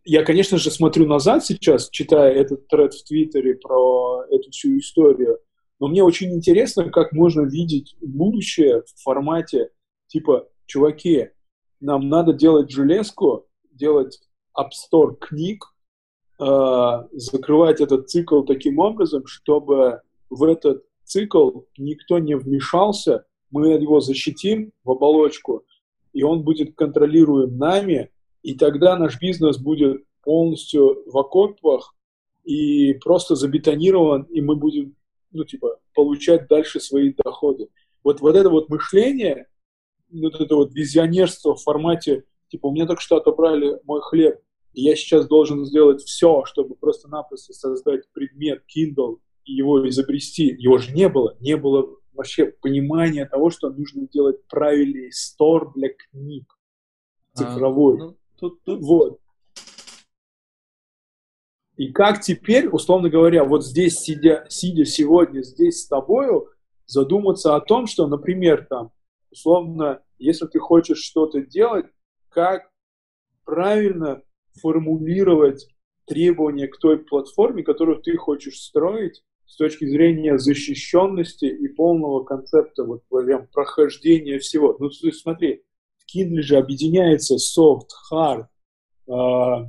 Я, 0.03 0.23
конечно 0.23 0.57
же, 0.57 0.71
смотрю 0.71 1.07
назад 1.07 1.45
сейчас, 1.45 1.89
читая 1.89 2.31
этот 2.33 2.67
тред 2.67 2.93
в 2.93 3.03
Твиттере 3.03 3.55
про 3.55 4.23
эту 4.29 4.51
всю 4.51 4.77
историю, 4.77 5.39
но 5.79 5.87
мне 5.87 6.03
очень 6.03 6.33
интересно, 6.33 6.89
как 6.89 7.11
можно 7.11 7.41
видеть 7.41 7.95
будущее 8.01 8.81
в 8.81 9.03
формате 9.03 9.69
типа, 10.07 10.47
чуваки, 10.65 11.29
нам 11.79 12.09
надо 12.09 12.33
делать 12.33 12.71
железку, 12.71 13.47
делать 13.71 14.19
App 14.57 14.69
Store 14.69 15.15
книг, 15.15 15.65
э, 16.39 17.07
закрывать 17.13 17.81
этот 17.81 18.09
цикл 18.09 18.43
таким 18.43 18.79
образом, 18.79 19.25
чтобы 19.25 20.01
в 20.29 20.43
этот 20.43 20.83
цикл, 21.05 21.61
никто 21.77 22.19
не 22.19 22.35
вмешался, 22.35 23.25
мы 23.51 23.69
его 23.69 24.01
защитим 24.01 24.71
в 24.83 24.91
оболочку, 24.91 25.65
и 26.13 26.23
он 26.23 26.43
будет 26.43 26.75
контролируем 26.75 27.57
нами, 27.57 28.11
и 28.41 28.55
тогда 28.55 28.97
наш 28.97 29.19
бизнес 29.19 29.57
будет 29.57 30.03
полностью 30.23 31.03
в 31.09 31.17
окопах 31.17 31.95
и 32.43 32.93
просто 32.95 33.35
забетонирован, 33.35 34.23
и 34.23 34.41
мы 34.41 34.55
будем, 34.55 34.95
ну, 35.31 35.43
типа, 35.43 35.79
получать 35.93 36.47
дальше 36.47 36.79
свои 36.79 37.13
доходы. 37.13 37.69
Вот, 38.03 38.21
вот 38.21 38.35
это 38.35 38.49
вот 38.49 38.69
мышление, 38.69 39.47
вот 40.11 40.39
это 40.39 40.55
вот 40.55 40.73
визионерство 40.73 41.55
в 41.55 41.61
формате, 41.61 42.25
типа, 42.49 42.67
у 42.67 42.71
меня 42.71 42.85
только 42.85 43.01
что 43.01 43.17
отобрали 43.17 43.79
мой 43.83 44.01
хлеб, 44.01 44.39
и 44.73 44.83
я 44.83 44.95
сейчас 44.95 45.27
должен 45.27 45.65
сделать 45.65 46.01
все, 46.01 46.43
чтобы 46.45 46.75
просто-напросто 46.75 47.53
создать 47.53 48.11
предмет 48.11 48.63
Kindle, 48.75 49.19
его 49.45 49.87
изобрести, 49.87 50.45
его 50.57 50.77
же 50.77 50.93
не 50.93 51.09
было, 51.09 51.37
не 51.39 51.55
было 51.57 51.87
вообще 52.13 52.47
понимания 52.61 53.25
того, 53.25 53.49
что 53.49 53.69
нужно 53.69 54.07
делать 54.07 54.45
правильный 54.47 55.11
стор 55.11 55.73
для 55.73 55.89
книг 55.89 56.57
цифровой. 57.33 57.95
А, 57.95 58.03
ну, 58.05 58.17
тут, 58.37 58.63
тут... 58.63 58.81
Вот. 58.81 59.19
И 61.77 61.91
как 61.91 62.21
теперь, 62.21 62.67
условно 62.67 63.09
говоря, 63.09 63.43
вот 63.43 63.65
здесь, 63.65 63.99
сидя, 63.99 64.45
сидя 64.49 64.85
сегодня 64.85 65.41
здесь 65.41 65.81
с 65.81 65.87
тобою, 65.87 66.47
задуматься 66.85 67.55
о 67.55 67.61
том, 67.61 67.85
что, 67.85 68.07
например, 68.07 68.65
там, 68.69 68.91
условно, 69.29 70.01
если 70.17 70.47
ты 70.47 70.59
хочешь 70.59 70.99
что-то 70.99 71.41
делать, 71.41 71.87
как 72.29 72.71
правильно 73.43 74.21
формулировать 74.61 75.67
требования 76.05 76.67
к 76.67 76.77
той 76.77 76.99
платформе, 76.99 77.63
которую 77.63 78.01
ты 78.01 78.15
хочешь 78.15 78.61
строить, 78.61 79.23
с 79.45 79.57
точки 79.57 79.85
зрения 79.85 80.37
защищенности 80.37 81.45
и 81.45 81.67
полного 81.67 82.23
концепта 82.23 82.83
вот 82.83 83.03
прям 83.09 83.47
прохождения 83.47 84.39
всего. 84.39 84.75
Ну, 84.79 84.89
то 84.89 85.11
смотри, 85.11 85.63
в 85.97 86.15
Kindle 86.15 86.41
же 86.41 86.57
объединяется 86.57 87.35
soft, 87.35 87.89
hard, 88.11 88.45
э, 89.07 89.65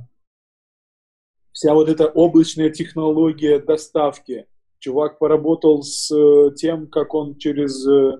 вся 1.51 1.73
вот 1.73 1.89
эта 1.89 2.07
облачная 2.07 2.69
технология 2.69 3.59
доставки. 3.59 4.47
Чувак 4.79 5.17
поработал 5.19 5.81
с 5.81 6.11
э, 6.11 6.53
тем, 6.55 6.87
как 6.87 7.13
он 7.13 7.37
через 7.37 7.87
э, 7.87 8.19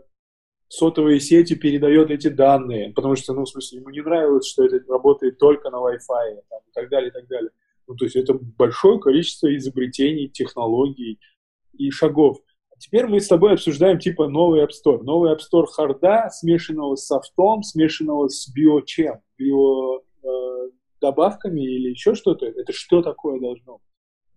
сотовые 0.69 1.19
сети 1.19 1.55
передает 1.55 2.11
эти 2.11 2.29
данные, 2.29 2.91
потому 2.93 3.15
что, 3.15 3.33
ну, 3.33 3.43
в 3.43 3.49
смысле, 3.49 3.79
ему 3.79 3.89
не 3.89 4.01
нравилось, 4.01 4.47
что 4.47 4.65
это 4.65 4.79
работает 4.87 5.37
только 5.37 5.69
на 5.69 5.77
Wi-Fi 5.77 6.41
там, 6.49 6.59
и 6.67 6.71
так 6.73 6.89
далее, 6.89 7.09
и 7.09 7.13
так 7.13 7.27
далее. 7.27 7.51
Ну, 7.87 7.95
то 7.95 8.05
есть 8.05 8.17
это 8.17 8.33
большое 8.33 8.99
количество 8.99 9.55
изобретений, 9.55 10.27
технологий, 10.27 11.19
и 11.77 11.91
шагов. 11.91 12.37
Теперь 12.79 13.07
мы 13.07 13.19
с 13.19 13.27
тобой 13.27 13.53
обсуждаем 13.53 13.99
типа 13.99 14.27
новый 14.27 14.63
App 14.63 14.69
Store. 14.69 15.01
Новый 15.01 15.33
App 15.33 15.39
Store 15.39 15.65
харда, 15.65 16.29
смешанного 16.31 16.95
с 16.95 17.05
софтом, 17.05 17.63
смешанного 17.63 18.27
с 18.27 18.49
био 18.53 18.81
чем? 18.81 19.15
Био 19.37 19.99
э, 19.99 20.69
добавками 21.01 21.61
или 21.61 21.89
еще 21.89 22.13
что-то? 22.13 22.45
Это 22.45 22.71
что 22.73 23.01
такое 23.01 23.39
должно? 23.39 23.79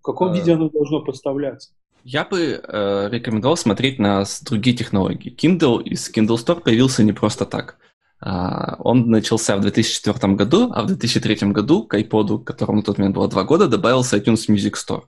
В 0.01 0.03
каком 0.03 0.31
а... 0.31 0.35
виде 0.35 0.55
оно 0.55 0.71
должно 0.71 1.01
поставляться? 1.01 1.73
Я 2.03 2.25
бы 2.25 2.63
э, 2.63 3.09
рекомендовал 3.11 3.59
смотреть 3.59 3.99
на 3.99 4.25
другие 4.47 4.75
технологии. 4.75 5.37
Kindle 5.37 5.83
из 5.83 6.11
Kindle 6.11 6.37
Store 6.37 6.63
появился 6.63 7.03
не 7.03 7.13
просто 7.13 7.45
так. 7.45 7.77
Uh, 8.23 8.77
он 8.81 9.09
начался 9.09 9.57
в 9.57 9.63
2004 9.63 10.35
году, 10.35 10.71
а 10.75 10.83
в 10.83 10.87
2003 10.89 11.53
году 11.53 11.87
к 11.87 11.99
iPod, 11.99 12.45
которому 12.45 12.81
на 12.81 12.85
тот 12.85 12.99
момент 12.99 13.17
было 13.17 13.29
два 13.29 13.45
года, 13.45 13.67
добавился 13.67 14.19
iTunes 14.19 14.47
Music 14.47 14.75
Store 14.75 15.05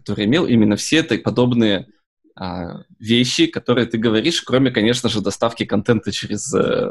который 0.00 0.24
имел 0.24 0.46
именно 0.46 0.76
все 0.76 0.98
это 0.98 1.18
подобные 1.18 1.86
а, 2.34 2.84
вещи, 2.98 3.46
которые 3.46 3.86
ты 3.86 3.98
говоришь, 3.98 4.40
кроме, 4.42 4.70
конечно 4.70 5.08
же, 5.08 5.20
доставки 5.20 5.64
контента 5.64 6.10
через 6.10 6.52
э, 6.54 6.90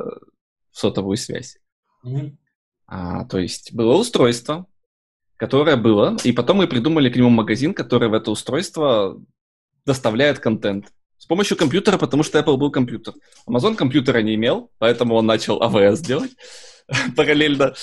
сотовую 0.71 1.17
связь. 1.17 1.57
Mm-hmm. 2.05 2.37
А, 2.87 3.25
то 3.25 3.39
есть 3.39 3.73
было 3.73 3.95
устройство, 3.95 4.67
которое 5.37 5.75
было, 5.75 6.17
и 6.23 6.31
потом 6.31 6.57
мы 6.57 6.67
придумали 6.67 7.09
к 7.09 7.15
нему 7.15 7.29
магазин, 7.29 7.73
который 7.73 8.09
в 8.09 8.13
это 8.13 8.29
устройство 8.29 9.19
доставляет 9.85 10.39
контент. 10.39 10.93
С 11.17 11.25
помощью 11.25 11.57
компьютера, 11.57 11.97
потому 11.97 12.23
что 12.23 12.39
Apple 12.39 12.57
был 12.57 12.71
компьютер. 12.71 13.15
Amazon 13.47 13.75
компьютера 13.75 14.21
не 14.21 14.35
имел, 14.35 14.71
поэтому 14.77 15.15
он 15.15 15.25
начал 15.25 15.61
AWS 15.63 16.05
делать. 16.05 16.31
параллельно. 17.15 17.73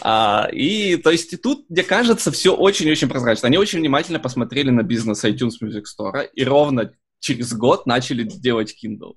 А, 0.00 0.48
и 0.52 0.96
то 0.96 1.10
есть 1.10 1.32
и 1.32 1.36
тут, 1.36 1.68
мне 1.68 1.82
кажется, 1.82 2.30
все 2.30 2.54
очень-очень 2.54 3.08
прозрачно. 3.08 3.48
Они 3.48 3.58
очень 3.58 3.80
внимательно 3.80 4.18
посмотрели 4.18 4.70
на 4.70 4.82
бизнес 4.82 5.24
iTunes 5.24 5.52
Music 5.62 5.84
Store 5.84 6.28
и 6.32 6.44
ровно 6.44 6.92
через 7.20 7.52
год 7.52 7.86
начали 7.86 8.24
делать 8.24 8.76
Kindle. 8.82 9.14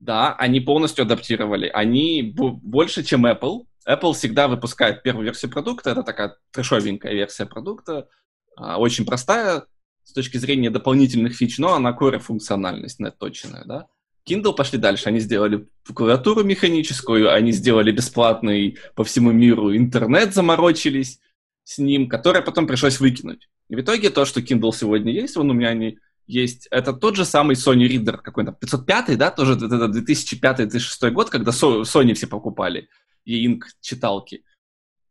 Да, 0.00 0.34
они 0.34 0.60
полностью 0.60 1.04
адаптировали. 1.04 1.68
Они 1.68 2.34
больше, 2.34 3.04
чем 3.04 3.26
Apple. 3.26 3.66
Apple 3.88 4.14
всегда 4.14 4.48
выпускает 4.48 5.02
первую 5.02 5.24
версию 5.24 5.50
продукта, 5.50 5.90
это 5.90 6.02
такая 6.02 6.36
трешовенькая 6.52 7.12
версия 7.12 7.46
продукта, 7.46 8.08
а, 8.56 8.78
очень 8.78 9.04
простая 9.04 9.66
с 10.04 10.12
точки 10.12 10.36
зрения 10.36 10.70
дополнительных 10.70 11.34
фич, 11.34 11.58
но 11.58 11.74
она 11.74 11.96
core 11.98 12.18
функциональность 12.18 12.98
точная, 13.18 13.64
да. 13.64 13.88
Kindle 14.28 14.54
пошли 14.54 14.78
дальше, 14.78 15.08
они 15.08 15.20
сделали 15.20 15.66
клавиатуру 15.92 16.44
механическую, 16.44 17.32
они 17.32 17.52
сделали 17.52 17.90
бесплатный 17.90 18.78
по 18.94 19.04
всему 19.04 19.32
миру 19.32 19.76
интернет, 19.76 20.34
заморочились 20.34 21.20
с 21.64 21.78
ним, 21.78 22.08
который 22.08 22.42
потом 22.42 22.66
пришлось 22.66 23.00
выкинуть. 23.00 23.48
И 23.68 23.76
в 23.76 23.80
итоге 23.80 24.10
то, 24.10 24.24
что 24.24 24.40
Kindle 24.40 24.72
сегодня 24.72 25.12
есть, 25.12 25.36
он 25.36 25.50
у 25.50 25.54
меня 25.54 25.74
не 25.74 25.98
есть, 26.26 26.68
это 26.70 26.92
тот 26.92 27.16
же 27.16 27.24
самый 27.24 27.56
Sony 27.56 27.88
Reader 27.88 28.18
какой-то, 28.18 28.52
505, 28.52 29.18
да, 29.18 29.30
тоже 29.30 29.54
это 29.54 29.86
2005-2006 29.86 31.10
год, 31.10 31.30
когда 31.30 31.50
Sony 31.50 32.14
все 32.14 32.26
покупали, 32.28 32.88
и 33.24 33.46
Ink 33.46 33.62
читалки. 33.80 34.44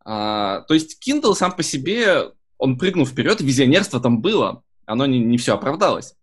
А, 0.05 0.61
то 0.61 0.73
есть 0.73 1.05
Kindle 1.05 1.35
сам 1.35 1.51
по 1.51 1.63
себе, 1.63 2.31
он 2.57 2.77
прыгнул 2.77 3.05
вперед, 3.05 3.41
визионерство 3.41 3.99
там 3.99 4.21
было, 4.21 4.63
оно 4.85 5.05
не, 5.05 5.19
не 5.19 5.37
все 5.37 5.53
оправдалось 5.53 6.15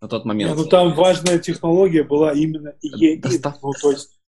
на 0.00 0.08
тот 0.08 0.24
момент. 0.24 0.50
Не, 0.50 0.62
ну 0.62 0.68
там 0.68 0.94
важная 0.94 1.38
технология 1.38 2.02
была 2.02 2.32
именно 2.32 2.74
e 2.82 3.16
Достав... 3.16 3.56
ну, 3.62 3.72
то 3.80 3.90
есть 3.92 4.18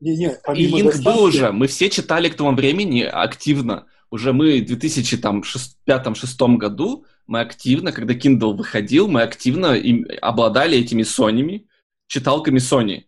не, 0.00 0.16
не, 0.16 0.38
помимо 0.44 0.78
и 0.78 0.82
Ink 0.82 0.84
доставки... 0.86 1.04
был 1.04 1.24
уже, 1.24 1.52
мы 1.52 1.66
все 1.66 1.88
читали 1.90 2.28
к 2.28 2.34
тому 2.34 2.54
времени 2.54 3.02
активно. 3.02 3.86
Уже 4.10 4.32
мы 4.32 4.60
в 4.60 4.70
2005-2006 4.70 6.56
году, 6.56 7.04
мы 7.26 7.40
активно, 7.40 7.92
когда 7.92 8.14
Kindle 8.14 8.54
выходил, 8.54 9.08
мы 9.08 9.22
активно 9.22 9.74
им, 9.74 10.06
обладали 10.20 10.78
этими 10.78 11.02
Sony, 11.02 11.66
читалками 12.06 12.58
Sony. 12.58 13.04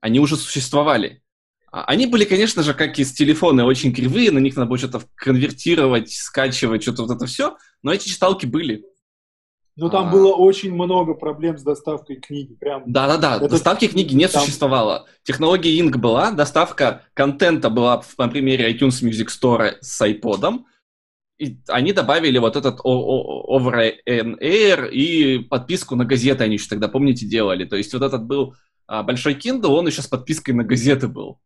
Они 0.00 0.20
уже 0.20 0.36
существовали. 0.36 1.22
А, 1.72 1.84
они 1.84 2.06
были, 2.06 2.24
конечно 2.24 2.62
же, 2.62 2.74
как 2.74 2.98
из 2.98 3.12
телефона, 3.12 3.64
очень 3.64 3.92
кривые, 3.92 4.30
на 4.30 4.38
них 4.38 4.56
надо 4.56 4.68
было 4.68 4.78
что-то 4.78 5.02
конвертировать, 5.16 6.12
скачивать, 6.12 6.82
что-то 6.82 7.02
вот 7.02 7.16
это 7.16 7.26
все, 7.26 7.56
но 7.82 7.92
эти 7.92 8.08
читалки 8.08 8.46
были. 8.46 8.84
Ну, 9.76 9.90
там 9.90 10.08
а... 10.08 10.10
было 10.10 10.34
очень 10.34 10.72
много 10.72 11.14
проблем 11.14 11.58
с 11.58 11.62
доставкой 11.62 12.16
книги. 12.16 12.54
Прям. 12.54 12.84
Да-да-да, 12.86 13.36
это... 13.36 13.48
доставки 13.48 13.88
книги 13.88 14.14
не 14.14 14.26
там... 14.26 14.42
существовало. 14.42 15.06
Технология 15.22 15.78
Ink 15.78 15.98
была, 15.98 16.30
доставка 16.30 17.02
контента 17.14 17.68
была, 17.68 18.02
на 18.18 18.28
примере 18.28 18.72
iTunes 18.72 19.02
Music 19.02 19.28
Store 19.28 19.74
с 19.80 20.00
iPod, 20.00 20.60
и 21.38 21.58
они 21.68 21.92
добавили 21.92 22.38
вот 22.38 22.56
этот 22.56 22.80
Over 22.80 23.92
Air 24.06 24.90
и 24.90 25.38
подписку 25.40 25.94
на 25.94 26.06
газеты 26.06 26.44
они 26.44 26.54
еще 26.54 26.68
тогда, 26.68 26.88
помните, 26.88 27.26
делали. 27.26 27.66
То 27.66 27.76
есть 27.76 27.92
вот 27.92 28.02
этот 28.02 28.24
был 28.24 28.54
а, 28.86 29.02
большой 29.02 29.34
Kindle, 29.34 29.66
он 29.66 29.86
еще 29.86 30.00
с 30.00 30.06
подпиской 30.06 30.54
на 30.54 30.64
газеты 30.64 31.08
был 31.08 31.38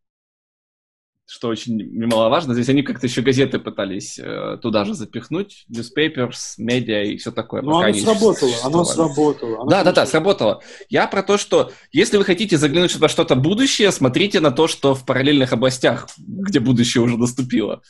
что 1.31 1.47
очень 1.47 1.76
немаловажно. 1.76 2.55
Здесь 2.55 2.68
они 2.70 2.83
как-то 2.83 3.07
еще 3.07 3.22
газеты 3.22 3.61
пытались 3.61 4.18
э, 4.18 4.59
туда 4.61 4.85
же 4.85 4.95
запихнуть, 4.95 5.64
newspapers, 5.70 6.55
медиа 6.59 7.05
и 7.05 7.18
все 7.18 7.31
такое. 7.31 7.62
Ну, 7.62 7.76
оно 7.78 7.95
сработало, 7.95 8.53
оно 8.64 8.85
сработало. 8.85 9.70
да, 9.70 9.85
да, 9.85 9.93
да, 9.93 10.07
сработало. 10.07 10.61
Я 10.89 11.07
про 11.07 11.22
то, 11.22 11.39
что 11.39 11.70
если 11.93 12.16
вы 12.16 12.24
хотите 12.24 12.59
заглянуть 12.59 12.97
во 12.97 13.09
что-то 13.09 13.37
будущее, 13.37 13.93
смотрите 13.93 14.41
на 14.41 14.51
то, 14.51 14.66
что 14.66 14.97
в 14.97 15.07
параллельных 15.07 15.53
областях, 15.53 16.09
где 16.18 16.59
будущее 16.59 17.01
уже 17.01 17.16
наступило. 17.16 17.81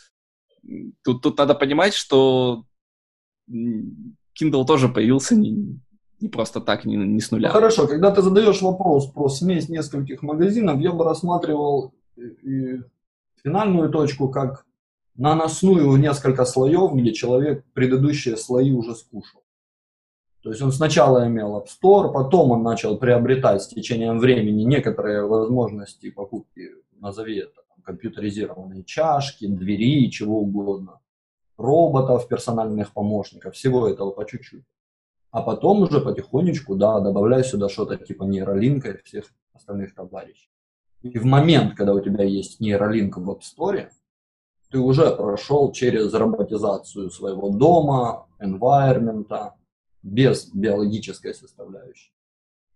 Тут, 1.03 1.23
тут 1.23 1.39
надо 1.39 1.55
понимать, 1.55 1.95
что 1.95 2.65
Kindle 3.51 4.67
тоже 4.67 4.91
появился 4.91 5.35
не, 5.35 5.81
не 6.21 6.29
просто 6.29 6.61
так, 6.61 6.85
не, 6.85 6.97
не 6.97 7.21
с 7.21 7.31
нуля. 7.31 7.49
Ну, 7.49 7.55
хорошо, 7.55 7.87
когда 7.87 8.11
ты 8.11 8.21
задаешь 8.21 8.61
вопрос 8.61 9.11
про 9.11 9.31
смесь 9.31 9.71
нескольких 9.71 10.21
магазинов, 10.21 10.79
я 10.79 10.93
бы 10.93 11.05
рассматривал 11.05 11.95
и 12.19 12.81
финальную 13.43 13.91
точку 13.91 14.29
как 14.29 14.65
наносную 15.17 15.97
несколько 15.97 16.45
слоев, 16.45 16.93
где 16.95 17.13
человек 17.13 17.65
предыдущие 17.73 18.37
слои 18.37 18.73
уже 18.73 18.95
скушал. 18.95 19.43
То 20.43 20.51
есть 20.51 20.63
он 20.63 20.73
сначала 20.73 21.27
имел 21.27 21.59
App 21.59 21.67
Store, 21.67 22.13
потом 22.13 22.51
он 22.53 22.63
начал 22.63 22.97
приобретать 22.97 23.63
с 23.63 23.69
течением 23.69 24.19
времени 24.19 24.63
некоторые 24.63 25.27
возможности 25.27 26.11
покупки, 26.11 26.71
назови 26.99 27.41
это, 27.41 27.61
компьютеризированные 27.85 28.85
чашки, 28.85 29.47
двери, 29.47 30.11
чего 30.11 30.41
угодно, 30.41 31.01
роботов, 31.59 32.29
персональных 32.29 32.93
помощников, 32.93 33.55
всего 33.55 33.89
этого 33.89 34.13
по 34.13 34.25
чуть-чуть. 34.25 34.65
А 35.31 35.43
потом 35.43 35.83
уже 35.83 36.01
потихонечку, 36.01 36.75
да, 36.75 37.01
добавляй 37.01 37.45
сюда 37.45 37.69
что-то 37.69 37.97
типа 37.97 38.25
нейролинка 38.25 38.91
и 38.91 39.03
всех 39.03 39.27
остальных 39.53 39.95
товарищей. 39.95 40.51
И 41.03 41.19
в 41.19 41.25
момент, 41.25 41.75
когда 41.77 41.95
у 41.95 42.01
тебя 42.01 42.25
есть 42.25 42.61
нейролинк 42.61 43.17
в 43.17 43.31
App 43.31 43.41
Store, 43.41 43.89
ты 44.71 44.79
уже 44.79 45.15
прошел 45.17 45.73
через 45.73 46.13
роботизацию 46.13 47.11
своего 47.11 47.49
дома, 47.51 48.29
environment, 48.39 49.53
без 50.03 50.49
биологической 50.55 51.35
составляющей. 51.35 52.13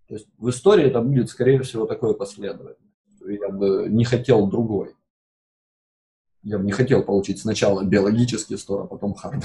То 0.08 0.14
есть 0.14 0.28
в 0.36 0.48
истории 0.50 0.86
это 0.86 1.00
будет, 1.00 1.30
скорее 1.30 1.62
всего, 1.62 1.86
такое 1.86 2.14
последовательность. 2.14 2.92
Я 3.20 3.48
бы 3.48 3.86
не 3.88 4.04
хотел 4.04 4.46
другой. 4.46 4.94
Я 6.42 6.58
бы 6.58 6.64
не 6.64 6.72
хотел 6.72 7.02
получить 7.02 7.40
сначала 7.40 7.82
биологический 7.84 8.58
стор, 8.58 8.82
а 8.82 8.86
потом 8.86 9.14
хард. 9.14 9.42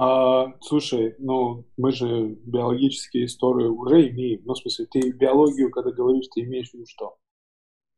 А, 0.00 0.52
слушай, 0.60 1.16
ну, 1.18 1.64
мы 1.76 1.90
же 1.90 2.36
биологические 2.44 3.24
истории 3.26 3.66
уже 3.66 4.08
имеем. 4.10 4.42
Ну, 4.44 4.54
в 4.54 4.58
смысле, 4.58 4.86
ты 4.86 5.10
биологию, 5.10 5.72
когда 5.72 5.90
говоришь, 5.90 6.28
ты 6.32 6.42
имеешь 6.42 6.70
в 6.70 6.74
виду 6.74 6.84
что? 6.86 7.16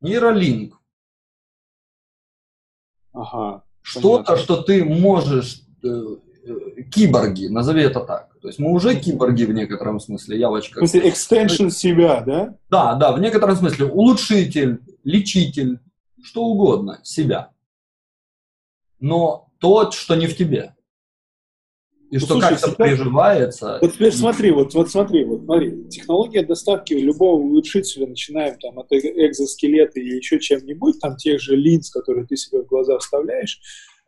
Нейролинк. 0.00 0.80
Ага. 3.12 3.64
Что-то, 3.82 4.38
что 4.38 4.62
ты 4.62 4.82
можешь... 4.82 5.60
Э, 5.84 5.88
э, 6.46 6.82
киборги, 6.90 7.48
назови 7.48 7.82
это 7.82 8.00
так. 8.00 8.34
То 8.40 8.48
есть 8.48 8.58
мы 8.58 8.72
уже 8.72 8.98
киборги 8.98 9.44
в 9.44 9.52
некотором 9.52 10.00
смысле, 10.00 10.38
явочка. 10.38 10.78
В 10.78 10.88
смысле, 10.88 11.10
экстеншн 11.10 11.68
себя, 11.68 12.22
да? 12.22 12.56
Да, 12.70 12.94
да, 12.94 13.12
в 13.12 13.20
некотором 13.20 13.56
смысле 13.56 13.84
улучшитель, 13.84 14.80
лечитель, 15.04 15.80
что 16.22 16.44
угодно, 16.44 16.98
себя. 17.02 17.50
Но 19.00 19.50
то, 19.58 19.90
что 19.90 20.14
не 20.14 20.26
в 20.26 20.34
тебе 20.34 20.74
и 22.10 22.18
ну, 22.18 22.20
что 22.20 22.40
как-то 22.40 22.72
приживается. 22.72 23.78
Вот 23.80 23.92
теперь 23.92 24.12
смотри, 24.12 24.50
вот, 24.50 24.74
вот 24.74 24.90
смотри, 24.90 25.24
вот 25.24 25.44
смотри, 25.44 25.88
технология 25.88 26.42
доставки 26.42 26.92
любого 26.92 27.36
улучшителя, 27.36 28.08
начинаем 28.08 28.58
там 28.58 28.80
от 28.80 28.88
экзоскелета 28.90 30.00
или 30.00 30.16
еще 30.16 30.40
чем-нибудь, 30.40 30.98
там 31.00 31.16
тех 31.16 31.40
же 31.40 31.54
линз, 31.54 31.90
которые 31.90 32.26
ты 32.26 32.36
себе 32.36 32.62
в 32.62 32.66
глаза 32.66 32.98
вставляешь, 32.98 33.60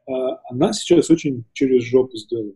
а, 0.09 0.40
она 0.50 0.72
сейчас 0.72 1.11
очень 1.11 1.44
через 1.53 1.84
жопу 1.84 2.16
сделана. 2.16 2.55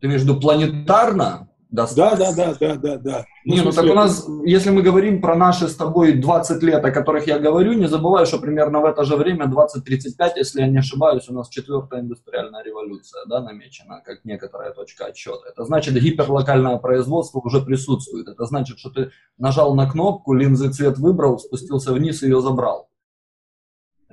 Ты 0.00 0.06
между 0.06 0.38
планетарно 0.38 1.48
да, 1.74 1.88
да, 1.96 2.14
да, 2.14 2.32
да, 2.32 2.54
да, 2.54 2.76
да, 2.76 2.96
да. 2.98 3.24
Не, 3.44 3.58
ну, 3.58 3.64
ну 3.64 3.72
так 3.72 3.84
у 3.84 3.94
нас, 3.94 4.26
если 4.44 4.70
мы 4.70 4.82
говорим 4.82 5.20
про 5.20 5.34
наши 5.34 5.68
с 5.68 5.74
тобой 5.74 6.12
20 6.12 6.62
лет, 6.62 6.84
о 6.84 6.92
которых 6.92 7.26
я 7.26 7.40
говорю, 7.40 7.72
не 7.72 7.88
забывай, 7.88 8.26
что 8.26 8.38
примерно 8.38 8.80
в 8.80 8.84
это 8.84 9.04
же 9.04 9.16
время, 9.16 9.46
20-35, 9.46 10.32
если 10.36 10.60
я 10.60 10.68
не 10.68 10.78
ошибаюсь, 10.78 11.28
у 11.28 11.34
нас 11.34 11.48
четвертая 11.48 12.02
индустриальная 12.02 12.62
революция, 12.62 13.24
да, 13.26 13.40
намечена, 13.40 14.00
как 14.06 14.24
некоторая 14.24 14.72
точка 14.72 15.06
отсчета. 15.06 15.48
Это 15.48 15.64
значит, 15.64 15.94
гиперлокальное 15.94 16.78
производство 16.78 17.40
уже 17.40 17.60
присутствует. 17.60 18.28
Это 18.28 18.44
значит, 18.44 18.78
что 18.78 18.90
ты 18.90 19.10
нажал 19.36 19.74
на 19.74 19.90
кнопку, 19.90 20.32
линзы 20.32 20.70
цвет 20.70 20.98
выбрал, 20.98 21.40
спустился 21.40 21.92
вниз 21.92 22.22
и 22.22 22.26
ее 22.26 22.40
забрал. 22.40 22.88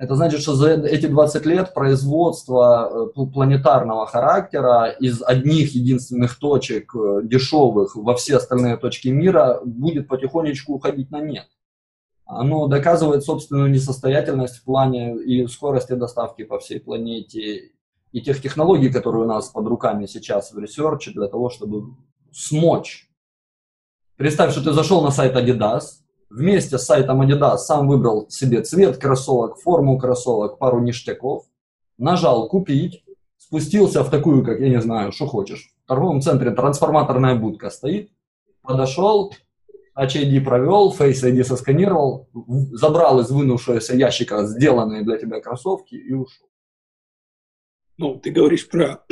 Это 0.02 0.16
значит, 0.16 0.40
что 0.40 0.54
за 0.54 0.72
эти 0.72 1.06
20 1.06 1.46
лет 1.46 1.74
производство 1.74 3.12
э, 3.16 3.24
планетарного 3.32 4.04
характера 4.04 4.88
из 4.88 5.22
одних 5.22 5.76
единственных 5.76 6.40
точек 6.40 6.92
э, 6.96 7.20
дешевых 7.22 7.94
во 7.94 8.16
все 8.16 8.38
остальные 8.38 8.78
точки 8.78 9.06
мира 9.06 9.60
будет 9.64 10.08
потихонечку 10.08 10.72
уходить 10.72 11.12
на 11.12 11.20
нет. 11.20 11.46
Оно 12.26 12.66
доказывает 12.66 13.22
собственную 13.22 13.70
несостоятельность 13.70 14.56
в 14.56 14.64
плане 14.64 15.22
и 15.22 15.46
скорости 15.46 15.92
доставки 15.92 16.42
по 16.42 16.58
всей 16.58 16.80
планете, 16.80 17.70
и 18.10 18.20
тех 18.20 18.42
технологий, 18.42 18.88
которые 18.88 19.22
у 19.22 19.28
нас 19.28 19.50
под 19.50 19.68
руками 19.68 20.06
сейчас 20.06 20.52
в 20.52 20.58
research 20.58 21.06
е 21.06 21.12
для 21.12 21.28
того, 21.28 21.48
чтобы 21.48 21.94
смочь. 22.32 23.08
Представь, 24.16 24.50
что 24.50 24.64
ты 24.64 24.72
зашел 24.72 25.00
на 25.00 25.12
сайт 25.12 25.36
Adidas, 25.36 26.01
вместе 26.32 26.78
с 26.78 26.84
сайтом 26.84 27.22
Adidas 27.22 27.58
сам 27.58 27.88
выбрал 27.88 28.28
себе 28.30 28.62
цвет 28.62 28.96
кроссовок, 28.98 29.58
форму 29.58 29.98
кроссовок, 29.98 30.58
пару 30.58 30.80
ништяков, 30.80 31.44
нажал 31.98 32.48
«Купить», 32.48 33.04
спустился 33.36 34.02
в 34.02 34.10
такую, 34.10 34.44
как 34.44 34.60
я 34.60 34.68
не 34.68 34.80
знаю, 34.80 35.12
что 35.12 35.26
хочешь. 35.26 35.74
В 35.84 35.88
торговом 35.88 36.20
центре 36.20 36.50
трансформаторная 36.52 37.34
будка 37.34 37.70
стоит, 37.70 38.10
подошел, 38.62 39.32
HID 39.98 40.40
провел, 40.40 40.94
Face 40.98 41.22
ID 41.22 41.44
сосканировал, 41.44 42.28
забрал 42.72 43.20
из 43.20 43.30
вынувшегося 43.30 43.94
ящика 43.94 44.46
сделанные 44.46 45.02
для 45.02 45.18
тебя 45.18 45.40
кроссовки 45.40 45.94
и 45.94 46.14
ушел. 46.14 46.46
Ну, 47.98 48.18
ты 48.18 48.30
говоришь 48.30 48.68
про... 48.68 49.04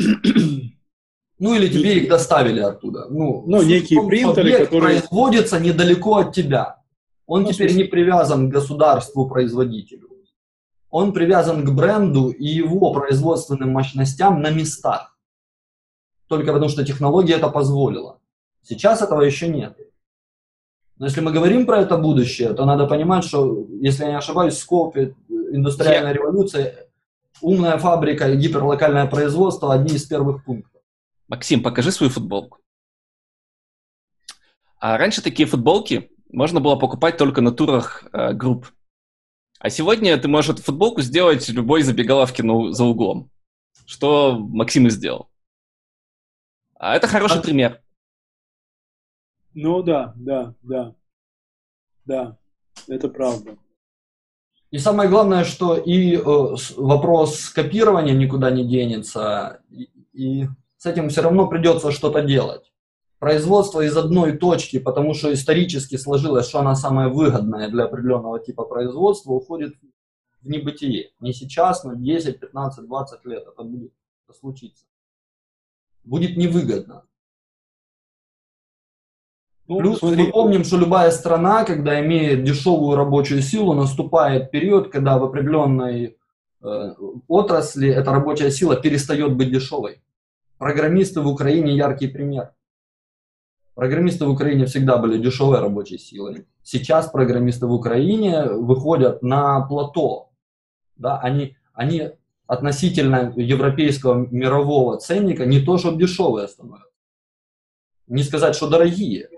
Ну, 1.39 1.55
или 1.55 1.68
тебе 1.68 1.97
их 1.97 2.09
доставили 2.09 2.61
оттуда. 2.61 3.07
Ну, 3.09 3.45
ну 3.47 3.62
некие 3.62 4.07
принтеры, 4.07 4.64
которые... 4.64 5.01
производятся 5.01 5.59
недалеко 5.59 6.16
от 6.16 6.35
тебя. 6.35 6.80
Он 7.31 7.45
ну, 7.45 7.53
теперь 7.53 7.76
не 7.76 7.85
привязан 7.85 8.51
к 8.51 8.53
государству-производителю. 8.53 10.09
он 10.91 11.12
привязан 11.12 11.64
к 11.64 11.70
бренду 11.70 12.31
и 12.31 12.45
его 12.45 12.93
производственным 12.93 13.70
мощностям 13.70 14.43
на 14.43 14.51
местах. 14.51 15.16
Только 16.26 16.53
потому, 16.53 16.68
что 16.68 16.85
технология 16.85 17.35
это 17.35 17.49
позволила. 17.49 18.18
Сейчас 18.62 19.01
этого 19.01 19.22
еще 19.22 19.47
нет. 19.47 19.78
Но 20.97 21.07
если 21.07 21.20
мы 21.20 21.31
говорим 21.31 21.66
про 21.66 21.83
это 21.83 21.97
будущее, 21.97 22.53
то 22.53 22.64
надо 22.64 22.89
понимать, 22.89 23.22
что, 23.22 23.64
если 23.81 24.03
я 24.03 24.11
не 24.11 24.18
ошибаюсь, 24.18 24.59
скопе 24.59 25.14
индустриальной 25.28 26.12
революции 26.12 26.74
умная 27.41 27.78
фабрика 27.78 28.28
и 28.28 28.37
гиперлокальное 28.37 29.07
производство– 29.07 29.72
одни 29.74 29.95
из 29.95 30.05
первых 30.05 30.45
пунктов. 30.45 30.83
Максим, 31.28 31.62
покажи 31.62 31.93
свою 31.93 32.11
футболку. 32.11 32.59
А 34.81 34.99
раньше 34.99 35.22
такие 35.22 35.47
футболки 35.47 36.11
можно 36.33 36.61
было 36.61 36.76
покупать 36.76 37.16
только 37.16 37.41
на 37.41 37.53
турах 37.53 38.05
э, 38.12 38.33
групп. 38.33 38.72
А 39.59 39.68
сегодня 39.70 40.16
ты 40.18 40.28
можешь 40.28 40.51
эту 40.51 40.62
футболку 40.62 41.03
сделать 41.03 41.49
любой 41.49 41.83
забегаловки 41.83 42.43
на, 42.43 42.72
за 42.72 42.85
углом. 42.85 43.31
Что 43.87 44.39
Максим 44.39 44.87
и 44.87 44.91
сделал. 44.91 45.28
А 46.74 46.97
это 46.97 47.07
хороший 47.07 47.41
а... 47.41 47.43
пример. 47.43 47.83
Ну 49.53 49.83
да, 49.83 50.12
да, 50.16 50.55
да. 50.62 50.95
Да, 52.05 52.39
это 52.89 53.09
правда. 53.09 53.59
И 54.70 54.78
самое 54.78 55.11
главное, 55.11 55.45
что 55.45 55.76
и 55.76 56.16
э, 56.16 56.20
вопрос 56.76 57.51
копирования 57.51 58.14
никуда 58.14 58.51
не 58.51 58.64
денется, 58.64 59.62
и, 59.68 59.91
и 60.12 60.49
с 60.76 60.87
этим 60.87 61.09
все 61.09 61.22
равно 61.22 61.49
придется 61.49 61.91
что-то 61.91 62.22
делать 62.22 62.72
производство 63.21 63.83
из 63.83 63.97
одной 63.97 64.37
точки, 64.37 64.79
потому 64.79 65.14
что 65.14 65.33
исторически 65.33 65.97
сложилось, 65.97 66.49
что 66.49 66.59
она 66.59 66.75
самая 66.75 67.09
выгодная 67.09 67.68
для 67.68 67.85
определенного 67.85 68.41
типа 68.41 68.64
производства, 68.64 69.33
уходит 69.33 69.75
в 70.43 70.49
небытие. 70.49 71.11
Не 71.21 71.33
сейчас, 71.33 71.85
но 71.85 71.95
10, 71.95 72.41
15, 72.41 72.87
20 72.87 73.25
лет 73.27 73.47
это 73.47 73.62
будет 73.62 73.93
это 74.27 74.37
случиться. 74.39 74.87
Будет 76.03 76.37
невыгодно. 76.37 77.05
Ну, 79.68 79.79
Плюс 79.79 79.99
смотри. 79.99 80.25
мы 80.25 80.33
помним, 80.33 80.64
что 80.64 80.79
любая 80.79 81.11
страна, 81.11 81.64
когда 81.64 82.05
имеет 82.05 82.43
дешевую 82.43 82.97
рабочую 82.97 83.43
силу, 83.43 83.75
наступает 83.75 84.51
период, 84.51 84.91
когда 84.91 85.18
в 85.18 85.25
определенной 85.25 86.16
э, 86.62 86.95
отрасли 87.29 87.91
эта 87.91 88.11
рабочая 88.11 88.51
сила 88.51 88.77
перестает 88.77 89.37
быть 89.37 89.53
дешевой. 89.53 90.03
Программисты 90.59 91.21
в 91.21 91.29
Украине 91.29 91.77
яркий 91.77 92.09
пример. 92.09 92.53
Программисты 93.81 94.26
в 94.26 94.31
Украине 94.31 94.66
всегда 94.66 94.99
были 94.99 95.16
дешевой 95.16 95.59
рабочей 95.59 95.97
силой. 95.97 96.47
Сейчас 96.62 97.11
программисты 97.11 97.64
в 97.64 97.72
Украине 97.72 98.45
выходят 98.45 99.22
на 99.22 99.62
плато. 99.62 100.33
Да, 100.97 101.18
они, 101.18 101.57
они 101.72 102.11
относительно 102.47 103.33
европейского 103.35 104.26
мирового 104.31 104.99
ценника 104.99 105.47
не 105.47 105.61
то, 105.61 105.78
что 105.78 105.97
дешевые 105.97 106.47
становятся. 106.49 106.91
Не 108.07 108.22
сказать, 108.22 108.55
что 108.55 108.68
дорогие, 108.68 109.31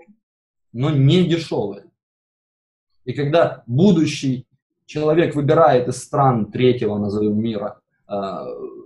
но 0.73 0.89
не 0.89 1.23
дешевые. 1.23 1.85
И 3.05 3.13
когда 3.13 3.63
будущий 3.65 4.45
человек 4.85 5.35
выбирает 5.35 5.87
из 5.87 6.03
стран 6.03 6.51
третьего, 6.51 6.97
назовем, 6.97 7.39
мира, 7.39 7.79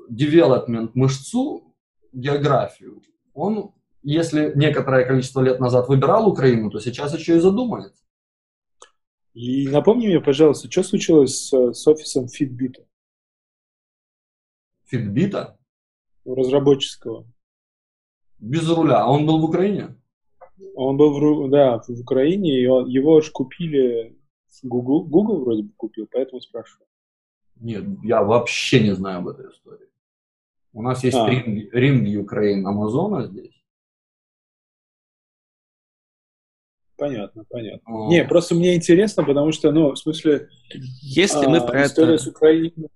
девелопмент 0.07 0.91
uh, 0.91 0.93
мышцу, 0.93 1.73
географию, 2.13 3.01
он 3.33 3.71
если 4.09 4.53
некоторое 4.55 5.03
количество 5.03 5.41
лет 5.41 5.59
назад 5.59 5.89
выбирал 5.89 6.29
Украину, 6.29 6.71
то 6.71 6.79
сейчас 6.79 7.13
еще 7.13 7.35
и 7.35 7.41
задумается. 7.41 8.05
И 9.33 9.67
напомни 9.67 10.07
мне, 10.07 10.21
пожалуйста, 10.21 10.71
что 10.71 10.83
случилось 10.83 11.49
с, 11.49 11.73
с 11.73 11.87
офисом 11.87 12.29
Фитбита? 12.29 12.87
Фитбита? 14.85 15.59
Разработческого. 16.23 17.27
Без 18.39 18.69
руля. 18.69 19.03
А 19.03 19.11
он 19.11 19.25
был 19.25 19.41
в 19.41 19.43
Украине? 19.43 19.97
Он 20.73 20.95
был, 20.95 21.11
в, 21.11 21.49
да, 21.49 21.79
в 21.79 21.99
Украине, 21.99 22.61
и 22.61 22.65
он, 22.65 22.87
его 22.87 23.17
аж 23.17 23.29
купили 23.29 24.17
Google, 24.63 25.03
Google 25.03 25.43
вроде 25.43 25.63
бы 25.63 25.73
купил, 25.75 26.07
поэтому 26.09 26.39
спрашиваю. 26.39 26.87
Нет, 27.57 27.83
я 28.03 28.23
вообще 28.23 28.79
не 28.79 28.95
знаю 28.95 29.19
об 29.19 29.27
этой 29.27 29.51
истории. 29.51 29.89
У 30.71 30.81
нас 30.81 31.03
есть 31.03 31.17
а. 31.17 31.29
Ring, 31.29 31.69
Ring 31.73 32.05
Ukraine 32.05 32.63
Амазона 32.63 33.27
здесь. 33.27 33.56
Понятно, 36.97 37.43
понятно. 37.49 38.05
А. 38.05 38.09
Не, 38.09 38.25
просто 38.25 38.55
мне 38.55 38.75
интересно, 38.75 39.23
потому 39.23 39.51
что, 39.51 39.71
ну, 39.71 39.91
в 39.91 39.97
смысле... 39.97 40.49
Если 41.01 41.45
а, 41.45 41.49
мы 41.49 41.65
про 41.65 41.85
история 41.85 42.15
это... 42.15 42.23
с 42.23 42.27
Украиной... 42.27 42.89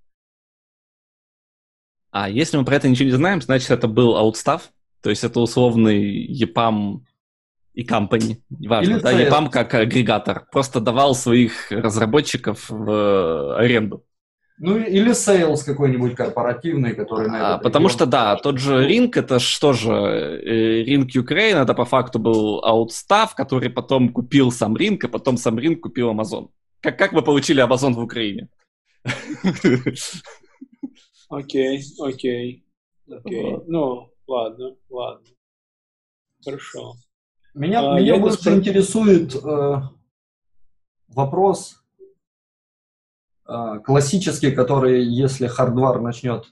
А, 2.09 2.27
если 2.29 2.57
мы 2.57 2.65
про 2.65 2.75
это 2.75 2.89
ничего 2.89 3.05
не 3.05 3.15
знаем, 3.15 3.41
значит, 3.41 3.69
это 3.69 3.87
был 3.87 4.17
аутстав, 4.17 4.71
то 5.01 5.09
есть 5.09 5.23
это 5.23 5.39
условный 5.39 6.27
EPAM 6.27 7.01
и 7.73 7.85
company, 7.85 8.41
неважно, 8.49 8.95
Или 8.95 8.99
да, 8.99 9.13
EPAM 9.13 9.49
как 9.49 9.73
агрегатор, 9.75 10.47
просто 10.51 10.81
давал 10.81 11.15
своих 11.15 11.71
разработчиков 11.71 12.69
в 12.69 13.55
аренду. 13.55 14.03
Ну, 14.63 14.77
или 14.77 15.11
sales 15.11 15.65
какой-нибудь 15.65 16.15
корпоративный, 16.15 16.93
который 16.93 17.27
на 17.27 17.55
а, 17.55 17.57
Потому 17.57 17.89
что, 17.89 18.05
да, 18.05 18.35
тот 18.35 18.59
же 18.59 18.87
Ring, 18.87 19.09
это 19.15 19.39
что 19.39 19.73
же, 19.73 19.89
Ring 19.89 21.07
Ukraine, 21.07 21.63
это 21.63 21.73
по 21.73 21.83
факту 21.83 22.19
был 22.19 22.59
аутстав, 22.63 23.33
который 23.33 23.71
потом 23.71 24.09
купил 24.09 24.51
сам 24.51 24.75
Ring, 24.75 24.99
а 25.01 25.07
потом 25.07 25.37
сам 25.37 25.57
Ring 25.57 25.77
купил 25.77 26.11
Amazon. 26.11 26.49
Как, 26.79 26.95
как 26.95 27.11
вы 27.11 27.23
получили 27.23 27.63
Amazon 27.67 27.93
в 27.93 27.99
Украине? 28.01 28.49
Окей, 31.29 31.81
окей, 31.99 32.63
окей. 33.09 33.57
Ну, 33.65 34.13
ладно, 34.27 34.75
ладно. 34.91 35.27
Хорошо. 36.45 36.93
Меня, 37.55 37.93
а, 37.93 37.99
меня 37.99 38.17
больше 38.17 38.37
спро... 38.37 38.53
интересует 38.53 39.35
э, 39.35 39.81
вопрос, 41.07 41.80
а, 43.45 43.79
классический, 43.79 44.51
который, 44.51 45.03
если 45.03 45.47
хардвар 45.47 46.01
начнет 46.01 46.45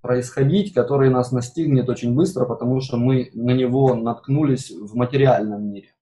происходить, 0.00 0.74
который 0.74 1.08
нас 1.08 1.32
настигнет 1.32 1.88
очень 1.88 2.14
быстро, 2.14 2.44
потому 2.44 2.80
что 2.80 2.96
мы 2.98 3.30
на 3.32 3.52
него 3.52 3.94
наткнулись 3.94 4.70
в 4.70 4.94
материальном 4.94 5.64
мире. 5.64 5.94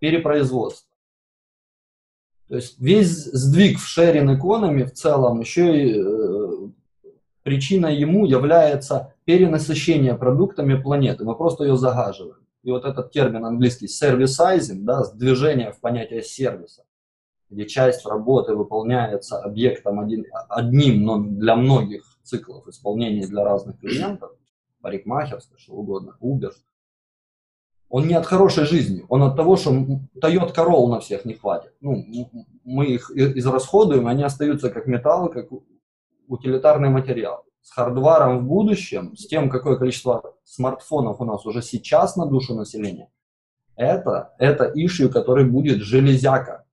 Перепроизводство. 0.00 0.90
То 2.48 2.56
есть 2.56 2.80
весь 2.80 3.24
сдвиг 3.24 3.78
в 3.78 3.86
шерин 3.86 4.36
экономи 4.36 4.84
в 4.84 4.92
целом 4.92 5.40
еще 5.40 5.80
и 5.80 6.00
э, 6.00 6.68
причиной 7.42 7.96
ему 7.96 8.26
является 8.26 9.14
перенасыщение 9.24 10.14
продуктами 10.16 10.80
планеты. 10.80 11.24
Мы 11.24 11.36
просто 11.36 11.64
ее 11.64 11.76
загаживаем. 11.76 12.44
И 12.64 12.70
вот 12.72 12.84
этот 12.84 13.12
термин 13.12 13.44
английский 13.44 13.86
сервисайзинг, 13.86 14.84
да, 14.84 15.04
движение 15.14 15.70
в 15.70 15.80
понятие 15.80 16.22
сервиса, 16.22 16.82
где 17.50 17.66
часть 17.66 18.04
работы 18.06 18.54
выполняется 18.54 19.38
объектом 19.38 20.00
один, 20.00 20.26
одним, 20.48 21.04
но 21.04 21.18
для 21.18 21.56
многих 21.56 22.04
циклов 22.22 22.66
исполнения 22.68 23.26
для 23.26 23.44
разных 23.44 23.78
клиентов, 23.78 24.32
парикмахерская, 24.80 25.58
что 25.58 25.74
угодно, 25.74 26.16
Uber, 26.20 26.52
он 27.88 28.08
не 28.08 28.14
от 28.14 28.26
хорошей 28.26 28.64
жизни, 28.64 29.04
он 29.08 29.22
от 29.22 29.36
того, 29.36 29.56
что 29.56 29.70
Toyota 29.70 30.54
Corolla 30.54 30.88
на 30.88 31.00
всех 31.00 31.24
не 31.24 31.34
хватит. 31.34 31.72
Ну, 31.80 32.04
мы 32.64 32.86
их 32.86 33.10
израсходуем, 33.10 34.08
они 34.08 34.24
остаются 34.24 34.70
как 34.70 34.86
металл, 34.86 35.28
как 35.28 35.48
утилитарный 36.26 36.88
материал. 36.88 37.44
С 37.62 37.70
хардваром 37.70 38.40
в 38.40 38.48
будущем, 38.48 39.16
с 39.16 39.26
тем, 39.26 39.48
какое 39.50 39.76
количество 39.76 40.34
смартфонов 40.44 41.20
у 41.20 41.24
нас 41.24 41.46
уже 41.46 41.62
сейчас 41.62 42.16
на 42.16 42.26
душу 42.26 42.54
населения, 42.54 43.10
это, 43.76 44.34
это 44.38 44.64
ишью, 44.64 45.10
который 45.10 45.44
будет 45.44 45.78
железяка. 45.78 46.65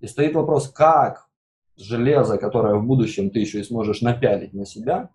И 0.00 0.06
стоит 0.06 0.34
вопрос, 0.34 0.68
как 0.68 1.28
железо, 1.76 2.38
которое 2.38 2.74
в 2.74 2.84
будущем 2.84 3.30
ты 3.30 3.40
еще 3.40 3.60
и 3.60 3.64
сможешь 3.64 4.00
напялить 4.00 4.52
на 4.52 4.66
себя, 4.66 5.10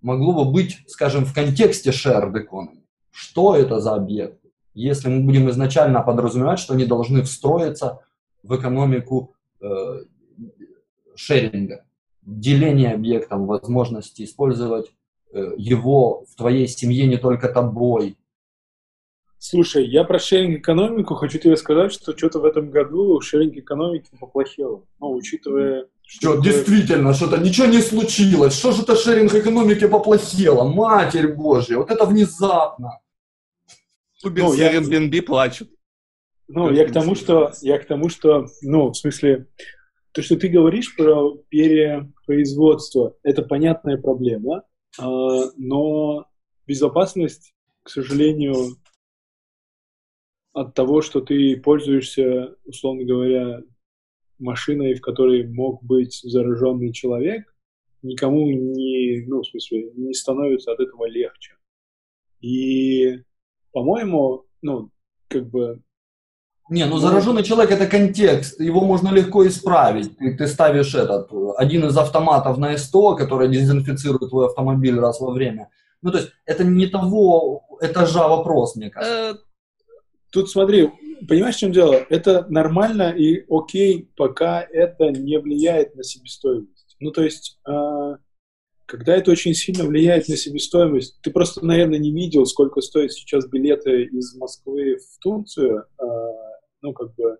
могло 0.00 0.44
бы 0.44 0.52
быть, 0.52 0.78
скажем, 0.86 1.24
в 1.24 1.34
контексте 1.34 1.90
shared 1.90 2.32
economy. 2.32 2.82
Что 3.10 3.56
это 3.56 3.80
за 3.80 3.94
объекты? 3.94 4.50
Если 4.74 5.08
мы 5.08 5.24
будем 5.24 5.48
изначально 5.50 6.02
подразумевать, 6.02 6.58
что 6.58 6.74
они 6.74 6.84
должны 6.84 7.22
встроиться 7.22 8.00
в 8.42 8.54
экономику 8.54 9.34
э, 9.60 10.04
шеринга, 11.14 11.84
деления 12.22 12.92
объектом, 12.92 13.46
возможности 13.46 14.22
использовать 14.22 14.92
э, 15.32 15.54
его 15.56 16.24
в 16.28 16.36
твоей 16.36 16.68
семье 16.68 17.06
не 17.06 17.16
только 17.16 17.48
тобой, 17.48 18.18
Слушай, 19.48 19.86
я 19.86 20.02
про 20.02 20.18
шеринг-экономику 20.18 21.14
хочу 21.14 21.38
тебе 21.38 21.56
сказать, 21.56 21.92
что 21.92 22.16
что-то 22.16 22.40
в 22.40 22.44
этом 22.44 22.68
году 22.68 23.20
шеринг-экономики 23.20 24.08
поплохело. 24.18 24.82
Ну, 24.98 25.12
учитывая... 25.12 25.86
Что, 26.02 26.40
действительно, 26.40 27.14
что-то 27.14 27.36
ничего 27.36 27.68
не 27.68 27.80
случилось. 27.80 28.58
Что 28.58 28.72
же 28.72 28.82
это 28.82 28.96
шеринг-экономики 28.96 29.86
поплохело? 29.86 30.64
Матерь 30.64 31.28
Божья, 31.28 31.76
вот 31.76 31.92
это 31.92 32.06
внезапно. 32.06 32.98
Ну, 34.24 34.52
я... 34.54 34.80
Airbnb 34.80 35.22
плачут. 35.22 35.70
Ну, 36.48 36.72
я 36.72 36.84
к 36.84 36.92
тому, 36.92 37.14
что, 37.14 37.52
я 37.62 37.78
к 37.78 37.86
тому, 37.86 38.08
что, 38.08 38.46
ну, 38.62 38.90
в 38.90 38.96
смысле, 38.96 39.46
то, 40.10 40.22
что 40.22 40.34
ты 40.34 40.48
говоришь 40.48 40.96
про 40.96 41.36
перепроизводство, 41.50 43.14
это 43.22 43.42
понятная 43.42 43.96
проблема, 43.96 44.64
а, 44.98 45.52
но 45.56 46.26
безопасность, 46.66 47.54
к 47.84 47.90
сожалению, 47.90 48.76
от 50.56 50.72
того, 50.72 51.02
что 51.02 51.20
ты 51.20 51.54
пользуешься, 51.58 52.56
условно 52.64 53.04
говоря, 53.04 53.60
машиной, 54.38 54.94
в 54.94 55.02
которой 55.02 55.46
мог 55.46 55.82
быть 55.84 56.18
зараженный 56.22 56.94
человек, 56.94 57.54
никому 58.00 58.50
не, 58.50 59.22
ну, 59.26 59.42
в 59.42 59.46
смысле, 59.46 59.90
не 59.94 60.14
становится 60.14 60.72
от 60.72 60.80
этого 60.80 61.04
легче. 61.06 61.56
И, 62.40 63.18
по-моему, 63.70 64.46
ну, 64.62 64.90
как 65.28 65.46
бы... 65.50 65.82
Не, 66.70 66.86
ну 66.86 66.96
зараженный 66.96 67.44
человек 67.44 67.70
это 67.70 67.86
контекст, 67.86 68.58
его 68.58 68.80
можно 68.80 69.10
легко 69.12 69.46
исправить. 69.46 70.16
Ты, 70.16 70.38
ты 70.38 70.46
ставишь 70.46 70.94
этот, 70.94 71.30
один 71.58 71.84
из 71.84 71.98
автоматов 71.98 72.56
на 72.56 72.78
СТО, 72.78 73.14
который 73.14 73.50
дезинфицирует 73.50 74.30
твой 74.30 74.46
автомобиль 74.46 74.98
раз 74.98 75.20
во 75.20 75.32
время. 75.32 75.68
Ну, 76.00 76.12
то 76.12 76.18
есть, 76.18 76.30
это 76.46 76.64
не 76.64 76.86
того 76.86 77.66
этажа 77.82 78.26
вопрос, 78.26 78.74
мне 78.74 78.88
кажется. 78.88 79.42
Тут 80.36 80.50
смотри, 80.50 80.90
понимаешь, 81.26 81.56
в 81.56 81.60
чем 81.60 81.72
дело? 81.72 81.94
Это 82.10 82.44
нормально 82.50 83.10
и 83.10 83.42
окей, 83.48 84.10
пока 84.16 84.60
это 84.60 85.08
не 85.08 85.38
влияет 85.38 85.94
на 85.94 86.04
себестоимость. 86.04 86.94
Ну, 87.00 87.10
то 87.10 87.22
есть, 87.22 87.58
э, 87.66 88.16
когда 88.84 89.16
это 89.16 89.30
очень 89.30 89.54
сильно 89.54 89.84
влияет 89.84 90.28
на 90.28 90.36
себестоимость, 90.36 91.18
ты 91.22 91.30
просто, 91.30 91.64
наверное, 91.64 91.98
не 91.98 92.12
видел, 92.12 92.44
сколько 92.44 92.82
стоят 92.82 93.12
сейчас 93.12 93.48
билеты 93.48 94.04
из 94.04 94.36
Москвы 94.36 94.98
в 94.98 95.18
Турцию. 95.22 95.86
Э, 95.98 96.04
ну, 96.82 96.92
как 96.92 97.14
бы, 97.14 97.38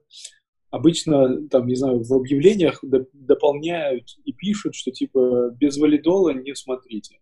обычно, 0.71 1.47
там, 1.49 1.67
не 1.67 1.75
знаю, 1.75 2.03
в 2.03 2.11
объявлениях 2.15 2.83
дополняют 2.83 4.07
и 4.25 4.33
пишут, 4.33 4.75
что, 4.75 4.91
типа, 4.91 5.51
без 5.51 5.77
валидола 5.77 6.31
не 6.31 6.55
смотрите. 6.55 7.19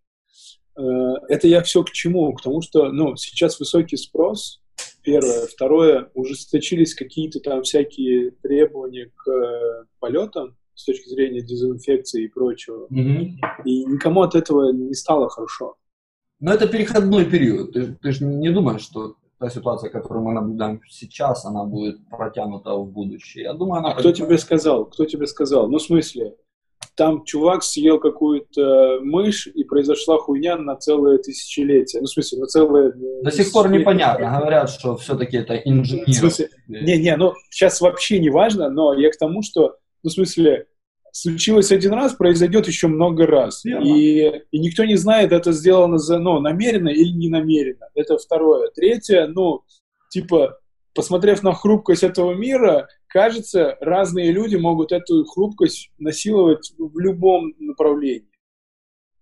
Э, 0.79 0.83
это 1.29 1.49
я 1.49 1.65
все 1.65 1.83
к 1.83 1.91
чему? 1.91 2.33
К 2.33 2.43
тому, 2.43 2.63
что, 2.63 2.93
ну, 2.93 3.17
сейчас 3.17 3.59
высокий 3.59 3.97
спрос, 3.97 4.61
первое. 5.05 5.47
Второе, 5.47 6.11
ужесточились 6.15 6.95
какие-то 6.95 7.39
там 7.41 7.63
всякие 7.63 8.33
требования 8.43 9.11
к 9.15 9.31
э, 9.31 9.85
полетам 10.01 10.57
с 10.75 10.85
точки 10.85 11.09
зрения 11.09 11.41
дезинфекции 11.41 12.25
и 12.25 12.29
прочего. 12.29 12.89
Mm-hmm. 12.91 13.63
И 13.65 13.85
никому 13.85 14.23
от 14.23 14.35
этого 14.35 14.73
не 14.73 14.95
стало 14.95 15.29
хорошо. 15.29 15.77
Но 16.41 16.53
это 16.53 16.67
переходной 16.67 17.25
период. 17.25 17.73
Ты, 17.73 17.97
ты 18.03 18.13
же 18.13 18.25
не 18.25 18.51
думаешь, 18.51 18.83
что 18.83 19.15
та 19.39 19.51
ситуация, 19.51 19.91
которую 19.91 20.25
мы 20.25 20.33
наблюдаем 20.33 20.81
сейчас, 20.89 21.45
она 21.45 21.65
будет 21.65 21.97
протянута 22.09 22.75
в 22.75 22.91
будущее. 22.91 23.45
Я 23.45 23.53
думаю, 23.53 23.81
она... 23.81 23.93
А 23.93 23.99
кто 23.99 24.11
тебе 24.11 24.39
сказал? 24.39 24.87
Кто 24.87 25.05
тебе 25.05 25.27
сказал? 25.27 25.69
Ну, 25.69 25.79
в 25.79 25.83
смысле, 25.83 26.35
там 26.97 27.25
чувак 27.25 27.63
съел 27.63 27.99
какую-то 27.99 29.01
мышь, 29.03 29.47
и 29.47 29.65
произошла 29.65 30.19
хуйня 30.19 30.57
на 30.57 30.77
целое 30.77 31.19
тысячелетие. 31.19 32.01
Ну, 32.01 32.07
в 32.07 32.11
смысле, 32.11 32.41
на 32.41 32.47
целое... 32.47 32.93
До 33.23 33.31
сих 33.31 33.53
пор 33.53 33.71
непонятно. 33.71 34.39
Говорят, 34.39 34.71
что 34.71 34.97
все-таки 34.97 35.39
это 35.39 35.57
инженер. 35.57 36.07
В 36.07 36.15
смысле, 36.15 36.49
не-не, 36.69 37.17
ну, 37.17 37.35
сейчас 37.51 37.81
вообще 37.81 38.19
не 38.19 38.31
важно, 38.31 38.71
но 38.71 38.95
я 38.95 39.11
к 39.11 39.17
тому, 39.17 39.43
что, 39.43 39.77
ну, 40.03 40.11
в 40.11 40.13
смысле, 40.13 40.67
случилось 41.11 41.73
один 41.73 41.93
раз, 41.95 42.15
произойдет 42.15 42.67
еще 42.67 42.89
много 42.89 43.27
раз. 43.27 43.65
И, 43.65 44.43
и 44.51 44.59
никто 44.59 44.85
не 44.85 44.97
знает, 44.97 45.33
это 45.33 45.53
сделано 45.53 45.99
за, 45.99 46.19
ну, 46.19 46.41
намеренно 46.41 46.89
или 46.89 47.11
не 47.11 47.29
намеренно. 47.29 47.87
Это 47.95 48.19
второе. 48.19 48.71
Третье, 48.75 49.27
ну, 49.27 49.63
типа, 50.11 50.59
посмотрев 50.95 51.43
на 51.43 51.53
хрупкость 51.53 52.03
этого 52.03 52.35
мира, 52.35 52.89
кажется, 53.09 53.77
разные 53.81 54.33
люди 54.33 54.57
могут 54.57 54.93
эту 54.93 55.25
хрупкость 55.25 55.91
насиловать 55.99 56.73
в 56.79 56.99
любом 56.99 57.55
направлении. 57.59 58.29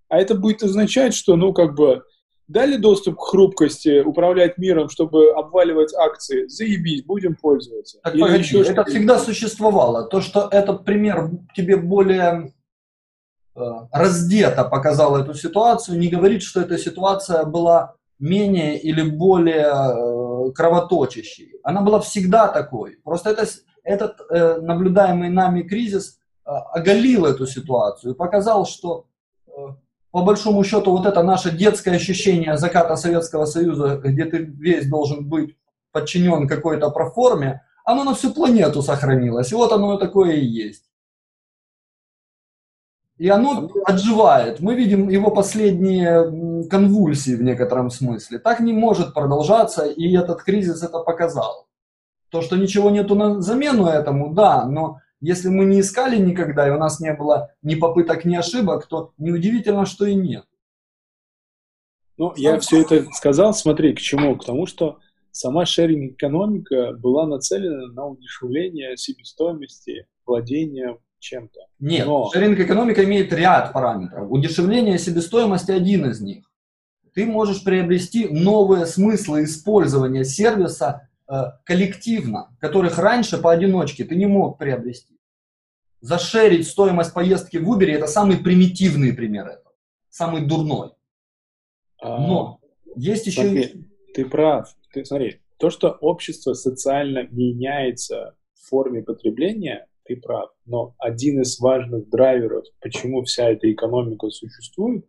А 0.09 0.18
это 0.18 0.35
будет 0.35 0.62
означать, 0.62 1.14
что, 1.14 1.37
ну, 1.37 1.53
как 1.53 1.75
бы, 1.75 2.03
дали 2.47 2.77
доступ 2.77 3.16
к 3.16 3.23
хрупкости, 3.23 4.01
управлять 4.01 4.59
миром, 4.59 4.89
чтобы 4.89 5.31
обваливать 5.31 5.95
акции, 5.95 6.47
заебись, 6.49 7.03
будем 7.05 7.35
пользоваться. 7.35 7.99
Так, 8.03 8.14
Или 8.14 8.20
погоди, 8.20 8.43
еще 8.43 8.61
это 8.61 8.85
всегда 8.85 9.18
существовало. 9.18 10.05
То, 10.05 10.20
что 10.20 10.49
этот 10.51 10.85
пример 10.85 11.31
тебе 11.57 11.77
более 11.77 12.53
э, 13.55 13.61
раздето 13.91 14.64
показал 14.64 15.16
эту 15.16 15.35
ситуацию, 15.35 15.99
не 15.99 16.09
говорит, 16.09 16.43
что 16.43 16.61
эта 16.61 16.77
ситуация 16.77 17.45
была 17.45 17.95
менее 18.18 18.79
или 18.79 19.03
более 19.03 19.66
э, 19.66 20.12
кровоточащей. 20.53 21.53
Она 21.62 21.80
была 21.80 22.00
всегда 22.00 22.48
такой. 22.48 22.98
Просто 23.05 23.30
это, 23.30 23.46
этот 23.84 24.20
э, 24.30 24.61
наблюдаемый 24.61 25.28
нами 25.28 25.62
кризис 25.62 26.18
э, 26.44 26.50
оголил 26.50 27.26
эту 27.26 27.46
ситуацию 27.46 28.12
и 28.12 28.16
показал, 28.16 28.66
что 28.66 29.07
э, 29.46 29.50
по 30.11 30.22
большому 30.22 30.62
счету 30.64 30.92
вот 30.92 31.07
это 31.07 31.22
наше 31.22 31.50
детское 31.50 31.96
ощущение 31.96 32.57
заката 32.57 32.96
Советского 32.96 33.46
Союза, 33.46 34.00
где 34.03 34.24
ты 34.26 34.38
весь 34.38 34.88
должен 34.88 35.28
быть 35.28 35.57
подчинен 35.90 36.46
какой-то 36.48 36.90
проформе, 36.90 37.62
оно 37.84 38.05
на 38.05 38.14
всю 38.14 38.32
планету 38.32 38.82
сохранилось. 38.82 39.53
И 39.53 39.55
вот 39.55 39.72
оно 39.72 39.96
такое 39.96 40.32
и 40.32 40.44
есть. 40.44 40.84
И 43.18 43.28
оно 43.28 43.70
отживает. 43.84 44.61
Мы 44.61 44.74
видим 44.74 45.09
его 45.09 45.30
последние 45.30 46.28
конвульсии 46.69 47.35
в 47.35 47.43
некотором 47.43 47.91
смысле. 47.91 48.39
Так 48.39 48.61
не 48.61 48.73
может 48.73 49.15
продолжаться, 49.15 49.87
и 49.87 50.17
этот 50.17 50.43
кризис 50.43 50.83
это 50.83 50.99
показал. 51.01 51.67
То, 52.31 52.41
что 52.41 52.57
ничего 52.57 52.91
нету 52.91 53.15
на 53.15 53.41
замену 53.43 53.87
этому, 53.87 54.33
да, 54.33 54.65
но 54.65 54.99
если 55.21 55.49
мы 55.49 55.65
не 55.65 55.81
искали 55.81 56.17
никогда, 56.17 56.67
и 56.67 56.71
у 56.71 56.79
нас 56.79 56.99
не 56.99 57.13
было 57.13 57.51
ни 57.63 57.77
попыток, 57.77 58.25
ни 58.25 58.35
ошибок, 58.35 58.87
то 58.87 59.13
неудивительно, 59.19 59.87
что 59.87 60.07
и 60.07 60.15
нет. 60.15 60.45
Ну, 62.17 62.33
я 62.37 62.59
все 62.59 62.83
это 62.83 63.05
сказал, 63.13 63.55
смотри, 63.55 63.95
к 63.95 64.01
чему? 64.01 64.37
К 64.37 64.45
тому, 64.45 64.67
что 64.67 64.99
сама 65.31 65.65
шеринг-экономика 65.65 66.93
была 66.93 67.27
нацелена 67.27 67.93
на 67.93 68.07
удешевление 68.07 68.97
себестоимости 68.97 70.07
владения 70.27 70.99
чем-то. 71.19 71.61
Нет, 71.79 72.07
Но... 72.07 72.31
шеринг-экономика 72.33 73.05
имеет 73.05 73.33
ряд 73.33 73.73
параметров. 73.73 74.31
Удешевление 74.31 74.99
себестоимости 74.99 75.71
один 75.71 76.11
из 76.11 76.21
них. 76.21 76.45
Ты 77.15 77.27
можешь 77.27 77.63
приобрести 77.63 78.29
новые 78.29 78.87
смыслы 78.87 79.45
использования 79.45 80.25
сервиса 80.25 81.09
э, 81.29 81.35
коллективно, 81.65 82.57
которых 82.59 82.99
раньше 82.99 83.39
поодиночке 83.39 84.05
ты 84.05 84.17
не 84.17 84.27
мог 84.27 84.59
приобрести. 84.59 85.19
Зашерить 86.01 86.67
стоимость 86.67 87.13
поездки 87.13 87.59
в 87.59 87.71
Uber– 87.71 87.87
это 87.91 88.07
самый 88.07 88.39
примитивный 88.39 89.13
пример 89.13 89.47
этого, 89.47 89.75
самый 90.09 90.45
дурной. 90.47 90.91
А, 92.01 92.19
Но 92.19 92.61
а, 92.61 92.67
есть 92.97 93.27
еще... 93.27 93.43
Смотри, 93.43 93.87
ты 94.15 94.25
прав. 94.25 94.75
Ты 94.93 95.05
смотри, 95.05 95.41
то, 95.59 95.71
что 95.71 95.91
общество 95.91 96.55
социально 96.55 97.29
меняется 97.31 98.35
в 98.55 98.69
форме 98.69 99.03
потребления, 99.03 99.87
ты 100.05 100.17
прав. 100.17 100.51
Но 100.67 100.97
один 100.99 101.41
из 101.43 101.61
важных 101.61 102.09
драйверов, 102.09 102.65
почему 102.81 103.23
вся 103.23 103.51
эта 103.51 103.71
экономика 103.71 104.29
существует, 104.31 105.07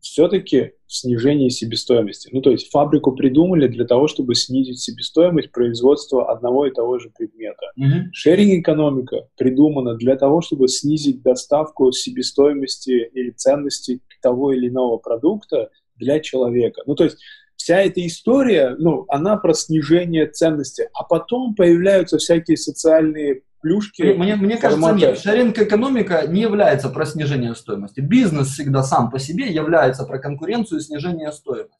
все-таки 0.00 0.72
снижение 0.86 1.50
себестоимости. 1.50 2.28
Ну, 2.32 2.40
то 2.40 2.50
есть 2.50 2.70
фабрику 2.70 3.12
придумали 3.12 3.66
для 3.66 3.84
того, 3.84 4.06
чтобы 4.06 4.34
снизить 4.34 4.80
себестоимость 4.80 5.50
производства 5.50 6.30
одного 6.30 6.66
и 6.66 6.70
того 6.70 6.98
же 6.98 7.10
предмета. 7.16 7.72
Mm-hmm. 7.78 8.02
Шеринг-экономика 8.12 9.28
придумана 9.36 9.94
для 9.94 10.16
того, 10.16 10.40
чтобы 10.40 10.68
снизить 10.68 11.22
доставку 11.22 11.90
себестоимости 11.92 13.10
или 13.12 13.30
ценности 13.30 14.00
того 14.22 14.52
или 14.52 14.68
иного 14.68 14.98
продукта 14.98 15.70
для 15.96 16.20
человека. 16.20 16.82
Ну, 16.86 16.94
то 16.94 17.04
есть 17.04 17.18
вся 17.56 17.80
эта 17.80 18.06
история, 18.06 18.76
ну, 18.78 19.04
она 19.08 19.36
про 19.36 19.54
снижение 19.54 20.26
ценности, 20.26 20.88
а 20.94 21.04
потом 21.04 21.54
появляются 21.54 22.18
всякие 22.18 22.56
социальные 22.56 23.42
плюшки. 23.66 24.02
Мне, 24.02 24.36
мне 24.36 24.56
кажется, 24.56 24.92
нет. 24.92 25.18
Шеринг-экономика 25.18 26.26
не 26.28 26.42
является 26.42 26.88
про 26.88 27.04
снижение 27.04 27.54
стоимости. 27.54 28.00
Бизнес 28.00 28.48
всегда 28.48 28.82
сам 28.82 29.10
по 29.10 29.18
себе 29.18 29.52
является 29.52 30.04
про 30.04 30.18
конкуренцию 30.18 30.78
и 30.78 30.82
снижение 30.82 31.32
стоимости. 31.32 31.76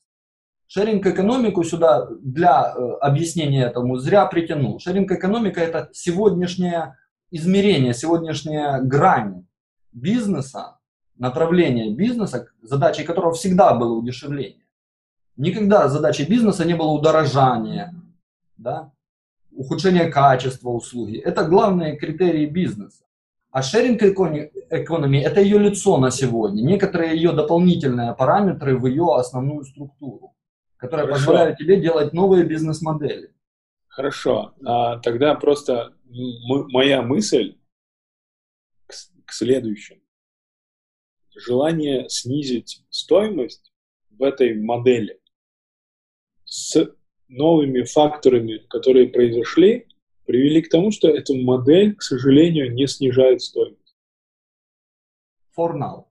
Шеринг-экономику 0.66 1.62
сюда 1.62 2.08
для 2.20 2.74
э, 2.76 2.92
объяснения 3.00 3.66
этому 3.66 3.98
зря 3.98 4.26
притянул. 4.26 4.80
Шеринг-экономика– 4.80 5.60
это 5.62 5.88
сегодняшнее 5.92 6.96
измерение, 7.30 7.94
сегодняшняя 7.94 8.80
грань 8.80 9.46
бизнеса, 9.92 10.78
направление 11.16 11.94
бизнеса, 11.94 12.48
задачей 12.62 13.04
которого 13.04 13.32
всегда 13.32 13.74
было 13.74 13.94
удешевление. 13.94 14.64
Никогда 15.36 15.88
задачей 15.88 16.24
бизнеса 16.24 16.64
не 16.64 16.74
было 16.74 16.88
удорожания, 16.88 17.94
да? 18.56 18.90
Ухудшение 19.56 20.10
качества 20.10 20.70
услуги. 20.70 21.18
Это 21.18 21.44
главные 21.44 21.96
критерии 21.96 22.46
бизнеса. 22.46 23.04
А 23.50 23.62
шеринг 23.62 24.02
экономии– 24.02 25.20
это 25.22 25.40
ее 25.40 25.58
лицо 25.58 25.96
на 25.96 26.10
сегодня, 26.10 26.62
некоторые 26.62 27.16
ее 27.16 27.32
дополнительные 27.32 28.14
параметры 28.14 28.76
в 28.76 28.86
ее 28.86 29.14
основную 29.16 29.64
структуру, 29.64 30.34
которые 30.76 31.06
Хорошо. 31.06 31.20
позволяют 31.20 31.58
тебе 31.58 31.80
делать 31.80 32.12
новые 32.12 32.44
бизнес-модели. 32.44 33.34
Хорошо. 33.88 34.52
А, 34.62 34.98
тогда 34.98 35.34
просто 35.34 35.94
моя 36.04 37.00
мысль, 37.00 37.56
к 38.86 38.92
к 39.24 39.32
следующему. 39.32 40.00
Желание 41.34 42.08
снизить 42.08 42.84
стоимость 42.90 43.72
в 44.10 44.22
этой 44.22 44.54
модели 44.54 45.20
с 46.44 46.90
новыми 47.28 47.82
факторами, 47.82 48.58
которые 48.68 49.08
произошли, 49.08 49.86
привели 50.26 50.62
к 50.62 50.68
тому, 50.68 50.90
что 50.90 51.08
эта 51.08 51.34
модель, 51.34 51.94
к 51.94 52.02
сожалению, 52.02 52.72
не 52.72 52.86
снижает 52.86 53.42
стоимость. 53.42 53.96
For 55.56 55.72
now. 55.72 56.04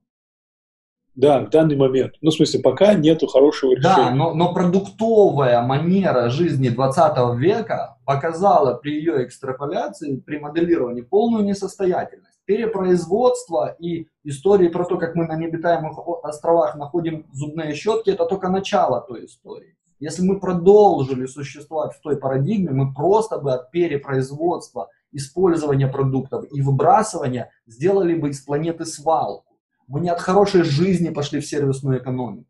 Да, 1.15 1.39
в 1.39 1.49
данный 1.49 1.77
момент. 1.77 2.15
Ну, 2.21 2.29
в 2.29 2.33
смысле, 2.33 2.59
пока 2.59 2.93
нету 2.93 3.27
хорошего 3.27 3.73
решения. 3.73 4.09
Да, 4.09 4.11
но, 4.11 4.33
но 4.33 4.53
продуктовая 4.53 5.61
манера 5.61 6.29
жизни 6.29 6.67
20 6.67 7.39
века 7.39 7.97
показала 8.05 8.73
при 8.73 8.95
ее 8.97 9.23
экстраполяции, 9.23 10.17
при 10.17 10.39
моделировании 10.39 11.01
полную 11.01 11.45
несостоятельность. 11.45 12.37
Перепроизводство 12.43 13.75
и 13.79 14.07
истории 14.25 14.67
про 14.67 14.83
то, 14.83 14.97
как 14.97 15.15
мы 15.15 15.25
на 15.25 15.37
необитаемых 15.37 15.97
островах 16.23 16.75
находим 16.75 17.25
зубные 17.31 17.73
щетки, 17.73 18.09
это 18.09 18.25
только 18.25 18.49
начало 18.49 18.99
той 19.01 19.25
истории. 19.25 19.74
Если 19.99 20.23
мы 20.23 20.39
продолжили 20.39 21.25
существовать 21.25 21.93
в 21.93 22.01
той 22.01 22.17
парадигме, 22.17 22.71
мы 22.71 22.93
просто 22.93 23.37
бы 23.39 23.53
от 23.53 23.71
перепроизводства, 23.71 24.89
использования 25.11 25.87
продуктов 25.87 26.45
и 26.51 26.61
выбрасывания 26.61 27.51
сделали 27.65 28.15
бы 28.15 28.29
из 28.29 28.41
планеты 28.41 28.85
свалку. 28.85 29.55
Мы 29.87 30.01
не 30.01 30.09
от 30.09 30.19
хорошей 30.19 30.63
жизни 30.63 31.09
пошли 31.09 31.39
в 31.39 31.45
сервисную 31.45 31.99
экономику. 31.99 32.49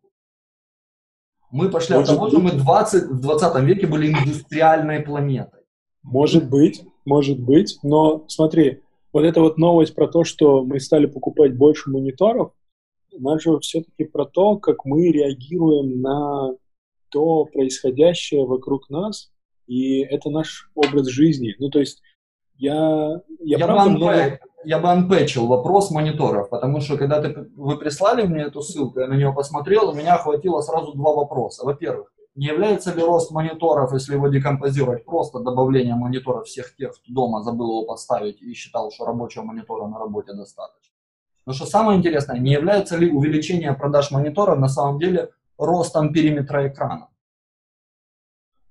Мы 1.51 1.69
пошли 1.69 1.95
Может 1.95 2.09
от 2.09 2.15
того, 2.15 2.25
быть. 2.25 2.33
что 2.33 2.41
мы 2.41 2.63
20, 2.63 3.03
в 3.03 3.19
20 3.19 3.63
веке 3.63 3.87
были 3.87 4.11
индустриальной 4.11 5.01
планетой. 5.01 5.61
Может 6.01 6.49
быть, 6.49 6.83
может 7.05 7.39
быть, 7.39 7.77
но 7.83 8.25
смотри, 8.27 8.81
вот 9.13 9.23
эта 9.23 9.41
вот 9.41 9.57
новость 9.57 9.93
про 9.95 10.07
то, 10.07 10.23
что 10.23 10.63
мы 10.63 10.79
стали 10.79 11.05
покупать 11.05 11.55
больше 11.55 11.89
мониторов, 11.89 12.51
она 13.17 13.39
же 13.39 13.57
все-таки 13.59 14.03
про 14.05 14.25
то, 14.25 14.57
как 14.57 14.85
мы 14.85 15.11
реагируем 15.11 16.01
на 16.01 16.55
то 17.09 17.45
происходящее 17.45 18.45
вокруг 18.45 18.89
нас, 18.89 19.31
и 19.67 20.01
это 20.01 20.29
наш 20.29 20.69
образ 20.75 21.07
жизни. 21.07 21.55
Ну, 21.59 21.69
то 21.69 21.79
есть 21.79 22.01
я... 22.57 23.21
Я, 23.39 23.57
я, 23.57 23.65
правда, 23.65 23.83
бы, 23.85 23.89
много... 23.91 24.39
я 24.63 24.79
бы 24.79 24.89
анпэчил 24.89 25.47
вопрос 25.47 25.91
мониторов, 25.91 26.49
потому 26.49 26.81
что 26.81 26.97
когда 26.97 27.21
ты, 27.21 27.49
вы 27.55 27.77
прислали 27.77 28.25
мне 28.25 28.43
эту 28.43 28.61
ссылку, 28.61 28.99
я 28.99 29.07
на 29.07 29.15
нее 29.15 29.33
посмотрел, 29.33 29.89
у 29.89 29.93
меня 29.93 30.17
хватило 30.17 30.61
сразу 30.61 30.93
два 30.93 31.13
вопроса. 31.13 31.65
Во-первых, 31.65 32.11
не 32.35 32.47
является 32.47 32.93
ли 32.93 33.01
рост 33.01 33.31
мониторов, 33.31 33.93
если 33.93 34.13
его 34.13 34.27
декомпозировать, 34.27 35.05
просто 35.05 35.39
добавление 35.39 35.95
монитора 35.95 36.43
всех 36.43 36.75
тех, 36.75 36.91
кто 36.91 37.13
дома 37.13 37.41
забыл 37.41 37.69
его 37.69 37.85
поставить 37.85 38.41
и 38.41 38.53
считал, 38.53 38.91
что 38.91 39.05
рабочего 39.05 39.43
монитора 39.43 39.87
на 39.87 39.97
работе 39.97 40.33
достаточно? 40.33 40.93
Но 41.45 41.53
что 41.53 41.65
самое 41.65 41.97
интересное, 41.97 42.39
не 42.39 42.51
является 42.51 42.97
ли 42.97 43.09
увеличение 43.09 43.73
продаж 43.73 44.11
мониторов 44.11 44.59
на 44.59 44.67
самом 44.67 44.99
деле 44.99 45.29
ростом 45.57 46.13
периметра 46.13 46.67
экрана? 46.67 47.09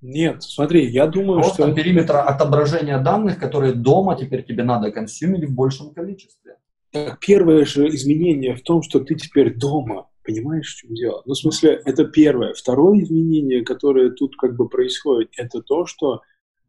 Нет, 0.07 0.43
смотри, 0.43 0.87
я 0.91 1.07
думаю, 1.07 1.39
Ростом 1.39 1.68
что... 1.68 1.74
периметра 1.74 2.20
отображения 2.20 2.99
данных, 2.99 3.39
которые 3.39 3.72
дома 3.72 4.16
теперь 4.16 4.45
тебе 4.45 4.62
надо 4.62 4.91
консюмить 4.91 5.49
в 5.49 5.55
большем 5.55 5.95
количестве. 5.95 6.57
Так 6.93 7.18
первое 7.20 7.64
же 7.64 7.89
изменение 7.89 8.55
в 8.55 8.62
том, 8.62 8.82
что 8.82 9.01
ты 9.01 9.14
теперь 9.14 9.55
дома. 9.55 10.09
Понимаешь, 10.22 10.74
в 10.74 10.76
чем 10.76 10.95
дело? 10.95 11.22
Ну, 11.24 11.32
в 11.32 11.39
смысле, 11.39 11.80
это 11.87 12.05
первое. 12.05 12.53
Второе 12.53 13.01
изменение, 13.03 13.64
которое 13.64 14.11
тут 14.11 14.37
как 14.37 14.57
бы 14.57 14.68
происходит, 14.68 15.30
это 15.39 15.62
то, 15.62 15.87
что 15.87 16.20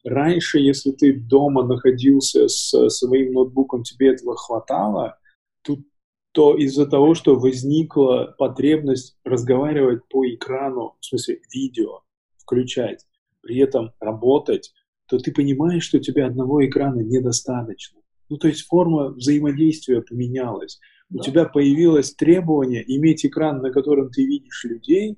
раньше, 0.05 0.59
если 0.59 0.91
ты 0.91 1.13
дома 1.13 1.63
находился 1.63 2.47
с 2.47 2.89
своим 2.89 3.34
ноутбуком, 3.34 3.84
тебе 3.84 4.13
этого 4.13 4.38
хватало, 4.38 5.18
то 6.36 6.54
из-за 6.54 6.86
того, 6.86 7.16
что 7.16 7.40
возникла 7.40 8.36
потребность 8.38 9.18
разговаривать 9.24 10.06
по 10.10 10.28
экрану, 10.28 10.98
в 11.00 11.06
смысле 11.06 11.40
видео, 11.50 12.02
включать, 12.38 13.06
при 13.40 13.58
этом 13.60 13.94
работать, 14.02 14.74
то 15.08 15.18
ты 15.18 15.32
понимаешь, 15.32 15.86
что 15.86 15.98
тебе 16.00 16.26
одного 16.26 16.66
экрана 16.66 17.00
недостаточно. 17.00 18.02
Ну, 18.28 18.36
то 18.36 18.50
есть 18.50 18.66
форма 18.68 19.12
взаимодействия 19.12 20.02
поменялась. 20.02 20.82
Да. 21.10 21.22
У 21.22 21.24
тебя 21.24 21.46
появилось 21.46 22.14
требование 22.14 22.84
иметь 22.98 23.26
экран, 23.26 23.62
на 23.62 23.72
котором 23.72 24.10
ты 24.10 24.26
видишь 24.26 24.66
людей, 24.66 25.18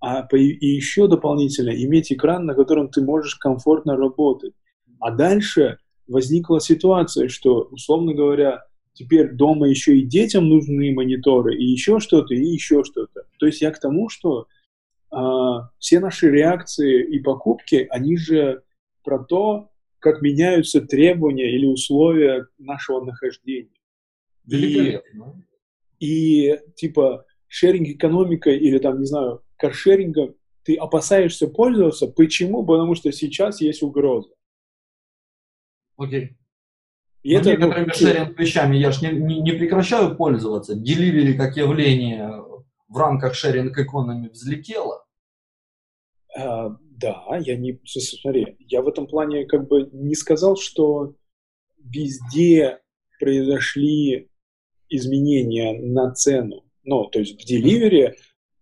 а 0.00 0.28
и 0.36 0.66
еще 0.66 1.08
дополнительно 1.08 1.70
иметь 1.70 2.12
экран, 2.12 2.44
на 2.44 2.54
котором 2.54 2.90
ты 2.90 3.00
можешь 3.00 3.36
комфортно 3.36 3.96
работать. 3.96 4.52
А 5.00 5.12
дальше 5.12 5.78
возникла 6.06 6.60
ситуация, 6.60 7.28
что, 7.28 7.62
условно 7.70 8.12
говоря, 8.12 8.66
теперь 8.96 9.32
дома 9.32 9.68
еще 9.68 9.98
и 9.98 10.06
детям 10.06 10.48
нужны 10.48 10.92
мониторы, 10.92 11.54
и 11.54 11.64
еще 11.64 12.00
что-то, 12.00 12.34
и 12.34 12.44
еще 12.44 12.82
что-то. 12.82 13.26
То 13.38 13.46
есть 13.46 13.60
я 13.60 13.70
к 13.70 13.78
тому, 13.78 14.08
что 14.08 14.46
э, 15.12 15.16
все 15.78 16.00
наши 16.00 16.30
реакции 16.30 17.04
и 17.04 17.20
покупки, 17.20 17.86
они 17.90 18.16
же 18.16 18.62
про 19.04 19.22
то, 19.22 19.70
как 19.98 20.22
меняются 20.22 20.80
требования 20.80 21.54
или 21.54 21.66
условия 21.66 22.46
нашего 22.58 23.04
нахождения. 23.04 23.70
И, 24.50 24.98
и 26.00 26.58
типа 26.74 27.26
шеринг-экономика 27.48 28.50
или 28.50 28.78
там, 28.78 29.00
не 29.00 29.06
знаю, 29.06 29.42
каршерингом 29.58 30.36
ты 30.62 30.74
опасаешься 30.76 31.48
пользоваться. 31.48 32.08
Почему? 32.08 32.64
Потому 32.64 32.94
что 32.94 33.12
сейчас 33.12 33.60
есть 33.60 33.82
угроза. 33.82 34.30
Окей. 35.96 36.24
Okay. 36.24 36.45
И 37.26 37.34
Но 37.34 37.40
это, 37.40 37.50
некоторыми 37.50 37.86
ну, 37.86 37.92
шеринг 37.92 38.38
вещами 38.38 38.76
я 38.76 38.92
же 38.92 39.04
не, 39.04 39.18
не, 39.20 39.40
не 39.40 39.50
прекращаю 39.50 40.14
пользоваться. 40.14 40.76
Деливери 40.76 41.36
как 41.36 41.56
явление 41.56 42.40
в 42.86 42.96
рамках 42.96 43.34
шеринг 43.34 43.76
экономи 43.76 44.28
взлетело. 44.28 45.04
А, 46.38 46.76
да, 46.80 47.24
я 47.40 47.56
не... 47.56 47.80
Смотри, 47.84 48.54
я 48.60 48.80
в 48.80 48.86
этом 48.86 49.08
плане 49.08 49.44
как 49.44 49.66
бы 49.66 49.90
не 49.92 50.14
сказал, 50.14 50.56
что 50.56 51.16
везде 51.82 52.78
произошли 53.18 54.30
изменения 54.88 55.80
на 55.82 56.12
цену. 56.12 56.62
Ну, 56.84 57.06
то 57.06 57.18
есть 57.18 57.42
в 57.42 57.44
деливере 57.44 58.14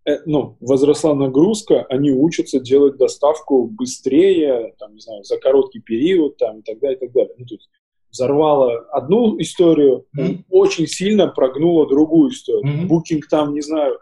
э, 0.05 0.21
ну, 0.25 0.57
возросла 0.59 1.13
нагрузка, 1.13 1.83
они 1.83 2.09
учатся 2.09 2.59
делать 2.59 2.97
доставку 2.97 3.67
быстрее, 3.67 4.73
там, 4.79 4.95
не 4.95 5.01
знаю, 5.01 5.23
за 5.23 5.37
короткий 5.37 5.81
период, 5.81 6.37
там, 6.37 6.61
и 6.61 6.63
так 6.63 6.79
далее, 6.79 6.97
и 6.97 6.99
так 7.01 7.11
далее. 7.11 7.35
Ну, 7.37 7.45
то 7.45 7.53
есть 7.53 7.69
взорвала 8.15 8.79
одну 8.91 9.39
историю, 9.39 10.05
mm-hmm. 10.17 10.45
очень 10.49 10.87
сильно 10.87 11.27
прогнула 11.27 11.87
другую 11.87 12.31
историю. 12.31 12.87
Mm-hmm. 12.87 13.21
там, 13.29 13.53
не 13.53 13.61
знаю, 13.61 13.99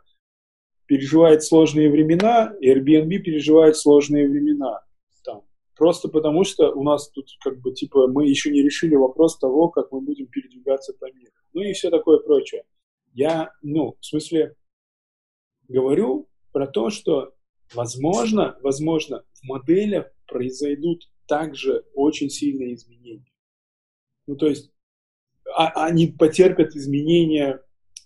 переживает 0.85 1.43
сложные 1.43 1.89
времена, 1.89 2.53
Airbnb 2.63 3.17
переживает 3.19 3.75
сложные 3.75 4.29
времена. 4.29 4.81
Там. 5.23 5.41
Просто 5.75 6.09
потому 6.09 6.43
что 6.43 6.71
у 6.71 6.83
нас 6.83 7.09
тут 7.09 7.27
как 7.43 7.59
бы 7.61 7.73
типа 7.73 8.07
мы 8.07 8.27
еще 8.27 8.51
не 8.51 8.61
решили 8.61 8.95
вопрос 8.95 9.39
того, 9.39 9.69
как 9.69 9.91
мы 9.91 10.01
будем 10.01 10.27
передвигаться 10.27 10.93
по 10.99 11.05
миру. 11.11 11.31
Ну 11.53 11.63
и 11.63 11.73
все 11.73 11.89
такое 11.89 12.19
прочее. 12.19 12.63
Я, 13.13 13.51
ну, 13.61 13.95
в 13.99 14.05
смысле, 14.05 14.55
говорю 15.67 16.27
про 16.51 16.67
то, 16.67 16.89
что 16.89 17.33
возможно, 17.73 18.57
возможно, 18.61 19.23
в 19.33 19.47
моделях 19.47 20.11
произойдут 20.27 21.09
также 21.27 21.83
очень 21.95 22.29
сильные 22.29 22.75
изменения. 22.75 23.32
Ну, 24.27 24.35
то 24.35 24.47
есть 24.47 24.71
а, 25.55 25.85
они 25.85 26.07
потерпят 26.07 26.75
изменения, 26.75 27.61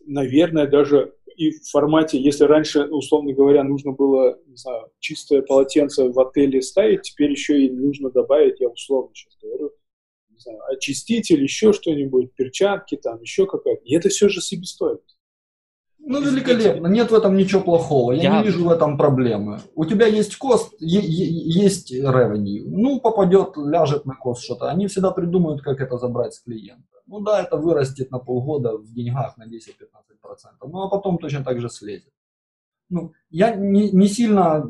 наверное, 0.06 0.68
даже 0.68 1.14
и 1.38 1.52
в 1.52 1.70
формате, 1.70 2.20
если 2.20 2.46
раньше, 2.46 2.86
условно 2.86 3.32
говоря, 3.32 3.64
нужно 3.64 3.92
было, 3.92 4.40
не 4.48 4.56
знаю, 4.56 4.90
чистое 5.00 5.44
полотенце 5.44 6.10
в 6.10 6.20
отеле 6.20 6.62
ставить, 6.64 7.04
теперь 7.04 7.32
еще 7.32 7.62
и 7.62 7.70
нужно 7.70 8.10
добавить, 8.10 8.60
я 8.60 8.70
условно 8.70 9.12
сейчас 9.14 9.38
говорю, 9.40 9.72
не 10.32 10.40
знаю, 10.40 10.60
очиститель, 10.72 11.44
еще 11.44 11.74
что-нибудь, 11.74 12.34
перчатки, 12.34 12.98
там, 12.98 13.22
еще 13.22 13.46
какая-то. 13.46 13.84
И 13.84 13.96
это 13.96 14.10
все 14.10 14.30
же 14.30 14.42
себестоимость. 14.42 15.17
Ну, 16.10 16.22
великолепно, 16.22 16.88
нет 16.88 17.12
в 17.12 17.14
этом 17.14 17.36
ничего 17.36 17.62
плохого, 17.62 18.14
я, 18.14 18.24
я 18.24 18.38
не 18.38 18.46
вижу 18.46 18.64
в 18.64 18.70
этом 18.70 18.98
проблемы. 18.98 19.60
У 19.76 19.84
тебя 19.84 20.08
есть 20.08 20.38
кост, 20.38 20.74
есть 20.80 21.94
revenue, 21.94 22.64
ну, 22.66 23.02
попадет, 23.02 23.58
ляжет 23.58 24.06
на 24.06 24.16
кост 24.16 24.44
что-то. 24.44 24.70
Они 24.70 24.88
всегда 24.88 25.12
придумают, 25.12 25.62
как 25.62 25.82
это 25.82 25.98
забрать 25.98 26.34
с 26.34 26.40
клиента. 26.40 26.84
Ну 27.08 27.20
да, 27.20 27.42
это 27.42 27.58
вырастет 27.58 28.10
на 28.10 28.20
полгода 28.20 28.78
в 28.78 28.94
деньгах 28.94 29.38
на 29.38 29.44
10-15%, 29.44 29.50
ну 30.62 30.84
а 30.84 30.90
потом 30.90 31.18
точно 31.18 31.44
так 31.44 31.60
же 31.60 31.70
слезет. 31.70 32.14
Ну, 32.90 33.12
я 33.30 33.54
не, 33.54 33.92
не 33.92 34.08
сильно 34.08 34.66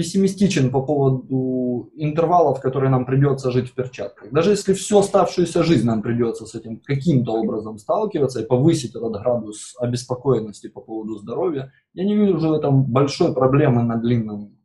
пессимистичен 0.00 0.70
по 0.70 0.80
поводу 0.80 1.90
интервалов, 1.94 2.60
которые 2.60 2.90
нам 2.90 3.04
придется 3.04 3.50
жить 3.50 3.68
в 3.68 3.74
перчатках. 3.74 4.32
Даже 4.32 4.52
если 4.52 4.72
всю 4.72 4.98
оставшуюся 4.98 5.62
жизнь 5.62 5.86
нам 5.86 6.00
придется 6.00 6.46
с 6.46 6.54
этим 6.54 6.78
каким-то 6.78 7.32
образом 7.32 7.76
сталкиваться 7.76 8.40
и 8.40 8.46
повысить 8.46 8.94
этот 8.94 9.12
градус 9.12 9.76
обеспокоенности 9.78 10.68
по 10.68 10.80
поводу 10.80 11.18
здоровья, 11.18 11.70
я 11.92 12.04
не 12.04 12.16
вижу 12.16 12.48
в 12.48 12.52
этом 12.54 12.82
большой 12.84 13.34
проблемы 13.34 13.82
на 13.82 13.96
длинном 13.96 14.56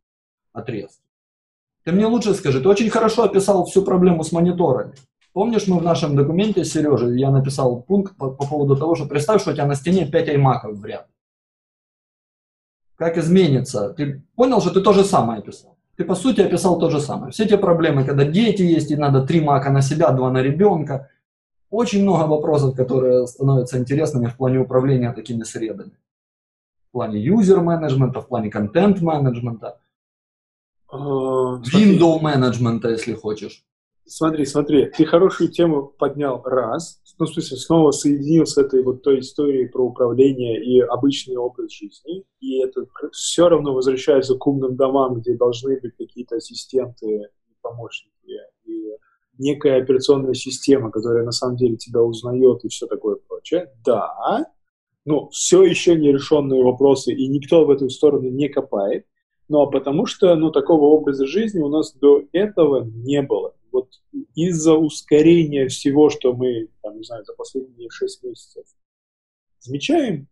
отрезке. 0.54 1.04
Ты 1.84 1.92
мне 1.92 2.06
лучше 2.06 2.32
скажи, 2.32 2.62
ты 2.62 2.68
очень 2.70 2.88
хорошо 2.88 3.24
описал 3.24 3.66
всю 3.66 3.82
проблему 3.82 4.24
с 4.24 4.32
мониторами. 4.32 4.94
Помнишь, 5.34 5.66
мы 5.66 5.78
в 5.78 5.82
нашем 5.82 6.16
документе, 6.16 6.64
Сережа, 6.64 7.08
я 7.08 7.30
написал 7.30 7.82
пункт 7.82 8.16
по, 8.16 8.30
по 8.30 8.46
поводу 8.46 8.74
того, 8.74 8.94
что 8.94 9.04
представь, 9.04 9.42
что 9.42 9.50
у 9.50 9.54
тебя 9.54 9.66
на 9.66 9.74
стене 9.74 10.06
5 10.06 10.28
аймаков 10.30 10.78
в 10.78 10.84
ряд. 10.86 11.08
Как 12.96 13.18
изменится? 13.18 13.90
Ты 13.90 14.22
понял, 14.34 14.60
что 14.60 14.70
ты 14.70 14.80
то 14.80 14.92
же 14.92 15.04
самое 15.04 15.42
писал? 15.42 15.76
Ты, 15.96 16.04
по 16.04 16.14
сути, 16.14 16.40
описал 16.40 16.78
то 16.78 16.90
же 16.90 17.00
самое. 17.00 17.30
Все 17.32 17.46
те 17.46 17.56
проблемы, 17.56 18.04
когда 18.04 18.24
дети 18.24 18.62
есть, 18.62 18.90
и 18.90 18.96
надо 18.96 19.26
три 19.26 19.40
мака 19.40 19.70
на 19.70 19.82
себя, 19.82 20.10
два 20.12 20.30
на 20.30 20.42
ребенка. 20.42 21.08
Очень 21.70 22.02
много 22.02 22.26
вопросов, 22.26 22.76
которые 22.76 23.26
становятся 23.26 23.78
интересными 23.78 24.26
в 24.26 24.36
плане 24.36 24.58
управления 24.58 25.12
такими 25.12 25.42
средами. 25.42 25.92
В 26.88 26.92
плане 26.92 27.18
юзер-менеджмента, 27.20 28.20
в 28.20 28.28
плане 28.28 28.50
контент-менеджмента, 28.50 29.78
А, 30.88 30.96
window 30.96 32.20
менеджмента, 32.20 32.88
если 32.90 33.14
хочешь. 33.14 33.64
Смотри, 34.08 34.44
смотри, 34.46 34.86
ты 34.86 35.04
хорошую 35.04 35.50
тему 35.50 35.92
поднял 35.98 36.40
раз, 36.44 37.02
ну, 37.18 37.26
в 37.26 37.30
смысле, 37.30 37.56
снова 37.56 37.90
соединил 37.90 38.46
с 38.46 38.56
этой 38.56 38.84
вот 38.84 39.02
той 39.02 39.18
историей 39.18 39.66
про 39.66 39.84
управление 39.84 40.62
и 40.64 40.80
обычный 40.80 41.36
образ 41.36 41.72
жизни, 41.72 42.22
и 42.40 42.62
это 42.62 42.86
все 43.10 43.48
равно 43.48 43.74
возвращается 43.74 44.36
к 44.36 44.46
умным 44.46 44.76
домам, 44.76 45.16
где 45.16 45.34
должны 45.34 45.80
быть 45.80 45.96
какие-то 45.96 46.36
ассистенты 46.36 47.30
помощники, 47.62 48.12
и 48.64 48.92
некая 49.38 49.82
операционная 49.82 50.34
система, 50.34 50.92
которая 50.92 51.24
на 51.24 51.32
самом 51.32 51.56
деле 51.56 51.76
тебя 51.76 52.00
узнает 52.00 52.64
и 52.64 52.68
все 52.68 52.86
такое 52.86 53.16
прочее. 53.16 53.72
Да, 53.84 54.46
ну, 55.04 55.28
все 55.30 55.64
еще 55.64 55.96
нерешенные 55.96 56.62
вопросы, 56.62 57.12
и 57.12 57.26
никто 57.26 57.64
в 57.64 57.70
эту 57.70 57.90
сторону 57.90 58.30
не 58.30 58.48
копает, 58.48 59.04
но 59.48 59.66
потому 59.68 60.06
что, 60.06 60.32
ну, 60.36 60.52
такого 60.52 60.84
образа 60.84 61.26
жизни 61.26 61.58
у 61.58 61.68
нас 61.68 61.92
до 61.92 62.22
этого 62.32 62.84
не 62.84 63.20
было 63.22 63.55
вот 63.76 63.90
из-за 64.34 64.74
ускорения 64.74 65.68
всего, 65.68 66.08
что 66.10 66.32
мы, 66.32 66.68
там, 66.82 66.96
не 66.96 67.04
знаю, 67.04 67.24
за 67.24 67.34
последние 67.34 67.90
6 67.90 68.22
месяцев 68.24 68.64
замечаем, 69.60 70.28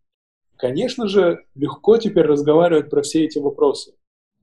конечно 0.57 1.09
же, 1.09 1.45
легко 1.55 1.99
теперь 1.99 2.27
разговаривать 2.27 2.91
про 2.91 3.03
все 3.03 3.25
эти 3.25 3.39
вопросы. 3.39 3.93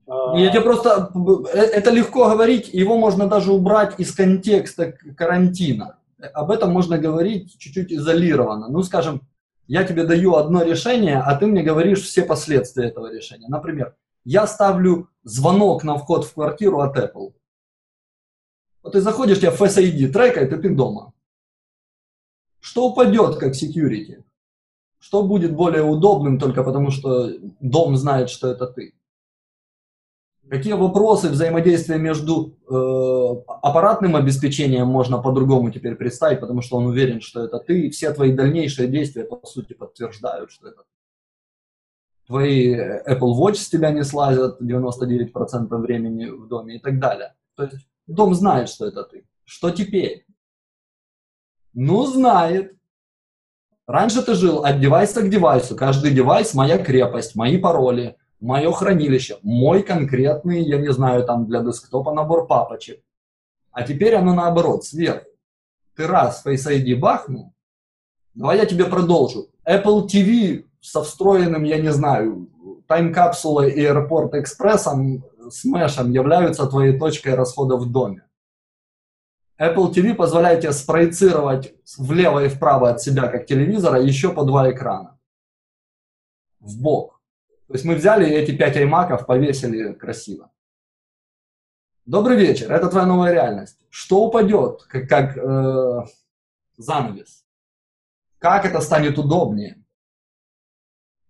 А, 0.08 0.38
Я 0.38 0.52
тебе 0.52 0.62
просто... 0.62 1.12
Э, 1.54 1.58
это 1.58 1.90
легко 1.92 2.30
говорить, 2.30 2.74
его 2.74 2.98
можно 2.98 3.28
даже 3.28 3.52
убрать 3.52 4.00
из 4.00 4.14
контекста 4.14 4.94
карантина. 5.18 5.98
Об 6.34 6.52
этом 6.52 6.72
можно 6.72 6.98
говорить 6.98 7.58
чуть-чуть 7.58 7.92
изолированно. 7.92 8.68
Ну, 8.68 8.84
скажем, 8.84 9.22
я 9.68 9.84
тебе 9.84 10.04
даю 10.04 10.36
одно 10.36 10.64
решение, 10.64 11.18
а 11.18 11.36
ты 11.36 11.48
мне 11.48 11.64
говоришь 11.64 12.04
все 12.04 12.24
последствия 12.24 12.90
этого 12.90 13.12
решения. 13.12 13.48
Например, 13.48 13.96
я 14.24 14.46
ставлю 14.46 15.08
звонок 15.24 15.84
на 15.84 15.98
вход 15.98 16.26
в 16.26 16.34
квартиру 16.34 16.82
от 16.82 16.98
Apple. 16.98 17.34
Вот 18.84 18.94
ты 18.94 19.02
заходишь, 19.02 19.40
тебя 19.40 19.52
Face 19.52 19.78
ID 19.78 20.12
трекает, 20.12 20.54
и 20.54 20.58
ты 20.58 20.70
дома. 20.70 21.14
Что 22.60 22.90
упадет 22.90 23.38
как 23.38 23.54
security? 23.54 24.24
Что 25.00 25.24
будет 25.24 25.56
более 25.56 25.84
удобным 25.84 26.40
только 26.40 26.64
потому, 26.64 26.92
что 26.92 27.32
дом 27.60 27.96
знает, 27.98 28.30
что 28.30 28.52
это 28.52 28.68
ты? 28.68 28.94
Какие 30.50 30.74
вопросы 30.74 31.30
взаимодействия 31.30 31.98
между 31.98 32.58
э, 32.70 33.52
аппаратным 33.62 34.16
обеспечением 34.16 34.88
можно 34.88 35.18
по-другому 35.18 35.72
теперь 35.72 35.96
представить, 35.96 36.42
потому 36.42 36.62
что 36.62 36.78
он 36.78 36.88
уверен, 36.88 37.22
что 37.22 37.44
это 37.46 37.60
ты, 37.60 37.88
и 37.88 37.90
все 37.90 38.12
твои 38.14 38.34
дальнейшие 38.34 38.88
действия, 38.88 39.24
по 39.24 39.40
сути, 39.46 39.74
подтверждают, 39.74 40.52
что 40.52 40.68
это 40.68 40.82
ты. 40.82 42.28
Твои 42.28 42.76
Apple 42.76 43.34
Watch 43.40 43.56
с 43.56 43.70
тебя 43.70 43.92
не 43.92 44.04
слазят 44.04 44.62
99% 44.62 45.78
времени 45.78 46.26
в 46.26 46.48
доме 46.48 46.76
и 46.76 46.80
так 46.80 47.00
далее. 47.00 47.34
То 47.56 47.64
есть 47.64 47.88
Дом 48.14 48.34
знает, 48.34 48.70
что 48.70 48.86
это 48.88 49.04
ты. 49.04 49.26
Что 49.46 49.72
теперь? 49.72 50.26
Ну, 51.74 52.06
знает. 52.06 52.76
Раньше 53.88 54.22
ты 54.22 54.36
жил 54.36 54.64
от 54.64 54.80
девайса 54.80 55.22
к 55.22 55.30
девайсу. 55.30 55.76
Каждый 55.76 56.12
девайс– 56.12 56.54
моя 56.54 56.78
крепость, 56.78 57.36
мои 57.36 57.58
пароли, 57.58 58.18
мое 58.40 58.72
хранилище, 58.72 59.38
мой 59.42 59.84
конкретный, 59.84 60.64
я 60.64 60.78
не 60.78 60.92
знаю, 60.92 61.24
там 61.26 61.46
для 61.46 61.62
десктопа 61.62 62.14
набор 62.14 62.48
папочек. 62.48 63.02
А 63.72 63.84
теперь 63.84 64.16
оно 64.16 64.34
наоборот, 64.34 64.84
сверху. 64.84 65.28
Ты 65.96 66.08
раз 66.08 66.44
Face 66.46 66.68
ID 66.70 66.96
бахнул, 66.98 67.54
давай 68.34 68.58
я 68.58 68.66
тебе 68.66 68.86
продолжу. 68.86 69.50
Apple 69.68 70.08
TV 70.08 70.66
со 70.82 71.04
встроенным, 71.04 71.64
я 71.64 71.78
не 71.78 71.92
знаю, 71.92 72.50
тайм-капсулой 72.88 73.72
и 73.72 73.86
Airport 73.86 74.40
Экспрессом 74.40 75.24
с 75.50 75.66
мешем 75.66 76.12
являются 76.12 76.68
твоей 76.68 77.00
точкой 77.00 77.36
расхода 77.36 77.78
в 77.78 77.92
доме. 77.92 78.24
Apple 79.60 79.94
TV 79.94 80.16
позволяет 80.16 80.62
тебе 80.62 80.72
спроецировать 80.72 81.76
влево 81.98 82.44
и 82.44 82.50
вправо 82.50 82.90
от 82.90 83.02
себя, 83.02 83.28
как 83.28 83.46
телевизора, 83.46 84.02
еще 84.02 84.34
по 84.34 84.44
два 84.44 84.72
экрана. 84.72 85.20
В 86.60 86.82
бок. 86.82 87.22
То 87.68 87.74
есть 87.74 87.86
мы 87.86 87.96
взяли 87.96 88.28
эти 88.28 88.58
пять 88.58 88.76
аймаков, 88.76 89.26
повесили 89.26 89.94
красиво. 89.94 90.52
Добрый 92.06 92.38
вечер, 92.38 92.72
это 92.72 92.90
твоя 92.90 93.06
новая 93.06 93.32
реальность. 93.32 93.78
Что 93.90 94.26
упадет, 94.26 94.84
как, 94.84 95.08
как 95.08 95.38
э, 95.38 96.06
занавес? 96.78 97.46
Как 98.40 98.66
это 98.66 98.82
станет 98.82 99.20
удобнее? 99.20 99.82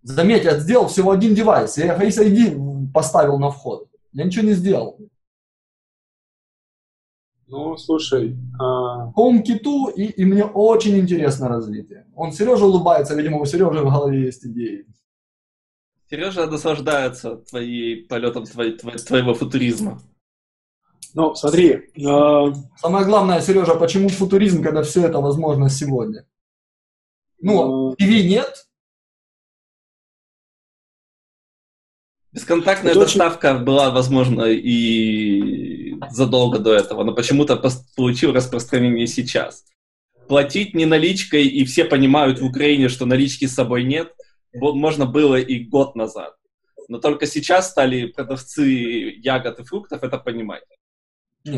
Заметь, 0.03 0.45
я 0.45 0.57
сделал 0.57 0.87
всего 0.87 1.11
один 1.11 1.35
девайс, 1.35 1.77
я 1.77 1.95
Face 1.97 2.25
ID 2.25 2.91
поставил 2.93 3.37
на 3.37 3.51
вход. 3.51 3.90
Я 4.13 4.25
ничего 4.25 4.45
не 4.45 4.53
сделал. 4.53 4.99
Ну, 7.47 7.75
слушай... 7.77 8.37
А... 8.59 9.11
HomeKit, 9.11 9.93
и, 9.95 10.05
и 10.05 10.25
мне 10.25 10.45
очень 10.45 10.97
интересно 10.97 11.49
развитие. 11.49 12.07
Он 12.15 12.31
Сережа 12.31 12.65
улыбается, 12.65 13.13
видимо, 13.15 13.39
у 13.39 13.45
Сережи 13.45 13.81
в 13.81 13.91
голове 13.91 14.23
есть 14.23 14.45
идеи. 14.45 14.85
Сережа 16.09 16.47
наслаждается 16.47 17.37
твоей 17.37 18.05
полетом 18.05 18.45
твоей, 18.45 18.77
твоего 18.77 19.33
футуризма. 19.33 20.01
Ну, 21.13 21.35
смотри. 21.35 21.89
Э... 21.95 22.53
Самое 22.77 23.05
главное, 23.05 23.41
Сережа, 23.41 23.75
почему 23.75 24.07
футуризм, 24.07 24.63
когда 24.63 24.83
все 24.83 25.05
это 25.05 25.19
возможно 25.19 25.69
сегодня? 25.69 26.25
Ну, 27.41 27.95
ТВ 27.95 28.01
нет, 28.01 28.67
Бесконтактная 32.33 32.91
это 32.91 33.01
доставка 33.01 33.55
очень... 33.55 33.65
была 33.65 33.91
возможна 33.91 34.45
и 34.45 35.95
задолго 36.09 36.59
до 36.59 36.73
этого, 36.73 37.03
но 37.03 37.13
почему-то 37.13 37.61
получил 37.95 38.31
распространение 38.31 39.07
сейчас. 39.07 39.65
Платить 40.27 40.73
не 40.73 40.85
наличкой, 40.85 41.45
и 41.45 41.65
все 41.65 41.83
понимают 41.83 42.39
в 42.39 42.45
Украине, 42.45 42.87
что 42.87 43.05
налички 43.05 43.45
с 43.45 43.53
собой 43.53 43.83
нет, 43.83 44.13
можно 44.53 45.05
было 45.05 45.35
и 45.35 45.59
год 45.59 45.95
назад. 45.95 46.35
Но 46.87 46.99
только 46.99 47.25
сейчас 47.25 47.69
стали 47.69 48.05
продавцы 48.05 49.13
ягод 49.17 49.59
и 49.59 49.63
фруктов 49.63 50.03
это 50.03 50.17
понимать. 50.17 50.63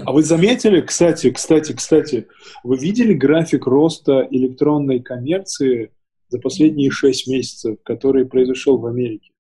А 0.05 0.11
вы 0.11 0.24
заметили, 0.24 0.82
кстати, 0.82 1.30
кстати, 1.30 1.74
кстати, 1.74 2.28
вы 2.63 2.78
видели 2.78 3.13
график 3.13 3.67
роста 3.67 4.28
электронной 4.32 5.01
коммерции 5.01 5.91
за 6.30 6.39
последние 6.39 6.89
шесть 6.89 7.28
месяцев, 7.28 7.78
который 7.84 8.26
произошел 8.26 8.78
в 8.78 8.86
Америке? 8.86 9.32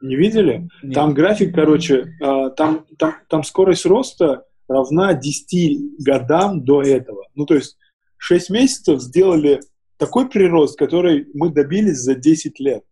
Не 0.00 0.16
видели? 0.16 0.68
Нет. 0.82 0.94
Там 0.94 1.14
график, 1.14 1.54
короче, 1.54 2.14
э, 2.20 2.50
там, 2.56 2.86
там, 2.98 3.14
там 3.28 3.44
скорость 3.44 3.84
роста 3.84 4.44
равна 4.66 5.14
10 5.14 5.98
годам 5.98 6.64
до 6.64 6.82
этого. 6.82 7.26
Ну, 7.34 7.44
то 7.44 7.54
есть 7.54 7.76
6 8.16 8.50
месяцев 8.50 9.00
сделали 9.00 9.60
такой 9.98 10.28
прирост, 10.28 10.78
который 10.78 11.26
мы 11.34 11.50
добились 11.50 11.98
за 11.98 12.14
10 12.14 12.58
лет. 12.60 12.84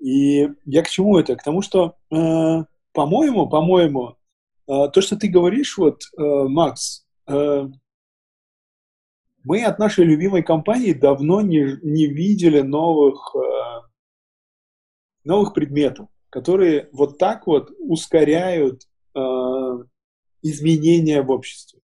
И 0.00 0.48
я 0.64 0.82
к 0.82 0.88
чему 0.88 1.18
это? 1.18 1.36
К 1.36 1.42
тому, 1.42 1.62
что, 1.62 1.94
э, 2.10 2.64
по-моему, 2.92 3.48
по-моему, 3.48 4.16
э, 4.66 4.88
то, 4.92 5.00
что 5.00 5.16
ты 5.16 5.28
говоришь, 5.28 5.78
вот, 5.78 6.02
э, 6.18 6.22
Макс, 6.48 7.06
э, 7.28 7.68
мы 9.44 9.62
от 9.62 9.78
нашей 9.78 10.04
любимой 10.04 10.42
компании 10.42 10.92
давно 10.92 11.40
не, 11.40 11.78
не 11.82 12.06
видели 12.06 12.62
новых, 12.62 13.34
э, 13.36 13.82
новых 15.22 15.54
предметов 15.54 16.08
которые 16.30 16.88
вот 16.92 17.18
так 17.18 17.46
вот 17.46 17.70
ускоряют 17.78 18.82
э, 19.14 19.18
изменения 20.42 21.22
в 21.22 21.30
обществе. 21.30 21.80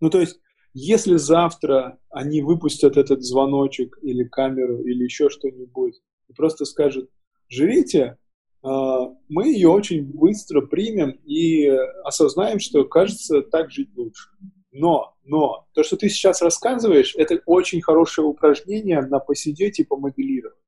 Ну, 0.00 0.10
то 0.10 0.20
есть, 0.20 0.40
если 0.72 1.16
завтра 1.16 1.98
они 2.10 2.42
выпустят 2.42 2.96
этот 2.96 3.22
звоночек 3.22 3.98
или 4.02 4.24
камеру 4.24 4.82
или 4.82 5.04
еще 5.04 5.30
что-нибудь 5.30 6.00
и 6.28 6.32
просто 6.32 6.64
скажут, 6.64 7.10
живите, 7.48 8.18
э, 8.62 8.68
мы 9.28 9.48
ее 9.48 9.68
очень 9.68 10.04
быстро 10.04 10.62
примем 10.62 11.12
и 11.24 11.68
осознаем, 12.04 12.58
что, 12.58 12.84
кажется, 12.84 13.42
так 13.42 13.70
жить 13.70 13.90
лучше. 13.96 14.30
Но, 14.72 15.14
но, 15.22 15.68
то, 15.72 15.84
что 15.84 15.96
ты 15.96 16.08
сейчас 16.08 16.42
рассказываешь, 16.42 17.14
это 17.16 17.40
очень 17.46 17.80
хорошее 17.80 18.26
упражнение 18.26 19.00
на 19.02 19.20
посидеть 19.20 19.78
и 19.78 19.84
помоделировать. 19.84 20.58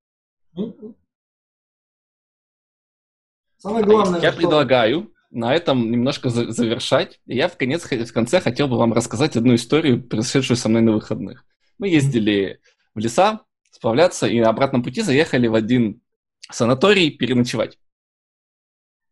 Самое 3.67 3.85
главное, 3.85 4.21
Я 4.21 4.31
что... 4.31 4.39
предлагаю 4.39 5.12
на 5.31 5.53
этом 5.53 5.91
немножко 5.91 6.31
за- 6.31 6.53
завершать. 6.53 7.21
Я 7.27 7.49
в, 7.49 7.57
конец, 7.57 7.83
в 7.85 8.12
конце 8.12 8.41
хотел 8.41 8.69
бы 8.69 8.79
вам 8.79 8.93
рассказать 8.93 9.37
одну 9.37 9.57
историю, 9.57 10.03
произошедшую 10.03 10.57
со 10.57 10.69
мной 10.69 10.83
на 10.83 10.93
выходных. 10.93 11.45
Мы 11.79 11.89
ездили 11.89 12.61
в 12.95 13.01
леса 13.01 13.41
сплавляться 13.73 14.29
и 14.29 14.41
на 14.41 14.51
обратном 14.51 14.85
пути 14.85 15.03
заехали 15.03 15.49
в 15.49 15.55
один 15.57 16.01
санаторий 16.49 17.11
переночевать. 17.11 17.77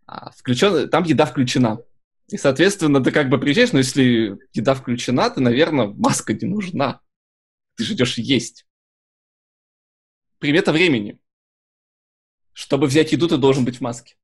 А, 0.06 0.30
включен, 0.30 0.88
там 0.88 1.02
еда 1.02 1.26
включена. 1.26 1.80
И, 2.28 2.36
соответственно, 2.36 3.02
ты 3.02 3.10
как 3.10 3.28
бы 3.28 3.38
приезжаешь, 3.38 3.72
но 3.72 3.78
если 3.78 4.38
еда 4.52 4.74
включена, 4.74 5.30
то, 5.30 5.40
наверное, 5.40 5.88
маска 5.88 6.32
не 6.32 6.46
нужна. 6.46 7.00
Ты 7.76 7.84
же 7.84 7.94
идешь 7.94 8.18
есть. 8.18 8.66
Примета 10.38 10.72
времени. 10.72 11.18
Чтобы 12.52 12.86
взять 12.86 13.10
еду, 13.10 13.26
ты 13.26 13.36
должен 13.36 13.64
быть 13.64 13.78
в 13.78 13.80
маске. 13.80 14.14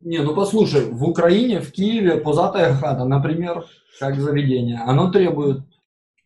Не, 0.00 0.18
ну 0.18 0.34
послушай, 0.34 0.84
в 0.90 1.04
Украине, 1.04 1.60
в 1.60 1.72
Киеве, 1.72 2.18
позатая 2.18 2.74
хата, 2.74 3.04
например, 3.04 3.64
как 3.98 4.20
заведение, 4.20 4.80
оно 4.86 5.10
требует 5.10 5.62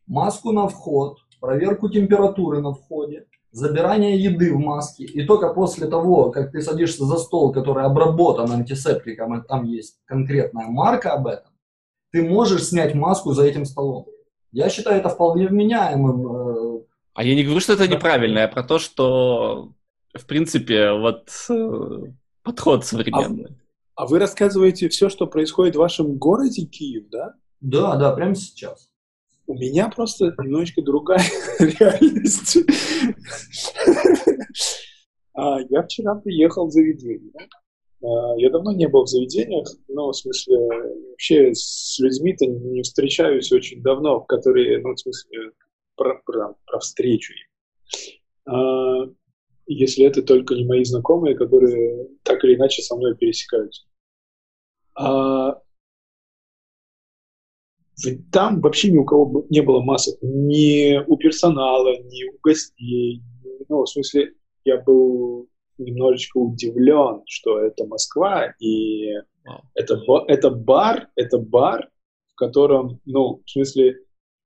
маску 0.06 0.52
на 0.52 0.68
вход, 0.68 1.18
проверку 1.40 1.88
температуры 1.88 2.60
на 2.60 2.72
входе, 2.72 3.26
забирание 3.52 4.20
еды 4.20 4.52
в 4.52 4.58
маске. 4.58 5.04
И 5.04 5.24
только 5.24 5.52
после 5.52 5.86
того, 5.86 6.30
как 6.30 6.52
ты 6.52 6.60
садишься 6.60 7.04
за 7.04 7.16
стол, 7.16 7.52
который 7.52 7.84
обработан 7.84 8.50
антисептиком, 8.50 9.38
и 9.38 9.46
там 9.46 9.64
есть 9.64 9.98
конкретная 10.04 10.66
марка 10.66 11.12
об 11.12 11.26
этом, 11.26 11.50
ты 12.12 12.22
можешь 12.22 12.64
снять 12.64 12.94
маску 12.94 13.32
за 13.32 13.44
этим 13.44 13.64
столом. 13.64 14.06
Я 14.52 14.68
считаю 14.68 14.98
это 14.98 15.08
вполне 15.08 15.46
вменяемым. 15.46 16.26
Э, 16.26 16.80
а 17.14 17.22
я 17.22 17.34
не 17.34 17.44
говорю, 17.44 17.60
что 17.60 17.74
это 17.74 17.86
неправильно, 17.86 18.40
я 18.40 18.48
про 18.48 18.64
то, 18.64 18.78
что, 18.80 19.72
в 20.12 20.26
принципе, 20.26 20.92
вот 20.92 21.30
э, 21.48 21.98
подход 22.42 22.84
современный. 22.84 23.59
А, 24.00 24.02
а 24.02 24.06
вы 24.06 24.18
рассказываете 24.18 24.88
все, 24.88 25.08
что 25.08 25.26
происходит 25.26 25.76
в 25.76 25.78
вашем 25.78 26.16
городе 26.16 26.64
Киев, 26.64 27.08
да? 27.10 27.34
Да, 27.60 27.96
да, 27.96 28.12
прямо 28.12 28.34
сейчас. 28.34 28.90
У 29.46 29.54
меня 29.54 29.90
просто 29.94 30.34
немножечко 30.38 30.82
другая 30.82 31.22
реальность. 31.58 32.58
А, 35.34 35.58
я 35.68 35.82
вчера 35.82 36.14
приехал 36.14 36.66
в 36.66 36.70
заведение. 36.70 37.32
А, 38.02 38.36
я 38.38 38.50
давно 38.50 38.72
не 38.72 38.88
был 38.88 39.04
в 39.04 39.08
заведениях, 39.08 39.68
но, 39.88 40.10
в 40.12 40.16
смысле, 40.16 40.56
вообще 41.10 41.54
с 41.54 41.98
людьми-то 41.98 42.46
не 42.46 42.82
встречаюсь 42.82 43.52
очень 43.52 43.82
давно, 43.82 44.20
которые, 44.20 44.80
ну, 44.80 44.94
в 44.94 44.98
смысле, 44.98 45.52
про, 45.96 46.22
про, 46.24 46.54
про 46.66 46.78
встречу 46.78 47.34
им. 47.34 49.16
Если 49.66 50.04
это 50.04 50.22
только 50.22 50.54
не 50.54 50.64
мои 50.64 50.82
знакомые, 50.84 51.36
которые 51.36 52.08
так 52.24 52.42
или 52.44 52.56
иначе 52.56 52.82
со 52.82 52.96
мной 52.96 53.14
пересекаются. 53.14 53.89
Там 58.32 58.60
вообще 58.60 58.90
ни 58.90 58.98
у 58.98 59.04
кого 59.04 59.46
не 59.50 59.60
было 59.60 59.80
масок. 59.80 60.16
Ни 60.22 60.96
у 61.06 61.16
персонала, 61.16 61.96
ни 61.98 62.30
у 62.30 62.38
гостей. 62.42 63.22
Ну, 63.68 63.82
в 63.82 63.88
смысле, 63.88 64.32
я 64.64 64.78
был 64.78 65.48
немножечко 65.78 66.38
удивлен, 66.38 67.22
что 67.26 67.58
это 67.58 67.86
Москва, 67.86 68.54
и 68.58 69.12
это, 69.74 70.00
это 70.28 70.50
бар, 70.50 71.08
это 71.16 71.38
бар, 71.38 71.90
в 72.32 72.34
котором, 72.34 73.00
ну, 73.04 73.42
в 73.44 73.50
смысле, 73.50 73.98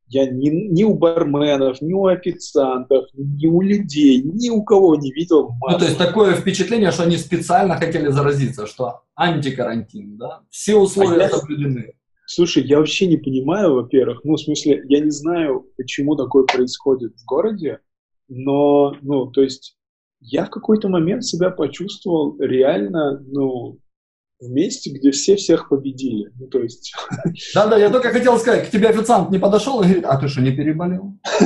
я 0.08 0.26
ни, 0.30 0.48
ни 0.48 0.84
у 0.84 0.94
барменов, 0.94 1.80
ни 1.80 1.92
у 1.92 2.06
официантов, 2.06 3.06
ни 3.14 3.46
у 3.46 3.60
людей, 3.62 4.22
ни 4.22 4.50
у 4.50 4.62
кого 4.62 4.96
не 4.96 5.12
видел 5.12 5.50
масок. 5.60 5.72
Ну, 5.72 5.78
то 5.78 5.84
есть 5.84 5.98
такое 5.98 6.34
впечатление, 6.34 6.90
что 6.90 7.04
они 7.04 7.16
специально 7.16 7.76
хотели 7.76 8.08
заразиться, 8.08 8.66
что 8.66 9.02
антикарантин, 9.16 10.16
да? 10.16 10.42
Все 10.50 10.76
условия 10.76 11.26
а 11.26 11.28
соблюдены. 11.30 11.84
Я... 11.86 11.92
Слушай, 12.26 12.64
я 12.64 12.78
вообще 12.78 13.06
не 13.06 13.16
понимаю, 13.16 13.74
во-первых, 13.74 14.20
ну, 14.24 14.34
в 14.34 14.40
смысле, 14.40 14.82
я 14.88 15.00
не 15.00 15.10
знаю, 15.10 15.66
почему 15.76 16.16
такое 16.16 16.44
происходит 16.44 17.14
в 17.16 17.24
городе, 17.26 17.80
но, 18.28 18.96
ну, 19.02 19.26
то 19.26 19.42
есть, 19.42 19.76
я 20.20 20.46
в 20.46 20.50
какой-то 20.50 20.88
момент 20.88 21.24
себя 21.24 21.50
почувствовал 21.50 22.36
реально, 22.38 23.20
ну, 23.26 23.78
в 24.40 24.50
месте, 24.50 24.90
где 24.90 25.10
все 25.10 25.36
всех 25.36 25.68
победили. 25.68 26.30
Ну, 26.38 26.46
то 26.46 26.60
есть... 26.60 26.94
Да-да, 27.54 27.76
я 27.78 27.90
только 27.90 28.10
хотел 28.10 28.38
сказать, 28.38 28.68
к 28.68 28.70
тебе 28.70 28.88
официант 28.88 29.30
не 29.30 29.38
подошел 29.38 29.80
и 29.80 29.84
говорит, 29.84 30.04
а 30.04 30.16
ты 30.18 30.28
что, 30.28 30.40
не 30.40 30.52
переболел? 30.52 31.14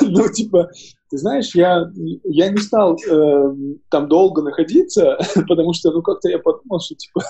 Ну, 0.00 0.28
типа, 0.32 0.70
ты 1.10 1.18
знаешь, 1.18 1.54
я, 1.54 1.86
я 2.24 2.48
не 2.48 2.58
стал 2.58 2.96
э, 2.96 3.54
там 3.88 4.08
долго 4.08 4.42
находиться, 4.42 5.16
потому 5.48 5.72
что, 5.72 5.92
ну, 5.92 6.02
как-то 6.02 6.28
я 6.28 6.38
подумал, 6.38 6.80
что, 6.80 6.94
типа, 6.96 7.20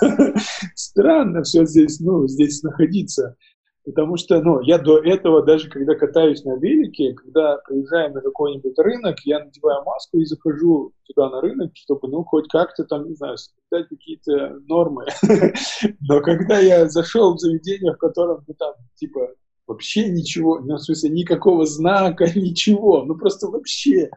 странно 0.75 1.43
все 1.43 1.67
здесь, 1.67 2.01
ну, 2.01 2.27
здесь 2.27 2.63
находиться. 2.63 3.37
Потому 3.85 4.17
что, 4.17 4.41
ну, 4.41 4.61
я 4.63 4.79
до 4.79 4.99
этого, 4.99 5.43
даже 5.43 5.69
когда 5.69 5.95
катаюсь 5.95 6.43
на 6.45 6.57
велике, 6.57 7.13
когда 7.13 7.59
приезжаем 7.69 8.15
на 8.15 8.23
какой-нибудь 8.23 8.79
рынок, 8.79 9.17
я 9.25 9.45
надеваю 9.45 9.85
маску 9.85 10.19
и 10.19 10.25
захожу 10.25 10.93
туда 11.07 11.29
на 11.29 11.43
рынок, 11.43 11.73
чтобы, 11.75 12.09
ну, 12.09 12.25
хоть 12.25 12.49
как-то 12.49 12.85
там, 12.85 13.07
не 13.07 13.15
знаю, 13.15 13.37
соблюдать 13.37 13.91
какие-то 13.91 14.59
нормы. 14.67 15.05
Но 16.01 16.23
когда 16.23 16.59
я 16.61 16.89
зашел 16.89 17.35
в 17.35 17.39
заведение, 17.39 17.93
в 17.93 17.99
котором, 17.99 18.43
ну, 18.49 18.55
там, 18.55 18.73
типа, 18.95 19.29
вообще 19.67 20.09
ничего, 20.09 20.61
ну, 20.61 20.77
в 20.77 20.81
смысле, 20.81 21.11
никакого 21.11 21.67
знака, 21.67 22.25
ничего, 22.35 23.05
ну, 23.05 23.17
просто 23.17 23.49
вообще, 23.49 24.09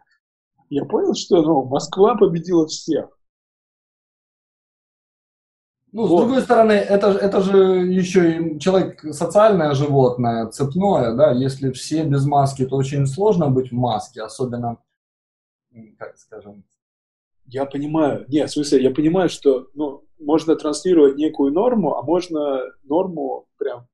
я 0.70 0.86
понял, 0.86 1.14
что, 1.14 1.42
ну, 1.42 1.66
Москва 1.66 2.16
победила 2.16 2.68
всех. 2.68 3.17
Ну, 5.94 6.06
вот. 6.06 6.18
с 6.18 6.22
другой 6.22 6.42
стороны, 6.42 6.74
это, 6.74 7.08
это 7.12 7.42
же 7.42 7.58
еще 7.58 8.38
и 8.38 8.60
человек 8.60 9.02
социальное 9.14 9.74
животное, 9.74 10.48
цепное, 10.48 11.14
да, 11.14 11.32
если 11.32 11.72
все 11.72 12.04
без 12.04 12.26
маски, 12.26 12.66
то 12.66 12.76
очень 12.76 13.06
сложно 13.06 13.50
быть 13.50 13.72
в 13.72 13.76
маске, 13.76 14.22
особенно, 14.22 14.78
как 15.98 16.18
скажем... 16.18 16.64
Я 17.46 17.66
понимаю, 17.66 18.26
нет, 18.28 18.50
в 18.50 18.54
смысле, 18.54 18.84
я 18.84 18.92
понимаю, 18.92 19.30
что, 19.30 19.70
ну, 19.74 20.04
можно 20.20 20.58
транслировать 20.58 21.16
некую 21.16 21.54
норму, 21.54 21.96
а 21.96 22.04
можно 22.04 22.60
норму 22.84 23.48
прям, 23.58 23.88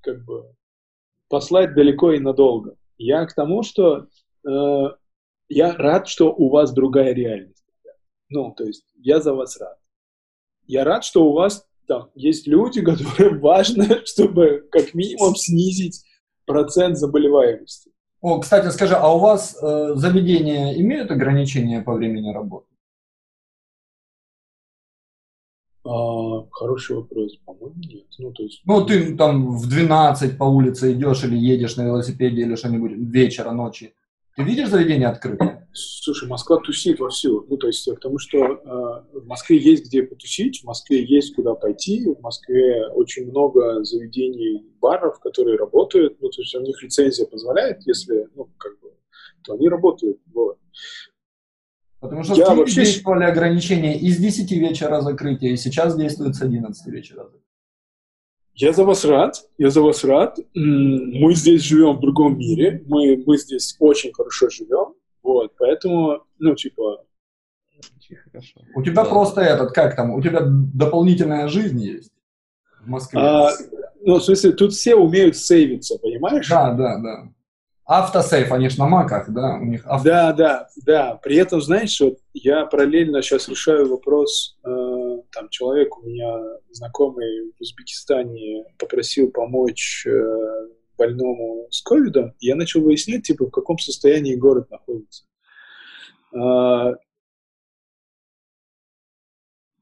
как 0.00 0.24
бы, 0.24 0.54
послать 1.28 1.74
далеко 1.74 2.12
и 2.12 2.20
надолго. 2.20 2.76
Я 2.98 3.26
к 3.26 3.34
тому, 3.34 3.64
что 3.64 4.06
э, 4.46 4.84
я 5.48 5.74
рад, 5.74 6.06
что 6.06 6.32
у 6.32 6.50
вас 6.50 6.72
другая 6.72 7.12
реальность. 7.12 7.64
Ну, 8.28 8.54
то 8.56 8.62
есть, 8.62 8.84
я 8.94 9.20
за 9.20 9.34
вас 9.34 9.58
рад 9.60 9.79
я 10.70 10.84
рад, 10.84 11.04
что 11.04 11.26
у 11.26 11.32
вас 11.32 11.66
там 11.86 12.10
есть 12.14 12.46
люди, 12.46 12.80
которым 12.84 13.40
важно, 13.40 14.06
чтобы 14.06 14.68
как 14.70 14.94
минимум 14.94 15.34
снизить 15.34 16.04
процент 16.46 16.96
заболеваемости. 16.96 17.90
О, 18.20 18.38
кстати, 18.38 18.68
скажи, 18.68 18.94
а 18.94 19.14
у 19.14 19.18
вас 19.18 19.56
э, 19.62 19.92
заведения 19.94 20.74
имеют 20.78 21.10
ограничения 21.10 21.80
по 21.80 21.94
времени 21.94 22.32
работы? 22.32 22.66
А, 25.84 26.46
хороший 26.50 26.96
вопрос, 26.96 27.36
по-моему, 27.46 27.74
нет. 27.76 28.04
Ну, 28.18 28.32
то 28.32 28.42
есть... 28.42 28.60
ну, 28.66 28.84
ты 28.84 29.16
там 29.16 29.56
в 29.56 29.66
12 29.68 30.36
по 30.36 30.44
улице 30.44 30.92
идешь 30.92 31.24
или 31.24 31.36
едешь 31.36 31.76
на 31.76 31.82
велосипеде 31.82 32.42
или 32.42 32.56
что-нибудь 32.56 32.92
вечера, 32.92 33.52
ночи. 33.52 33.94
Ты 34.40 34.50
видишь 34.50 34.68
заведение 34.68 35.08
открытое? 35.08 35.68
Слушай, 35.72 36.28
Москва 36.28 36.56
тусит 36.56 36.98
вовсю. 36.98 37.46
Ну, 37.48 37.56
то 37.58 37.66
есть, 37.66 37.84
потому 37.94 38.18
что 38.18 38.38
э, 38.38 39.18
в 39.18 39.26
Москве 39.26 39.58
есть 39.58 39.86
где 39.86 40.02
потусить, 40.02 40.62
в 40.62 40.64
Москве 40.64 41.04
есть 41.04 41.34
куда 41.34 41.54
пойти, 41.54 42.06
в 42.06 42.20
Москве 42.20 42.86
очень 42.88 43.30
много 43.30 43.84
заведений, 43.84 44.64
баров, 44.80 45.20
которые 45.20 45.58
работают. 45.58 46.20
Ну, 46.20 46.28
то 46.30 46.40
есть, 46.40 46.54
у 46.54 46.60
них 46.62 46.82
лицензия 46.82 47.26
позволяет, 47.26 47.86
если, 47.86 48.28
ну, 48.34 48.48
как 48.56 48.80
бы, 48.80 48.92
то 49.44 49.52
они 49.52 49.68
работают. 49.68 50.18
Вот. 50.32 50.58
Потому 52.00 52.24
что 52.24 52.34
Я 52.34 52.54
в 52.54 52.56
вообще... 52.56 52.84
действовали 52.84 53.24
ограничения 53.24 53.98
из 53.98 54.16
10 54.16 54.50
вечера 54.52 55.02
закрытия, 55.02 55.50
и 55.52 55.56
сейчас 55.56 55.96
действует 55.96 56.34
с 56.34 56.40
11 56.40 56.86
вечера 56.86 57.24
закрытия. 57.24 57.49
Я 58.60 58.74
за 58.74 58.84
вас 58.84 59.06
рад, 59.06 59.36
я 59.56 59.70
за 59.70 59.80
вас 59.80 60.04
рад. 60.04 60.38
Мы 60.54 61.34
здесь 61.34 61.62
живем 61.62 61.96
в 61.96 62.00
другом 62.00 62.36
мире, 62.36 62.84
мы, 62.86 63.22
мы 63.26 63.38
здесь 63.38 63.74
очень 63.78 64.12
хорошо 64.12 64.50
живем, 64.50 64.94
вот, 65.22 65.52
поэтому, 65.58 66.24
ну, 66.38 66.54
типа... 66.54 67.02
У 68.74 68.82
тебя 68.82 69.04
да. 69.04 69.08
просто 69.08 69.40
этот, 69.40 69.72
как 69.72 69.96
там, 69.96 70.10
у 70.10 70.20
тебя 70.20 70.42
дополнительная 70.44 71.48
жизнь 71.48 71.80
есть 71.80 72.12
в 72.82 72.88
Москве? 72.88 73.18
А, 73.18 73.50
ну, 74.02 74.16
в 74.16 74.24
смысле, 74.24 74.52
тут 74.52 74.74
все 74.74 74.94
умеют 74.94 75.36
сейвиться, 75.36 75.98
понимаешь? 75.98 76.46
Да, 76.48 76.74
да, 76.74 76.98
да. 76.98 77.28
Автосейв, 77.86 78.52
они 78.52 78.68
же 78.68 78.78
на 78.78 78.86
маках, 78.86 79.30
да, 79.30 79.56
у 79.56 79.64
них 79.64 79.86
авто... 79.86 80.04
Да, 80.04 80.32
да, 80.34 80.68
да. 80.84 81.14
При 81.22 81.36
этом, 81.36 81.62
знаешь, 81.62 81.98
вот 82.00 82.18
я 82.34 82.66
параллельно 82.66 83.22
сейчас 83.22 83.48
решаю 83.48 83.88
вопрос, 83.88 84.58
э, 84.64 84.68
там 85.32 85.48
человек 85.48 85.96
у 85.98 86.02
меня 86.02 86.58
знакомый 86.70 87.52
в 87.52 87.60
Узбекистане 87.60 88.64
попросил 88.78 89.30
помочь 89.30 90.06
э, 90.06 90.68
больному 90.96 91.66
с 91.70 91.82
ковидом, 91.82 92.34
я 92.40 92.56
начал 92.56 92.82
выяснять, 92.82 93.24
типа, 93.24 93.46
в 93.46 93.50
каком 93.50 93.78
состоянии 93.78 94.34
город 94.34 94.70
находится. 94.70 95.24
Э, 96.34 96.94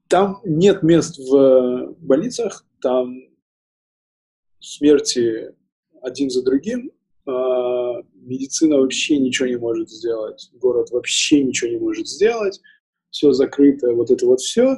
там 0.07 0.41
нет 0.43 0.81
мест 0.81 1.17
в 1.19 1.95
больницах, 1.99 2.65
там 2.81 3.15
смерти 4.59 5.53
один 6.01 6.29
за 6.29 6.43
другим, 6.43 6.91
а, 7.25 8.01
медицина 8.15 8.77
вообще 8.77 9.17
ничего 9.17 9.47
не 9.47 9.57
может 9.57 9.89
сделать, 9.89 10.49
город 10.53 10.89
вообще 10.91 11.43
ничего 11.43 11.69
не 11.69 11.77
может 11.77 12.07
сделать, 12.07 12.59
все 13.11 13.31
закрыто, 13.31 13.93
вот 13.93 14.11
это 14.11 14.25
вот 14.25 14.39
все. 14.39 14.77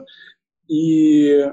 И 0.72 1.52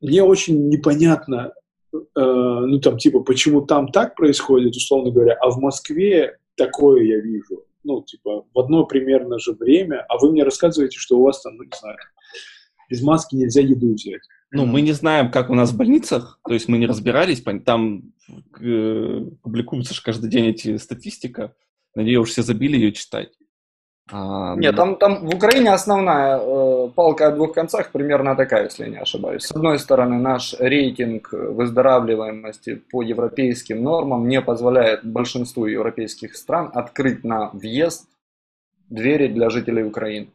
мне 0.00 0.24
очень 0.24 0.68
непонятно, 0.68 1.52
э, 1.92 1.98
ну 2.16 2.80
там 2.80 2.98
типа, 2.98 3.20
почему 3.20 3.64
там 3.64 3.92
так 3.92 4.16
происходит, 4.16 4.74
условно 4.74 5.12
говоря, 5.12 5.34
а 5.34 5.50
в 5.50 5.58
Москве 5.58 6.38
такое 6.56 7.04
я 7.04 7.20
вижу. 7.20 7.64
Ну, 7.84 8.02
типа, 8.02 8.44
в 8.52 8.58
одно 8.58 8.84
примерно 8.84 9.38
же 9.38 9.52
время, 9.52 10.04
а 10.08 10.18
вы 10.18 10.32
мне 10.32 10.42
рассказываете, 10.42 10.98
что 10.98 11.20
у 11.20 11.22
вас 11.22 11.40
там, 11.40 11.56
ну, 11.56 11.62
не 11.62 11.70
знаю, 11.78 11.96
без 12.90 13.00
маски 13.02 13.36
нельзя 13.36 13.60
еду 13.60 13.94
взять. 13.94 14.22
Ну, 14.50 14.66
мы 14.66 14.80
не 14.80 14.90
знаем, 14.90 15.30
как 15.30 15.48
у 15.48 15.54
нас 15.54 15.70
в 15.70 15.76
больницах, 15.76 16.40
то 16.44 16.52
есть 16.52 16.66
мы 16.66 16.78
не 16.78 16.88
разбирались, 16.88 17.44
там 17.64 18.12
э, 18.60 19.20
публикуются 19.40 19.94
же 19.94 20.02
каждый 20.02 20.30
день 20.30 20.46
эти 20.46 20.78
статистика, 20.78 21.54
надеюсь, 21.94 22.28
все 22.28 22.42
забили 22.42 22.74
ее 22.76 22.90
читать. 22.90 23.30
А, 24.12 24.54
Нет, 24.54 24.76
там, 24.76 24.96
там 24.96 25.26
в 25.26 25.34
Украине 25.34 25.72
основная 25.72 26.38
э, 26.38 26.88
палка 26.94 27.26
о 27.26 27.32
двух 27.32 27.54
концах 27.54 27.90
примерно 27.90 28.36
такая, 28.36 28.64
если 28.64 28.84
я 28.84 28.90
не 28.90 28.98
ошибаюсь. 28.98 29.42
С 29.42 29.50
одной 29.50 29.80
стороны, 29.80 30.18
наш 30.18 30.54
рейтинг 30.60 31.32
выздоравливаемости 31.32 32.76
по 32.76 33.02
европейским 33.02 33.82
нормам 33.82 34.28
не 34.28 34.40
позволяет 34.40 35.04
большинству 35.04 35.66
европейских 35.66 36.36
стран 36.36 36.70
открыть 36.72 37.24
на 37.24 37.50
въезд 37.52 38.08
двери 38.88 39.26
для 39.26 39.50
жителей 39.50 39.82
Украины. 39.82 40.28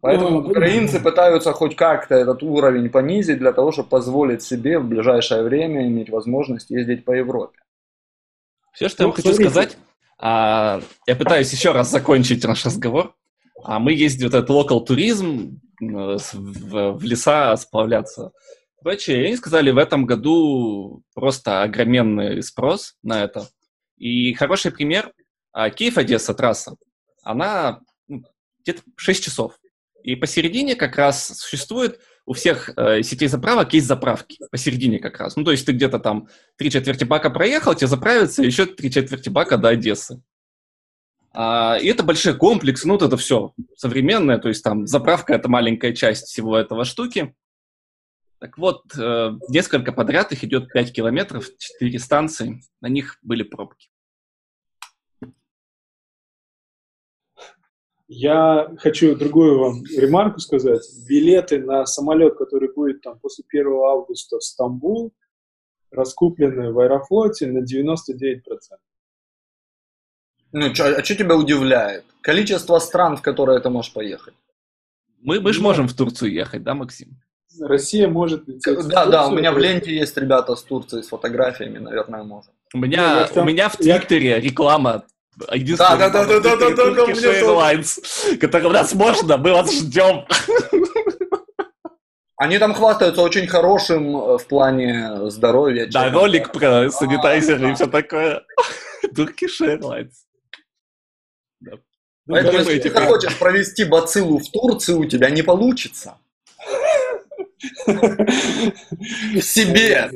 Поэтому 0.00 0.40
ну, 0.40 0.50
украинцы 0.50 1.00
пытаются 1.00 1.52
хоть 1.52 1.76
как-то 1.76 2.14
этот 2.14 2.42
уровень 2.42 2.90
понизить 2.90 3.38
для 3.38 3.52
того, 3.52 3.72
чтобы 3.72 3.88
позволить 3.88 4.42
себе 4.42 4.78
в 4.78 4.86
ближайшее 4.86 5.42
время 5.42 5.86
иметь 5.86 6.10
возможность 6.10 6.70
ездить 6.70 7.04
по 7.04 7.12
Европе. 7.12 7.58
Все, 8.72 8.88
что 8.88 9.04
ну, 9.04 9.08
я 9.08 9.14
хочу 9.14 9.28
смотрите. 9.28 9.50
сказать, 9.50 9.78
а, 10.18 10.80
я 11.06 11.16
пытаюсь 11.16 11.52
еще 11.52 11.72
раз 11.72 11.90
закончить 11.90 12.44
наш 12.44 12.64
разговор. 12.64 13.14
А 13.62 13.78
мы 13.78 13.92
ездим 13.92 14.28
в 14.28 14.34
этот 14.34 14.48
локал 14.50 14.84
туризм 14.84 15.60
в, 15.80 16.18
в 16.32 17.02
леса 17.02 17.56
сплавляться. 17.56 18.32
Короче, 18.82 19.24
они 19.24 19.36
сказали, 19.36 19.70
в 19.70 19.78
этом 19.78 20.06
году 20.06 21.02
просто 21.14 21.62
огроменный 21.62 22.42
спрос 22.42 22.94
на 23.02 23.24
это. 23.24 23.48
И 23.96 24.34
хороший 24.34 24.70
пример, 24.70 25.12
а, 25.52 25.70
Киев-Одесса 25.70 26.34
трасса, 26.34 26.76
она 27.22 27.80
ну, 28.08 28.22
где-то 28.60 28.82
6 28.96 29.24
часов. 29.24 29.58
И 30.02 30.14
посередине 30.14 30.76
как 30.76 30.96
раз 30.96 31.26
существует 31.38 31.98
у 32.26 32.32
всех 32.32 32.70
э, 32.76 33.02
сетей 33.02 33.28
заправок 33.28 33.72
есть 33.72 33.86
заправки 33.86 34.38
посередине 34.50 34.98
как 34.98 35.18
раз. 35.18 35.36
Ну, 35.36 35.44
то 35.44 35.52
есть 35.52 35.64
ты 35.64 35.72
где-то 35.72 36.00
там 36.00 36.28
три 36.56 36.70
четверти 36.70 37.04
бака 37.04 37.30
проехал, 37.30 37.74
тебе 37.74 37.86
заправиться, 37.86 38.42
еще 38.42 38.66
три 38.66 38.90
четверти 38.90 39.28
бака 39.28 39.56
до 39.56 39.68
Одессы. 39.68 40.20
А, 41.32 41.78
и 41.80 41.86
это 41.86 42.02
большие 42.02 42.34
комплексы, 42.34 42.88
ну, 42.88 42.94
вот 42.94 43.02
это 43.02 43.16
все 43.16 43.52
современное, 43.76 44.38
то 44.38 44.48
есть 44.48 44.64
там 44.64 44.86
заправка— 44.86 45.34
это 45.34 45.48
маленькая 45.48 45.94
часть 45.94 46.26
всего 46.26 46.56
этого 46.56 46.84
штуки. 46.84 47.34
Так 48.38 48.58
вот, 48.58 48.82
э, 48.98 49.32
несколько 49.48 49.92
подряд 49.92 50.32
их 50.32 50.42
идет 50.44 50.72
5 50.72 50.92
километров, 50.92 51.46
4 51.58 51.98
станции, 51.98 52.60
на 52.80 52.88
них 52.88 53.18
были 53.22 53.44
пробки. 53.44 53.88
Я 58.08 58.72
хочу 58.78 59.16
другую 59.16 59.58
вам 59.58 59.84
ремарку 59.84 60.38
сказать. 60.38 60.82
Билеты 61.08 61.58
на 61.58 61.86
самолет, 61.86 62.36
который 62.36 62.72
будет 62.72 63.02
там 63.02 63.18
после 63.18 63.44
1 63.48 63.66
августа 63.66 64.38
в 64.38 64.44
Стамбул, 64.44 65.12
раскуплены 65.90 66.72
в 66.72 66.78
Аэрофлоте 66.78 67.46
на 67.46 67.58
99%. 67.58 68.40
Ну, 70.52 70.72
чё, 70.72 70.96
а 70.96 71.02
что 71.02 71.16
тебя 71.16 71.36
удивляет? 71.36 72.04
Количество 72.20 72.78
стран, 72.78 73.16
в 73.16 73.22
которые 73.22 73.60
ты 73.60 73.70
можешь 73.70 73.92
поехать. 73.92 74.34
Мы, 75.20 75.40
мы 75.40 75.52
же 75.52 75.60
можем 75.60 75.88
в 75.88 75.94
Турцию 75.94 76.32
ехать, 76.32 76.62
да, 76.62 76.74
Максим? 76.74 77.20
Россия 77.60 78.06
может 78.06 78.46
лететь. 78.46 78.62
Да, 78.64 78.72
Турцию, 78.74 79.10
да, 79.10 79.26
у 79.28 79.34
меня 79.34 79.50
в 79.50 79.58
ленте 79.58 79.94
есть 79.94 80.16
ребята 80.16 80.54
с 80.54 80.62
Турции 80.62 81.02
с 81.02 81.08
фотографиями, 81.08 81.78
наверное, 81.78 82.22
может. 82.22 82.52
У 82.72 82.78
меня, 82.78 83.28
ну, 83.34 83.42
у 83.42 83.44
меня 83.44 83.68
в 83.68 83.76
Твиттере 83.76 84.28
я... 84.28 84.40
реклама 84.40 85.04
Единственное, 85.52 85.98
да, 85.98 86.08
да, 86.08 86.24
да, 86.24 86.40
да, 86.40 86.56
да, 86.56 86.70
да, 86.70 86.90
да, 86.90 87.02
Airlines, 87.04 88.38
который 88.38 88.66
у 88.66 88.70
нас 88.70 88.94
можно, 88.94 89.36
мы 89.36 89.52
вас 89.52 89.72
ждем. 89.72 90.26
Они 92.38 92.58
там 92.58 92.74
хвастаются 92.74 93.22
очень 93.22 93.46
хорошим 93.46 94.16
э, 94.16 94.38
в 94.38 94.46
плане 94.46 95.30
здоровья. 95.30 95.88
Да, 95.90 96.10
ролик 96.10 96.52
про 96.52 96.90
санитайзеры 96.90 97.70
и 97.70 97.74
все 97.74 97.86
такое. 97.86 98.42
Turkish 99.14 99.60
Airlines. 99.62 100.12
Поэтому, 102.28 102.58
если 102.58 102.78
ты 102.78 102.90
хочешь 102.90 103.38
провести 103.38 103.84
бациллу 103.84 104.38
в 104.38 104.50
Турции, 104.50 104.92
у 104.92 105.06
тебя 105.06 105.30
не 105.30 105.42
получится. 105.42 106.18
В 107.86 109.40
себе. 109.40 110.10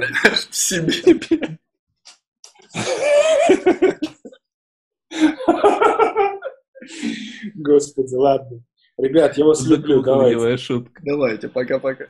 В 0.51 0.55
себе. 0.55 1.59
Господи, 7.55 8.15
ладно. 8.15 8.63
Ребят, 8.99 9.37
я 9.39 9.45
вас 9.45 9.67
люблю, 9.67 10.03
давайте. 10.03 10.57
шутка. 10.57 11.03
Давайте, 11.05 11.49
пока-пока. 11.49 12.07